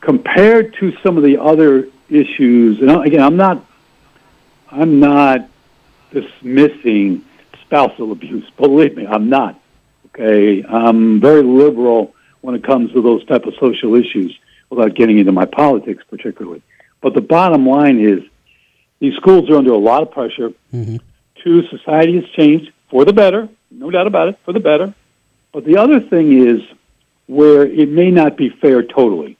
Compared 0.00 0.74
to 0.74 0.96
some 1.02 1.16
of 1.16 1.22
the 1.22 1.38
other 1.38 1.86
issues, 2.08 2.80
and 2.80 2.90
again, 3.06 3.22
I'm 3.22 3.36
not, 3.36 3.64
I'm 4.70 4.98
not 4.98 5.48
dismissing 6.10 7.24
spousal 7.62 8.10
abuse. 8.10 8.48
Believe 8.56 8.96
me, 8.96 9.06
I'm 9.06 9.28
not. 9.28 9.60
Okay, 10.06 10.64
I'm 10.64 11.20
very 11.20 11.42
liberal 11.42 12.14
when 12.40 12.56
it 12.56 12.64
comes 12.64 12.92
to 12.92 13.02
those 13.02 13.24
type 13.26 13.44
of 13.44 13.54
social 13.60 13.94
issues, 13.94 14.36
without 14.70 14.94
getting 14.94 15.18
into 15.18 15.32
my 15.32 15.44
politics 15.44 16.02
particularly. 16.08 16.62
But 17.00 17.14
the 17.14 17.20
bottom 17.20 17.66
line 17.66 18.00
is, 18.00 18.22
these 19.00 19.14
schools 19.16 19.50
are 19.50 19.56
under 19.56 19.72
a 19.72 19.78
lot 19.78 20.02
of 20.02 20.10
pressure. 20.10 20.50
Mm-hmm. 20.72 20.96
Two, 21.42 21.66
society 21.68 22.16
has 22.20 22.28
changed 22.30 22.70
for 22.90 23.04
the 23.04 23.12
better, 23.12 23.48
no 23.70 23.90
doubt 23.90 24.06
about 24.06 24.28
it, 24.28 24.38
for 24.44 24.52
the 24.52 24.60
better. 24.60 24.94
But 25.52 25.64
the 25.64 25.78
other 25.78 26.00
thing 26.00 26.46
is 26.46 26.60
where 27.26 27.64
it 27.64 27.88
may 27.88 28.10
not 28.10 28.36
be 28.36 28.50
fair 28.50 28.82
totally 28.82 29.36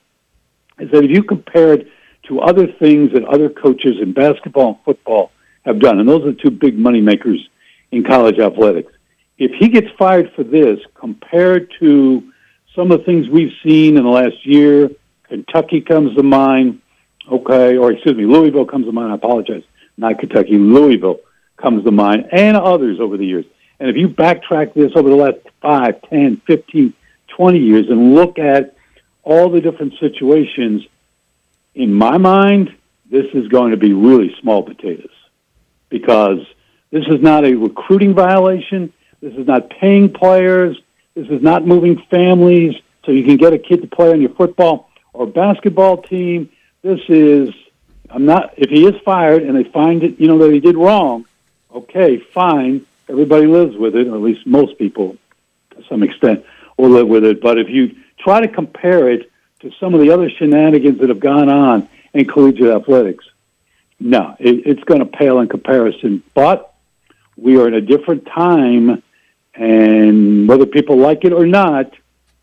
is 0.78 0.90
that 0.90 1.04
if 1.04 1.10
you 1.10 1.22
compare 1.22 1.74
it 1.74 1.88
to 2.24 2.40
other 2.40 2.66
things 2.66 3.12
that 3.12 3.24
other 3.24 3.50
coaches 3.50 3.96
in 4.00 4.12
basketball 4.12 4.68
and 4.68 4.76
football 4.84 5.30
have 5.64 5.78
done, 5.78 5.98
and 5.98 6.08
those 6.08 6.22
are 6.22 6.32
the 6.32 6.38
two 6.40 6.50
big 6.50 6.78
money 6.78 7.00
makers 7.00 7.48
in 7.90 8.02
college 8.02 8.38
athletics. 8.38 8.92
If 9.38 9.52
he 9.52 9.68
gets 9.68 9.88
fired 9.98 10.32
for 10.34 10.44
this, 10.44 10.80
compared 10.94 11.72
to 11.80 12.32
some 12.74 12.90
of 12.92 13.00
the 13.00 13.04
things 13.04 13.28
we've 13.28 13.52
seen 13.62 13.96
in 13.96 14.04
the 14.04 14.10
last 14.10 14.46
year, 14.46 14.90
Kentucky 15.30 15.80
comes 15.80 16.16
to 16.16 16.24
mind, 16.24 16.80
okay, 17.30 17.76
or 17.76 17.92
excuse 17.92 18.16
me, 18.16 18.26
Louisville 18.26 18.66
comes 18.66 18.86
to 18.86 18.92
mind. 18.92 19.12
I 19.12 19.14
apologize. 19.14 19.62
not 19.96 20.18
Kentucky, 20.18 20.58
Louisville 20.58 21.20
comes 21.56 21.84
to 21.84 21.92
mind, 21.92 22.26
and 22.32 22.56
others 22.56 22.98
over 23.00 23.16
the 23.16 23.24
years. 23.24 23.44
And 23.78 23.88
if 23.88 23.96
you 23.96 24.08
backtrack 24.08 24.74
this 24.74 24.92
over 24.96 25.08
the 25.08 25.16
last 25.16 25.38
5, 25.62 26.02
10, 26.10 26.42
15, 26.46 26.92
20 27.28 27.58
years 27.58 27.88
and 27.88 28.14
look 28.14 28.38
at 28.40 28.74
all 29.22 29.48
the 29.50 29.60
different 29.60 29.94
situations, 30.00 30.82
in 31.76 31.94
my 31.94 32.18
mind, 32.18 32.74
this 33.08 33.26
is 33.32 33.46
going 33.48 33.70
to 33.70 33.76
be 33.76 33.92
really 33.92 34.34
small 34.40 34.64
potatoes 34.64 35.14
because 35.90 36.40
this 36.90 37.04
is 37.06 37.22
not 37.22 37.44
a 37.44 37.54
recruiting 37.54 38.14
violation. 38.14 38.92
This 39.20 39.34
is 39.34 39.46
not 39.46 39.70
paying 39.70 40.12
players. 40.12 40.76
This 41.14 41.28
is 41.28 41.40
not 41.40 41.64
moving 41.64 42.02
families 42.10 42.74
so 43.04 43.12
you 43.12 43.24
can 43.24 43.36
get 43.36 43.52
a 43.52 43.58
kid 43.58 43.82
to 43.82 43.88
play 43.88 44.10
on 44.10 44.20
your 44.20 44.30
football 44.30 44.89
or 45.20 45.26
basketball 45.26 45.98
team. 45.98 46.48
This 46.80 47.00
is, 47.08 47.50
I'm 48.08 48.24
not, 48.24 48.54
if 48.56 48.70
he 48.70 48.86
is 48.86 48.98
fired 49.02 49.42
and 49.42 49.54
they 49.54 49.64
find 49.70 50.02
it, 50.02 50.18
you 50.18 50.26
know, 50.26 50.38
that 50.38 50.50
he 50.50 50.60
did 50.60 50.76
wrong, 50.76 51.26
okay, 51.74 52.16
fine. 52.16 52.86
Everybody 53.06 53.46
lives 53.46 53.76
with 53.76 53.94
it, 53.96 54.08
or 54.08 54.14
at 54.14 54.22
least 54.22 54.46
most 54.46 54.78
people 54.78 55.18
to 55.76 55.84
some 55.90 56.02
extent 56.02 56.46
will 56.78 56.88
live 56.88 57.06
with 57.06 57.24
it. 57.24 57.42
But 57.42 57.58
if 57.58 57.68
you 57.68 57.96
try 58.18 58.40
to 58.40 58.48
compare 58.48 59.10
it 59.10 59.30
to 59.60 59.70
some 59.78 59.92
of 59.92 60.00
the 60.00 60.10
other 60.10 60.30
shenanigans 60.30 61.00
that 61.00 61.10
have 61.10 61.20
gone 61.20 61.50
on 61.50 61.86
in 62.14 62.24
collegiate 62.24 62.74
athletics, 62.74 63.26
no, 63.98 64.36
it, 64.38 64.66
it's 64.66 64.84
going 64.84 65.00
to 65.00 65.06
pale 65.06 65.38
in 65.40 65.48
comparison. 65.48 66.22
But 66.32 66.72
we 67.36 67.60
are 67.60 67.68
in 67.68 67.74
a 67.74 67.82
different 67.82 68.24
time, 68.24 69.02
and 69.54 70.48
whether 70.48 70.64
people 70.64 70.96
like 70.96 71.26
it 71.26 71.34
or 71.34 71.46
not, 71.46 71.92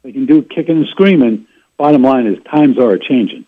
they 0.04 0.12
can 0.12 0.28
do 0.28 0.44
kicking 0.44 0.78
and 0.78 0.88
screaming. 0.90 1.47
Bottom 1.78 2.02
line 2.02 2.26
is 2.26 2.38
times 2.52 2.78
are 2.80 2.98
changing. 2.98 3.46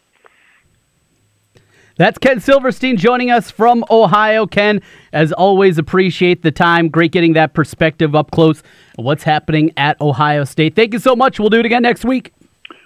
That's 1.98 2.18
Ken 2.18 2.40
Silverstein 2.40 2.96
joining 2.96 3.30
us 3.30 3.52
from 3.52 3.84
Ohio. 3.90 4.48
Ken, 4.48 4.82
as 5.12 5.34
always, 5.34 5.78
appreciate 5.78 6.44
the 6.44 6.52
time. 6.52 6.88
Great 6.88 7.12
getting 7.12 7.34
that 7.34 7.54
perspective 7.54 8.16
up 8.16 8.32
close 8.32 8.64
what's 8.96 9.24
happening 9.24 9.74
at 9.76 10.00
Ohio 10.00 10.46
State. 10.46 10.76
Thank 10.76 10.94
you 10.94 11.00
so 11.00 11.14
much. 11.14 11.42
We'll 11.42 11.50
do 11.50 11.60
it 11.60 11.66
again 11.66 11.82
next 11.82 12.06
week. 12.06 12.32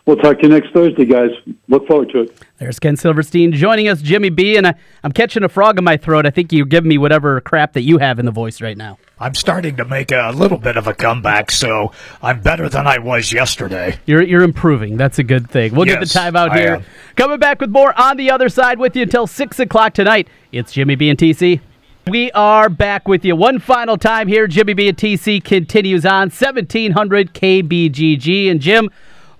We'll 0.06 0.18
talk 0.18 0.40
to 0.40 0.44
you 0.44 0.50
next 0.50 0.74
Thursday, 0.74 1.06
guys. 1.06 1.30
Look 1.70 1.88
forward 1.88 2.10
to 2.10 2.24
it. 2.24 2.38
There's 2.58 2.78
Ken 2.78 2.98
Silverstein 2.98 3.54
joining 3.54 3.88
us, 3.88 4.02
Jimmy 4.02 4.30
B, 4.30 4.58
and 4.58 4.68
I, 4.68 4.76
am 5.02 5.14
catching 5.14 5.44
a 5.44 5.50
frog 5.50 5.78
in 5.78 5.86
my 5.86 5.96
throat. 5.96 6.26
I 6.26 6.30
think 6.30 6.52
you're 6.52 6.66
giving 6.66 6.90
me 6.90 6.98
whatever 6.98 7.40
crap 7.40 7.72
that 7.74 7.84
you 7.84 8.00
have 8.00 8.20
in 8.20 8.26
the 8.26 8.32
voice 8.32 8.60
right 8.60 8.76
now. 8.76 8.98
I'm 9.18 9.34
starting 9.34 9.78
to 9.78 9.86
make 9.86 10.12
a 10.12 10.34
little 10.36 10.58
bit 10.58 10.76
of 10.76 10.88
a 10.88 10.94
comeback, 10.94 11.52
so 11.52 11.94
I'm 12.22 12.42
better 12.42 12.68
than 12.68 12.86
I 12.86 12.98
was 12.98 13.32
yesterday. 13.32 13.98
You're 14.06 14.24
you're 14.24 14.44
improving. 14.44 14.98
That's 14.98 15.20
a 15.20 15.24
good 15.24 15.50
thing. 15.50 15.74
We'll 15.74 15.88
yes, 15.88 15.96
get 15.96 16.08
the 16.08 16.14
time 16.14 16.36
out 16.36 16.54
here. 16.54 16.84
Coming 17.16 17.40
back 17.40 17.62
with 17.62 17.70
more 17.70 17.98
on 17.98 18.18
the 18.18 18.30
other 18.30 18.50
side 18.50 18.80
with 18.80 18.98
you 18.98 19.04
until 19.04 19.26
six 19.26 19.58
o'clock 19.62 19.94
tonight. 19.94 20.28
It's 20.52 20.74
Jimmy 20.74 20.96
B 20.96 21.10
and 21.10 21.18
TC. 21.18 21.62
We 22.08 22.30
are 22.34 22.68
back 22.68 23.08
with 23.08 23.24
you 23.24 23.38
one 23.38 23.60
final 23.60 23.98
time 23.98 24.28
here. 24.28 24.48
Jimmy 24.48 24.74
B 24.74 24.90
and 24.90 24.98
TC 24.98 25.42
continues 25.42 26.06
on 26.06 26.30
1700 26.30 27.34
KBGG 27.34 28.52
and 28.52 28.60
Jim. 28.60 28.90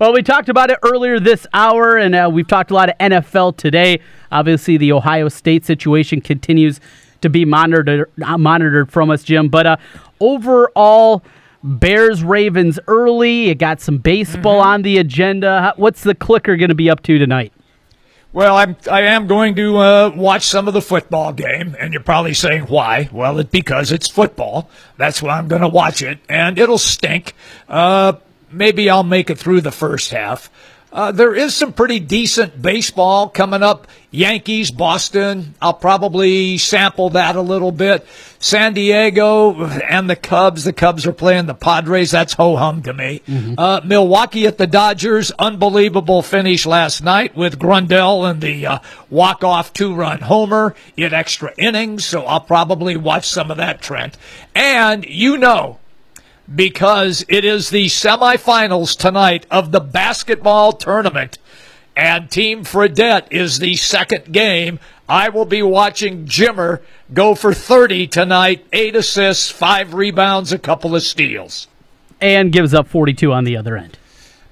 Well, 0.04 0.12
we 0.12 0.22
talked 0.22 0.50
about 0.50 0.70
it 0.70 0.78
earlier 0.82 1.18
this 1.18 1.46
hour, 1.54 1.96
and 1.96 2.14
uh, 2.14 2.28
we've 2.30 2.46
talked 2.46 2.70
a 2.70 2.74
lot 2.74 2.90
of 2.90 2.98
NFL 2.98 3.56
today. 3.56 4.00
Obviously, 4.30 4.76
the 4.76 4.92
Ohio 4.92 5.30
State 5.30 5.64
situation 5.64 6.20
continues 6.20 6.78
to 7.22 7.30
be 7.30 7.46
monitored 7.46 8.10
uh, 8.22 8.36
monitored 8.36 8.92
from 8.92 9.08
us, 9.08 9.22
Jim. 9.22 9.48
But 9.48 9.66
uh, 9.66 9.76
overall, 10.20 11.22
Bears 11.62 12.22
Ravens 12.22 12.78
early. 12.86 13.48
You 13.48 13.54
got 13.54 13.80
some 13.80 13.96
baseball 13.96 14.60
mm-hmm. 14.60 14.68
on 14.68 14.82
the 14.82 14.98
agenda. 14.98 15.72
What's 15.78 16.02
the 16.02 16.14
clicker 16.14 16.58
going 16.58 16.68
to 16.68 16.74
be 16.74 16.90
up 16.90 17.02
to 17.04 17.18
tonight? 17.18 17.54
Well, 18.34 18.56
I'm 18.56 18.76
I 18.90 19.02
am 19.02 19.26
going 19.26 19.54
to 19.54 19.78
uh, 19.78 20.12
watch 20.14 20.44
some 20.44 20.68
of 20.68 20.74
the 20.74 20.82
football 20.82 21.32
game, 21.32 21.76
and 21.80 21.94
you're 21.94 22.02
probably 22.02 22.34
saying 22.34 22.64
why? 22.64 23.08
Well, 23.10 23.38
it's 23.38 23.48
because 23.48 23.90
it's 23.90 24.10
football. 24.10 24.68
That's 24.98 25.22
why 25.22 25.38
I'm 25.38 25.48
going 25.48 25.62
to 25.62 25.68
watch 25.68 26.02
it, 26.02 26.18
and 26.28 26.58
it'll 26.58 26.76
stink. 26.76 27.32
Uh, 27.70 28.14
maybe 28.56 28.88
I'll 28.90 29.02
make 29.02 29.30
it 29.30 29.38
through 29.38 29.60
the 29.60 29.72
first 29.72 30.10
half. 30.10 30.50
Uh, 30.94 31.10
there 31.10 31.34
is 31.34 31.56
some 31.56 31.72
pretty 31.72 31.98
decent 31.98 32.62
baseball 32.62 33.28
coming 33.28 33.64
up. 33.64 33.88
Yankees, 34.12 34.70
Boston. 34.70 35.56
I'll 35.60 35.74
probably 35.74 36.56
sample 36.56 37.10
that 37.10 37.34
a 37.34 37.40
little 37.40 37.72
bit. 37.72 38.06
San 38.38 38.74
Diego 38.74 39.66
and 39.66 40.08
the 40.08 40.14
Cubs. 40.14 40.62
The 40.62 40.72
Cubs 40.72 41.04
are 41.04 41.12
playing 41.12 41.46
the 41.46 41.54
Padres. 41.54 42.12
That's 42.12 42.34
ho 42.34 42.54
hum 42.54 42.84
to 42.84 42.94
me. 42.94 43.22
Mm-hmm. 43.26 43.54
Uh, 43.58 43.80
Milwaukee 43.84 44.46
at 44.46 44.56
the 44.56 44.68
Dodgers. 44.68 45.32
Unbelievable 45.32 46.22
finish 46.22 46.64
last 46.64 47.02
night 47.02 47.36
with 47.36 47.58
Grandal 47.58 48.30
and 48.30 48.40
the 48.40 48.64
uh, 48.64 48.78
walk 49.10 49.42
off 49.42 49.72
two 49.72 49.96
run 49.96 50.20
homer 50.20 50.76
in 50.96 51.12
extra 51.12 51.52
innings. 51.58 52.04
So 52.04 52.22
I'll 52.22 52.38
probably 52.38 52.96
watch 52.96 53.26
some 53.26 53.50
of 53.50 53.56
that, 53.56 53.82
Trent. 53.82 54.16
And 54.54 55.04
you 55.04 55.38
know, 55.38 55.80
because 56.52 57.24
it 57.28 57.44
is 57.44 57.70
the 57.70 57.86
semifinals 57.86 58.96
tonight 58.96 59.46
of 59.50 59.72
the 59.72 59.80
basketball 59.80 60.72
tournament. 60.72 61.38
And 61.96 62.30
Team 62.30 62.64
Fredette 62.64 63.28
is 63.30 63.58
the 63.58 63.76
second 63.76 64.32
game. 64.32 64.80
I 65.08 65.28
will 65.28 65.44
be 65.44 65.62
watching 65.62 66.26
Jimmer 66.26 66.80
go 67.12 67.34
for 67.34 67.54
30 67.54 68.06
tonight, 68.08 68.66
eight 68.72 68.96
assists, 68.96 69.50
five 69.50 69.94
rebounds, 69.94 70.52
a 70.52 70.58
couple 70.58 70.96
of 70.96 71.02
steals. 71.02 71.68
And 72.20 72.52
gives 72.52 72.74
up 72.74 72.88
42 72.88 73.32
on 73.32 73.44
the 73.44 73.56
other 73.56 73.76
end. 73.76 73.98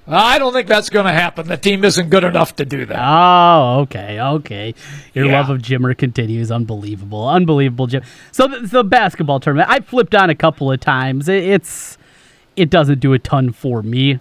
I 0.05 0.37
don't 0.37 0.51
think 0.51 0.67
that's 0.67 0.89
going 0.89 1.05
to 1.05 1.13
happen. 1.13 1.47
The 1.47 1.55
team 1.55 1.85
isn't 1.85 2.09
good 2.09 2.25
enough 2.25 2.57
to 2.57 2.65
do 2.65 2.85
that. 2.87 2.99
Oh, 3.01 3.81
okay, 3.81 4.19
okay. 4.19 4.75
Your 5.13 5.25
yeah. 5.25 5.39
love 5.39 5.49
of 5.49 5.61
Jimmer 5.61 5.97
continues. 5.97 6.51
Unbelievable, 6.51 7.27
unbelievable, 7.27 7.87
Jim. 7.87 8.03
So 8.31 8.47
the, 8.47 8.67
the 8.67 8.83
basketball 8.83 9.39
tournament, 9.39 9.69
I 9.69 9.79
flipped 9.79 10.13
on 10.13 10.29
a 10.29 10.35
couple 10.35 10.71
of 10.71 10.81
times. 10.81 11.29
It, 11.29 11.43
it's 11.43 11.97
it 12.55 12.69
doesn't 12.69 12.99
do 12.99 13.13
a 13.13 13.19
ton 13.19 13.53
for 13.53 13.81
me, 13.81 14.19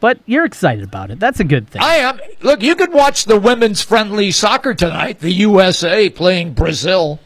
but 0.00 0.18
you're 0.24 0.46
excited 0.46 0.82
about 0.82 1.10
it. 1.10 1.20
That's 1.20 1.40
a 1.40 1.44
good 1.44 1.68
thing. 1.68 1.82
I 1.82 1.96
am. 1.96 2.20
Look, 2.40 2.62
you 2.62 2.74
could 2.74 2.92
watch 2.92 3.26
the 3.26 3.38
women's 3.38 3.82
friendly 3.82 4.30
soccer 4.30 4.72
tonight. 4.72 5.20
The 5.20 5.32
USA 5.32 6.08
playing 6.08 6.54
Brazil. 6.54 7.20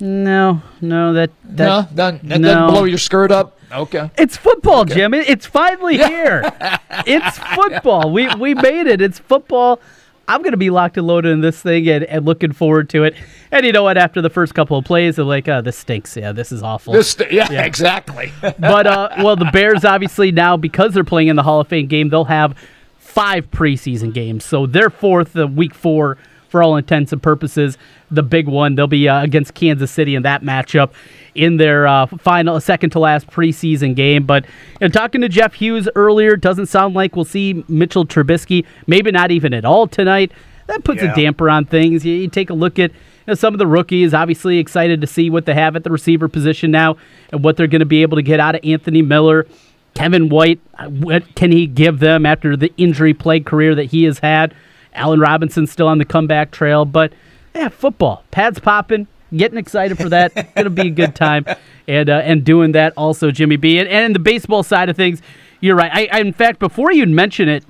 No, 0.00 0.62
no, 0.80 1.12
that, 1.12 1.30
that 1.44 1.64
no, 1.64 1.82
that, 1.92 2.22
that 2.28 2.40
no. 2.40 2.48
doesn't 2.48 2.74
blow 2.74 2.84
your 2.84 2.98
skirt 2.98 3.30
up. 3.30 3.56
Okay. 3.72 4.10
It's 4.18 4.36
football, 4.36 4.82
okay. 4.82 4.94
Jim. 4.94 5.14
It's 5.14 5.46
finally 5.46 5.96
here. 5.96 6.42
it's 7.06 7.38
football. 7.38 8.10
We 8.10 8.32
we 8.34 8.54
made 8.54 8.86
it. 8.86 9.00
It's 9.00 9.18
football. 9.18 9.80
I'm 10.28 10.42
going 10.42 10.52
to 10.52 10.58
be 10.58 10.70
locked 10.70 10.96
and 10.96 11.06
loaded 11.06 11.30
in 11.30 11.40
this 11.40 11.60
thing 11.60 11.88
and, 11.88 12.04
and, 12.04 12.24
looking 12.24 12.52
forward 12.52 12.88
to 12.90 13.02
it. 13.04 13.14
And 13.50 13.66
you 13.66 13.72
know 13.72 13.82
what? 13.82 13.98
After 13.98 14.22
the 14.22 14.30
first 14.30 14.54
couple 14.54 14.78
of 14.78 14.84
plays, 14.84 15.16
they're 15.16 15.24
like, 15.24 15.48
oh, 15.48 15.60
this 15.60 15.76
stinks. 15.76 16.16
Yeah, 16.16 16.30
this 16.32 16.52
is 16.52 16.62
awful. 16.62 16.92
This, 16.92 17.16
yeah, 17.30 17.50
yeah, 17.50 17.64
exactly. 17.64 18.32
but, 18.40 18.86
uh, 18.86 19.08
well, 19.18 19.34
the 19.34 19.50
Bears 19.52 19.84
obviously 19.84 20.30
now, 20.30 20.56
because 20.56 20.94
they're 20.94 21.02
playing 21.02 21.28
in 21.28 21.36
the 21.36 21.42
Hall 21.42 21.60
of 21.60 21.68
Fame 21.68 21.88
game, 21.88 22.08
they'll 22.08 22.24
have 22.24 22.56
five 22.98 23.50
preseason 23.50 24.14
games. 24.14 24.44
So 24.44 24.64
they're 24.64 24.90
fourth, 24.90 25.32
the 25.32 25.46
week 25.46 25.74
four, 25.74 26.18
for 26.52 26.62
all 26.62 26.76
intents 26.76 27.12
and 27.12 27.20
purposes, 27.20 27.76
the 28.10 28.22
big 28.22 28.46
one. 28.46 28.76
They'll 28.76 28.86
be 28.86 29.08
uh, 29.08 29.24
against 29.24 29.54
Kansas 29.54 29.90
City 29.90 30.14
in 30.14 30.22
that 30.22 30.42
matchup 30.42 30.92
in 31.34 31.56
their 31.56 31.86
uh, 31.88 32.06
final, 32.06 32.60
second 32.60 32.90
to 32.90 33.00
last 33.00 33.26
preseason 33.26 33.96
game. 33.96 34.24
But 34.24 34.44
you 34.44 34.86
know, 34.86 34.88
talking 34.88 35.22
to 35.22 35.28
Jeff 35.28 35.54
Hughes 35.54 35.88
earlier, 35.96 36.36
doesn't 36.36 36.66
sound 36.66 36.94
like 36.94 37.16
we'll 37.16 37.24
see 37.24 37.64
Mitchell 37.66 38.06
Trubisky, 38.06 38.64
maybe 38.86 39.10
not 39.10 39.32
even 39.32 39.52
at 39.52 39.64
all 39.64 39.88
tonight. 39.88 40.30
That 40.68 40.84
puts 40.84 41.02
yeah. 41.02 41.12
a 41.12 41.16
damper 41.16 41.50
on 41.50 41.64
things. 41.64 42.04
You, 42.04 42.14
you 42.14 42.28
take 42.28 42.50
a 42.50 42.54
look 42.54 42.78
at 42.78 42.92
you 42.92 42.98
know, 43.28 43.34
some 43.34 43.54
of 43.54 43.58
the 43.58 43.66
rookies. 43.66 44.14
Obviously, 44.14 44.58
excited 44.58 45.00
to 45.00 45.06
see 45.06 45.30
what 45.30 45.46
they 45.46 45.54
have 45.54 45.74
at 45.74 45.82
the 45.82 45.90
receiver 45.90 46.28
position 46.28 46.70
now 46.70 46.96
and 47.32 47.42
what 47.42 47.56
they're 47.56 47.66
going 47.66 47.80
to 47.80 47.86
be 47.86 48.02
able 48.02 48.16
to 48.16 48.22
get 48.22 48.38
out 48.38 48.54
of 48.54 48.60
Anthony 48.62 49.02
Miller. 49.02 49.46
Kevin 49.94 50.28
White, 50.28 50.60
uh, 50.78 50.88
what 50.88 51.34
can 51.34 51.52
he 51.52 51.66
give 51.66 51.98
them 51.98 52.24
after 52.24 52.56
the 52.56 52.72
injury 52.76 53.12
plagued 53.14 53.46
career 53.46 53.74
that 53.74 53.86
he 53.86 54.04
has 54.04 54.20
had? 54.20 54.54
Allen 54.94 55.20
Robinson 55.20 55.66
still 55.66 55.88
on 55.88 55.98
the 55.98 56.04
comeback 56.04 56.50
trail, 56.50 56.84
but 56.84 57.12
yeah, 57.54 57.68
football. 57.68 58.24
Pads 58.30 58.60
popping, 58.60 59.06
getting 59.34 59.58
excited 59.58 59.98
for 59.98 60.08
that. 60.08 60.32
It'll 60.56 60.72
be 60.72 60.88
a 60.88 60.90
good 60.90 61.14
time, 61.14 61.44
and 61.86 62.08
uh, 62.08 62.22
and 62.24 62.44
doing 62.44 62.72
that 62.72 62.92
also, 62.96 63.30
Jimmy 63.30 63.56
B. 63.56 63.78
And, 63.78 63.88
and 63.88 64.14
the 64.14 64.20
baseball 64.20 64.62
side 64.62 64.88
of 64.88 64.96
things, 64.96 65.22
you're 65.60 65.76
right. 65.76 65.90
I, 65.92 66.08
I 66.12 66.20
in 66.20 66.32
fact, 66.32 66.58
before 66.58 66.92
you 66.92 67.06
mention 67.06 67.48
it, 67.48 67.64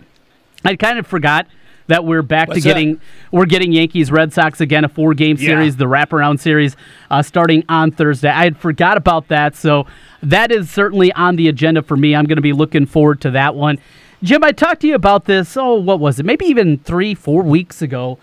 I 0.65 0.77
kind 0.77 0.99
of 0.99 1.07
forgot 1.07 1.47
that 1.89 2.05
we're 2.05 2.23
back 2.23 2.49
What's 2.49 2.63
to 2.63 2.69
getting 2.69 2.95
that? 2.95 3.03
we're 3.33 3.47
getting 3.47 3.73
Yankees 3.73 4.11
Red 4.11 4.33
Sox 4.33 4.61
again 4.61 4.85
a 4.85 4.89
four 4.89 5.15
game 5.15 5.37
series, 5.37 5.75
yeah. 5.75 5.79
the 5.79 5.85
wraparound 5.87 6.41
series 6.41 6.77
uh, 7.11 7.23
starting 7.23 7.65
on 7.69 7.91
Thursday. 7.91 8.31
I 8.31 8.45
had 8.45 8.57
forgot 8.57 8.97
about 8.97 9.29
that, 9.29 9.57
so 9.57 9.87
that 10.23 10.53
is 10.53 10.71
certainly 10.71 11.13
on 11.13 11.37
the 11.37 11.49
agenda 11.49 11.83
for 11.83 11.97
me. 11.97 12.15
I'm 12.15 12.25
going 12.25 12.37
to 12.37 12.43
be 12.43 12.53
looking 12.53 12.87
forward 12.87 13.21
to 13.23 13.33
that 13.33 13.55
one. 13.55 13.79
Jim, 14.23 14.45
I 14.45 14.53
talked 14.53 14.83
to 14.83 14.87
you 14.87 14.95
about 14.95 15.25
this. 15.25 15.57
Oh, 15.57 15.75
what 15.75 15.99
was 15.99 16.21
it? 16.21 16.27
Maybe 16.27 16.45
even 16.47 16.79
three, 16.79 17.15
four 17.15 17.43
weeks 17.43 17.83
ago. 17.83 18.19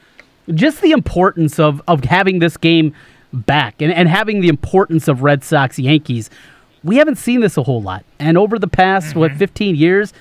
Just 0.54 0.82
the 0.82 0.92
importance 0.92 1.60
of 1.60 1.82
of 1.88 2.06
having 2.06 2.40
this 2.40 2.58
game 2.58 2.94
back 3.34 3.82
and, 3.82 3.94
and 3.94 4.08
having 4.08 4.40
the 4.40 4.48
importance 4.48 5.08
of 5.08 5.22
Red 5.22 5.44
Sox 5.44 5.78
Yankees. 5.78 6.30
We 6.84 6.96
haven't 6.96 7.18
seen 7.18 7.42
this 7.42 7.58
a 7.58 7.64
whole 7.64 7.82
lot. 7.82 8.06
And 8.18 8.38
over 8.38 8.58
the 8.58 8.68
past, 8.68 9.10
mm-hmm. 9.10 9.20
what, 9.20 9.34
15 9.34 9.76
years, 9.76 10.14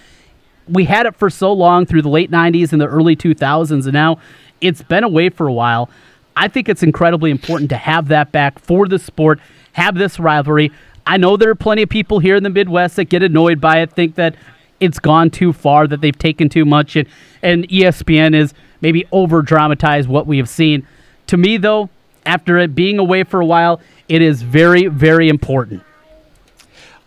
we 0.69 0.85
had 0.85 1.07
it 1.07 1.15
for 1.15 1.31
so 1.31 1.53
long 1.53 1.87
through 1.87 2.03
the 2.03 2.09
late 2.09 2.31
90s 2.31 2.73
and 2.73 2.81
the 2.81 2.87
early 2.87 3.17
2000s, 3.17 3.85
and 3.85 3.93
now 3.93 4.19
it's 4.61 4.83
been 4.83 5.05
away 5.05 5.31
for 5.31 5.47
a 5.47 5.53
while. 5.53 5.89
I 6.37 6.49
think 6.49 6.69
it's 6.69 6.83
incredibly 6.83 7.31
important 7.31 7.71
to 7.71 7.77
have 7.77 8.09
that 8.09 8.33
back 8.33 8.59
for 8.59 8.87
the 8.87 8.99
sport, 8.99 9.41
have 9.73 9.95
this 9.95 10.19
rivalry. 10.19 10.73
I 11.07 11.17
know 11.17 11.37
there 11.37 11.51
are 11.51 11.55
plenty 11.55 11.83
of 11.83 11.89
people 11.89 12.19
here 12.19 12.37
in 12.37 12.43
the 12.43 12.51
Midwest 12.51 12.97
that 12.97 13.07
get 13.07 13.23
annoyed 13.23 13.61
by 13.61 13.81
it, 13.81 13.93
think 13.93 14.17
that 14.17 14.35
it's 14.81 14.99
gone 14.99 15.31
too 15.31 15.53
far, 15.53 15.87
that 15.87 16.01
they've 16.01 16.19
taken 16.19 16.49
too 16.49 16.65
much, 16.65 16.97
and, 16.97 17.09
and 17.43 17.69
ESPN 17.69 18.35
is 18.35 18.55
maybe 18.81 19.07
over 19.13 19.43
dramatized 19.43 20.09
what 20.09 20.27
we 20.27 20.39
have 20.39 20.49
seen. 20.49 20.87
To 21.29 21.37
me, 21.37 21.57
though, 21.57 21.91
after 22.25 22.59
it 22.59 22.75
being 22.75 22.99
away 22.99 23.25
for 23.25 23.41
a 23.41 23.47
while, 23.47 23.81
it 24.09 24.23
is 24.23 24.43
very, 24.43 24.87
very 24.87 25.29
important. 25.29 25.83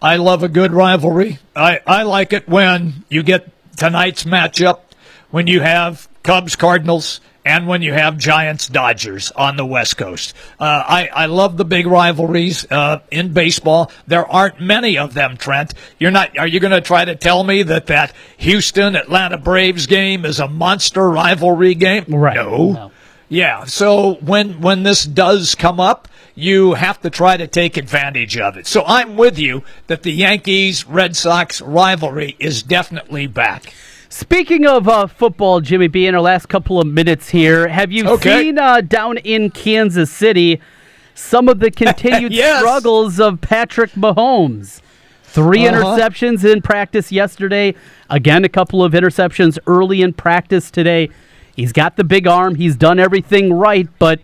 I 0.02 0.18
love 0.18 0.42
a 0.42 0.50
good 0.50 0.72
rivalry. 0.72 1.38
I, 1.56 1.80
I 1.86 2.04
like 2.04 2.34
it 2.34 2.48
when 2.48 3.06
you 3.08 3.22
get 3.22 3.48
tonight's 3.78 4.24
matchup, 4.24 4.80
when 5.30 5.48
you 5.48 5.62
have 5.62 6.08
Cubs 6.24 6.56
Cardinals, 6.56 7.22
and 7.46 7.68
when 7.68 7.82
you 7.82 7.94
have 7.94 8.18
Giants 8.18 8.68
Dodgers 8.68 9.32
on 9.32 9.58
the 9.58 9.66
West 9.66 9.98
Coast. 9.98 10.36
Uh, 10.60 10.84
I, 10.88 11.10
I 11.14 11.26
love 11.26 11.58
the 11.58 11.66
big 11.66 11.88
rivalries 11.88 12.70
uh, 12.72 13.00
in 13.10 13.34
baseball. 13.34 13.92
There 14.08 14.26
aren't 14.26 14.62
many 14.62 14.98
of 14.98 15.14
them, 15.14 15.38
Trent. 15.38 15.74
You're 16.00 16.12
not. 16.12 16.38
Are 16.38 16.48
you 16.48 16.60
going 16.60 16.72
to 16.72 16.82
try 16.82 17.06
to 17.06 17.16
tell 17.16 17.44
me 17.44 17.64
that 17.64 17.88
that 17.88 18.14
Houston 18.38 18.96
Atlanta 18.96 19.38
Braves 19.38 19.88
game 19.88 20.26
is 20.26 20.39
a 20.39 20.48
monster 20.48 21.10
rivalry 21.10 21.76
game? 21.76 22.06
Right. 22.08 22.36
No. 22.36 22.72
No. 22.72 22.92
Yeah. 23.30 23.64
So 23.66 24.16
when 24.16 24.62
when 24.62 24.84
this 24.84 25.06
does 25.06 25.56
come 25.56 25.80
up, 25.80 26.08
you 26.36 26.74
have 26.74 27.02
to 27.02 27.10
try 27.10 27.38
to 27.38 27.48
take 27.48 27.78
advantage 27.78 28.38
of 28.38 28.58
it. 28.58 28.68
So 28.68 28.84
I'm 28.86 29.16
with 29.16 29.39
you 29.39 29.64
that 29.88 30.04
the 30.04 30.12
Yankees 30.12 30.88
Red 30.88 31.16
Sox 31.16 31.62
rivalry 31.62 32.36
is 32.39 32.64
definitely 32.64 33.28
back. 33.28 33.74
Speaking 34.16 34.66
of 34.68 34.89
uh, 34.89 35.07
football, 35.07 35.62
Jimmy 35.62 35.88
B, 35.88 36.05
in 36.05 36.14
our 36.16 36.20
last 36.22 36.47
couple 36.49 36.82
of 36.82 36.86
minutes 36.88 37.30
here, 37.30 37.70
have 37.70 37.93
you 37.93 38.05
Okay. 38.09 38.41
seen 38.43 38.59
uh, 38.59 38.82
down 38.82 39.16
in 39.20 39.49
Kansas 39.49 40.12
City 40.12 40.59
some 41.16 41.47
of 41.47 41.59
the 41.59 41.72
continued 41.86 42.34
Yes. 42.34 42.59
struggles 42.59 43.22
of 43.22 43.39
Patrick 43.39 43.91
Mahomes? 43.93 44.82
3 45.24 45.66
Uh-huh. 45.66 45.78
interceptions 45.97 46.43
in 46.43 46.62
practice 46.62 47.09
yesterday. 47.09 47.74
Again, 48.09 48.43
a 48.43 48.49
couple 48.49 48.84
of 48.84 48.91
interceptions 48.91 49.57
early 49.66 50.01
in 50.01 50.12
practice 50.12 50.70
today. 50.72 51.09
He's 51.55 51.72
got 51.72 51.95
the 51.95 52.03
big 52.03 52.28
arm. 52.28 52.55
He's 52.55 52.76
done 52.76 52.99
everything 52.99 53.53
right, 53.53 53.88
but 53.97 54.20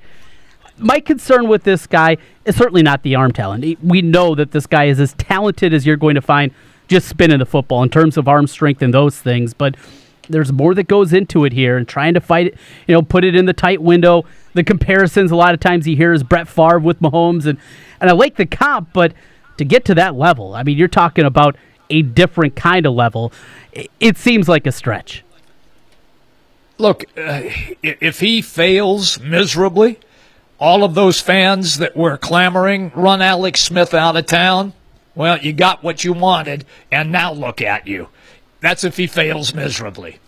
my 0.77 0.99
concern 0.99 1.47
with 1.47 1.63
this 1.63 1.87
guy 1.87 2.17
is 2.43 2.57
certainly 2.57 2.83
not 2.83 3.03
the 3.03 3.15
arm 3.15 3.31
talent. 3.31 3.63
We 3.81 4.01
know 4.01 4.35
that 4.35 4.51
this 4.51 4.67
guy 4.67 4.85
is 4.85 4.99
as 4.99 5.13
talented 5.13 5.73
as 5.73 5.85
you're 5.85 5.95
going 5.95 6.15
to 6.15 6.21
find 6.21 6.51
just 6.87 7.07
spinning 7.07 7.39
the 7.39 7.45
football 7.45 7.83
in 7.83 7.89
terms 7.89 8.17
of 8.17 8.27
arm 8.27 8.47
strength 8.47 8.81
and 8.81 8.93
those 8.93 9.19
things, 9.19 9.53
but 9.53 9.75
there's 10.29 10.51
more 10.51 10.73
that 10.73 10.87
goes 10.87 11.13
into 11.13 11.45
it 11.45 11.53
here 11.53 11.77
and 11.77 11.87
trying 11.87 12.13
to 12.13 12.21
fight 12.21 12.47
it, 12.47 12.57
you 12.87 12.93
know, 12.93 13.01
put 13.01 13.23
it 13.23 13.35
in 13.35 13.45
the 13.45 13.53
tight 13.53 13.81
window. 13.81 14.25
The 14.53 14.63
comparisons 14.63 15.31
a 15.31 15.35
lot 15.35 15.53
of 15.53 15.59
times 15.59 15.87
you 15.87 15.95
hear 15.95 16.13
is 16.13 16.23
Brett 16.23 16.47
Favre 16.47 16.79
with 16.79 16.99
Mahomes 17.01 17.45
and 17.45 17.57
and 17.99 18.09
I 18.09 18.13
like 18.13 18.35
the 18.35 18.45
comp, 18.45 18.89
but 18.93 19.13
to 19.57 19.65
get 19.65 19.85
to 19.85 19.95
that 19.95 20.15
level, 20.15 20.53
I 20.53 20.63
mean, 20.63 20.77
you're 20.77 20.87
talking 20.87 21.25
about 21.25 21.55
a 21.89 22.01
different 22.01 22.55
kind 22.55 22.85
of 22.85 22.93
level. 22.93 23.31
It, 23.71 23.89
it 23.99 24.17
seems 24.17 24.47
like 24.47 24.67
a 24.67 24.71
stretch. 24.71 25.23
Look, 26.77 27.05
uh, 27.17 27.41
if 27.81 28.19
he 28.19 28.43
fails 28.43 29.19
miserably, 29.19 29.99
all 30.59 30.83
of 30.83 30.93
those 30.93 31.19
fans 31.19 31.79
that 31.79 31.97
were 31.97 32.17
clamoring, 32.17 32.91
run 32.93 33.21
Alex 33.21 33.61
Smith 33.61 33.95
out 33.95 34.15
of 34.15 34.27
town, 34.27 34.73
well, 35.17 35.39
you 35.39 35.51
got 35.51 35.83
what 35.83 36.03
you 36.03 36.13
wanted, 36.13 36.63
and 36.91 37.11
now 37.11 37.33
look 37.33 37.59
at 37.59 37.87
you. 37.87 38.09
That's 38.61 38.83
if 38.83 38.97
he 38.97 39.07
fails 39.07 39.53
miserably. 39.53 40.19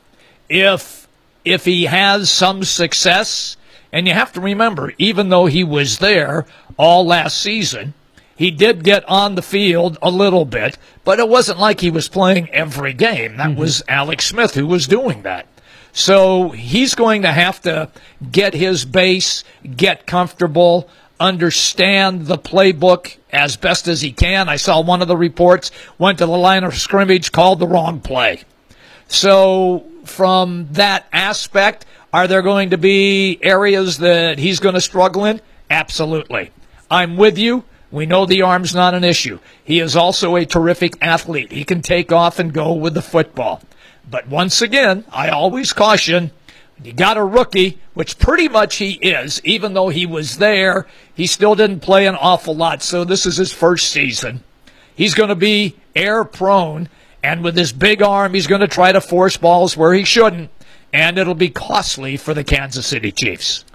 If 0.50 1.08
if 1.46 1.64
he 1.66 1.86
has 1.86 2.30
some 2.32 2.64
success, 2.64 3.56
and 3.94 4.08
you 4.08 4.14
have 4.14 4.34
to 4.34 4.42
remember, 4.42 4.94
even 4.98 5.30
though 5.30 5.46
he 5.46 5.64
was 5.64 6.00
there 6.00 6.46
all 6.76 7.06
last 7.06 7.40
season, 7.40 7.94
he 8.36 8.50
did 8.50 8.84
get 8.84 9.08
on 9.08 9.36
the 9.36 9.44
field 9.44 9.98
a 10.02 10.10
little 10.10 10.46
bit, 10.46 10.78
but 11.04 11.20
it 11.20 11.30
wasn't 11.30 11.60
like 11.60 11.82
he 11.82 11.92
was 11.92 12.10
playing 12.10 12.50
every 12.50 12.94
game. 12.94 13.38
That 13.38 13.50
mm-hmm. 13.52 13.60
was 13.60 13.84
Alex 13.88 14.26
Smith 14.26 14.56
who 14.56 14.66
was 14.66 14.88
doing 14.88 15.22
that. 15.22 15.46
So 15.92 16.50
he's 16.50 16.96
going 16.96 17.22
to 17.22 17.32
have 17.32 17.62
to 17.62 17.90
get 18.32 18.56
his 18.56 18.86
base, 18.86 19.44
get 19.76 20.08
comfortable, 20.08 20.90
understand 21.20 22.26
the 22.26 22.38
playbook 22.38 23.18
as 23.32 23.56
best 23.58 23.88
as 23.88 24.02
he 24.02 24.12
can. 24.12 24.50
I 24.50 24.56
saw 24.56 24.82
one 24.82 25.02
of 25.02 25.08
the 25.08 25.18
reports 25.18 25.72
went 25.98 26.18
to 26.20 26.26
the 26.26 26.32
line 26.32 26.64
of 26.64 26.76
scrimmage, 26.76 27.32
called 27.32 27.60
the 27.60 27.68
wrong 27.68 28.00
play. 28.00 28.44
So, 29.08 29.86
from 30.06 30.68
that 30.72 31.08
aspect, 31.12 31.86
are 32.14 32.28
there 32.28 32.42
going 32.42 32.72
to 32.72 32.78
be 32.78 33.40
areas 33.42 34.00
that 34.00 34.40
he's 34.40 34.60
going 34.60 34.76
to 34.76 34.82
struggle 34.82 35.26
in? 35.26 35.42
Absolutely. 35.70 36.52
I'm 36.90 37.18
with 37.18 37.38
you. 37.38 37.64
We 37.92 38.06
know 38.06 38.26
the 38.26 38.44
arm's 38.44 38.76
not 38.76 38.94
an 38.94 39.04
issue. 39.04 39.40
He 39.64 39.80
is 39.80 39.96
also 39.96 40.36
a 40.36 40.46
terrific 40.46 40.94
athlete. 41.02 41.52
He 41.52 41.64
can 41.64 41.82
take 41.82 42.12
off 42.12 42.40
and 42.40 42.54
go 42.54 42.74
with 42.74 42.94
the 42.94 43.02
football. 43.02 43.62
But 44.10 44.28
once 44.28 44.62
again, 44.62 45.06
I 45.12 45.30
always 45.30 45.74
caution 45.74 46.32
you 46.84 46.94
got 46.94 47.18
a 47.18 47.24
rookie, 47.24 47.80
which 47.94 48.20
pretty 48.20 48.48
much 48.48 48.78
he 48.78 48.94
is, 48.94 49.42
even 49.44 49.74
though 49.74 49.90
he 49.90 50.06
was 50.06 50.38
there, 50.38 50.88
he 51.14 51.28
still 51.28 51.56
didn't 51.56 51.82
play 51.82 52.08
an 52.08 52.16
awful 52.16 52.56
lot. 52.56 52.82
So, 52.82 53.04
this 53.04 53.26
is 53.26 53.38
his 53.38 53.52
first 53.52 53.90
season. 53.90 54.44
He's 54.96 55.14
going 55.14 55.30
to 55.30 55.36
be 55.36 55.76
air 55.96 56.24
prone, 56.24 56.90
and 57.24 57.44
with 57.44 57.58
his 57.58 57.74
big 57.74 58.02
arm, 58.02 58.34
he's 58.34 58.48
going 58.48 58.62
to 58.62 58.68
try 58.68 58.92
to 58.92 59.02
force 59.02 59.38
balls 59.38 59.76
where 59.76 59.94
he 59.94 60.04
shouldn't, 60.04 60.50
and 60.94 61.18
it'll 61.18 61.36
be 61.36 61.50
costly 61.50 62.18
for 62.18 62.34
the 62.34 62.44
Kansas 62.44 62.88
City 62.88 63.12
Chiefs. 63.12 63.66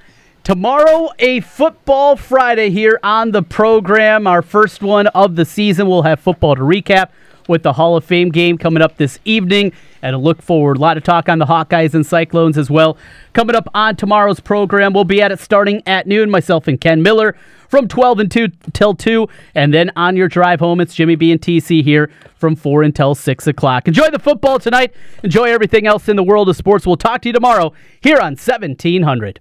Tomorrow, 0.44 1.08
a 1.18 1.40
football 1.40 2.16
Friday 2.16 2.68
here 2.68 3.00
on 3.02 3.30
the 3.30 3.42
program. 3.42 4.26
Our 4.26 4.42
first 4.42 4.82
one 4.82 5.06
of 5.08 5.36
the 5.36 5.46
season. 5.46 5.88
We'll 5.88 6.02
have 6.02 6.20
football 6.20 6.54
to 6.54 6.60
recap 6.60 7.08
with 7.48 7.62
the 7.62 7.72
Hall 7.72 7.96
of 7.96 8.04
Fame 8.04 8.30
game 8.30 8.58
coming 8.58 8.82
up 8.82 8.96
this 8.96 9.18
evening. 9.24 9.72
And 10.02 10.14
a 10.14 10.18
look 10.18 10.42
forward. 10.42 10.76
A 10.76 10.80
lot 10.80 10.96
of 10.96 11.02
talk 11.02 11.28
on 11.28 11.38
the 11.38 11.46
Hawkeyes 11.46 11.94
and 11.94 12.06
Cyclones 12.06 12.58
as 12.58 12.68
well. 12.68 12.96
Coming 13.32 13.56
up 13.56 13.68
on 13.74 13.96
tomorrow's 13.96 14.40
program, 14.40 14.92
we'll 14.92 15.04
be 15.04 15.22
at 15.22 15.32
it 15.32 15.40
starting 15.40 15.82
at 15.86 16.06
noon. 16.06 16.30
Myself 16.30 16.68
and 16.68 16.80
Ken 16.80 17.02
Miller 17.02 17.34
from 17.68 17.88
12 17.88 18.20
and 18.20 18.30
2 18.30 18.48
till 18.72 18.94
2. 18.94 19.26
And 19.54 19.72
then 19.72 19.90
on 19.96 20.16
your 20.16 20.28
drive 20.28 20.60
home, 20.60 20.80
it's 20.80 20.94
Jimmy 20.94 21.16
B 21.16 21.32
and 21.32 21.40
TC 21.40 21.82
here 21.82 22.10
from 22.36 22.54
4 22.54 22.82
until 22.82 23.14
6 23.14 23.46
o'clock. 23.46 23.88
Enjoy 23.88 24.10
the 24.10 24.18
football 24.18 24.58
tonight. 24.58 24.94
Enjoy 25.22 25.44
everything 25.44 25.86
else 25.86 26.08
in 26.08 26.16
the 26.16 26.22
world 26.22 26.48
of 26.48 26.56
sports. 26.56 26.86
We'll 26.86 26.96
talk 26.96 27.22
to 27.22 27.28
you 27.30 27.32
tomorrow 27.32 27.72
here 28.00 28.18
on 28.18 28.36
1700. 28.36 29.40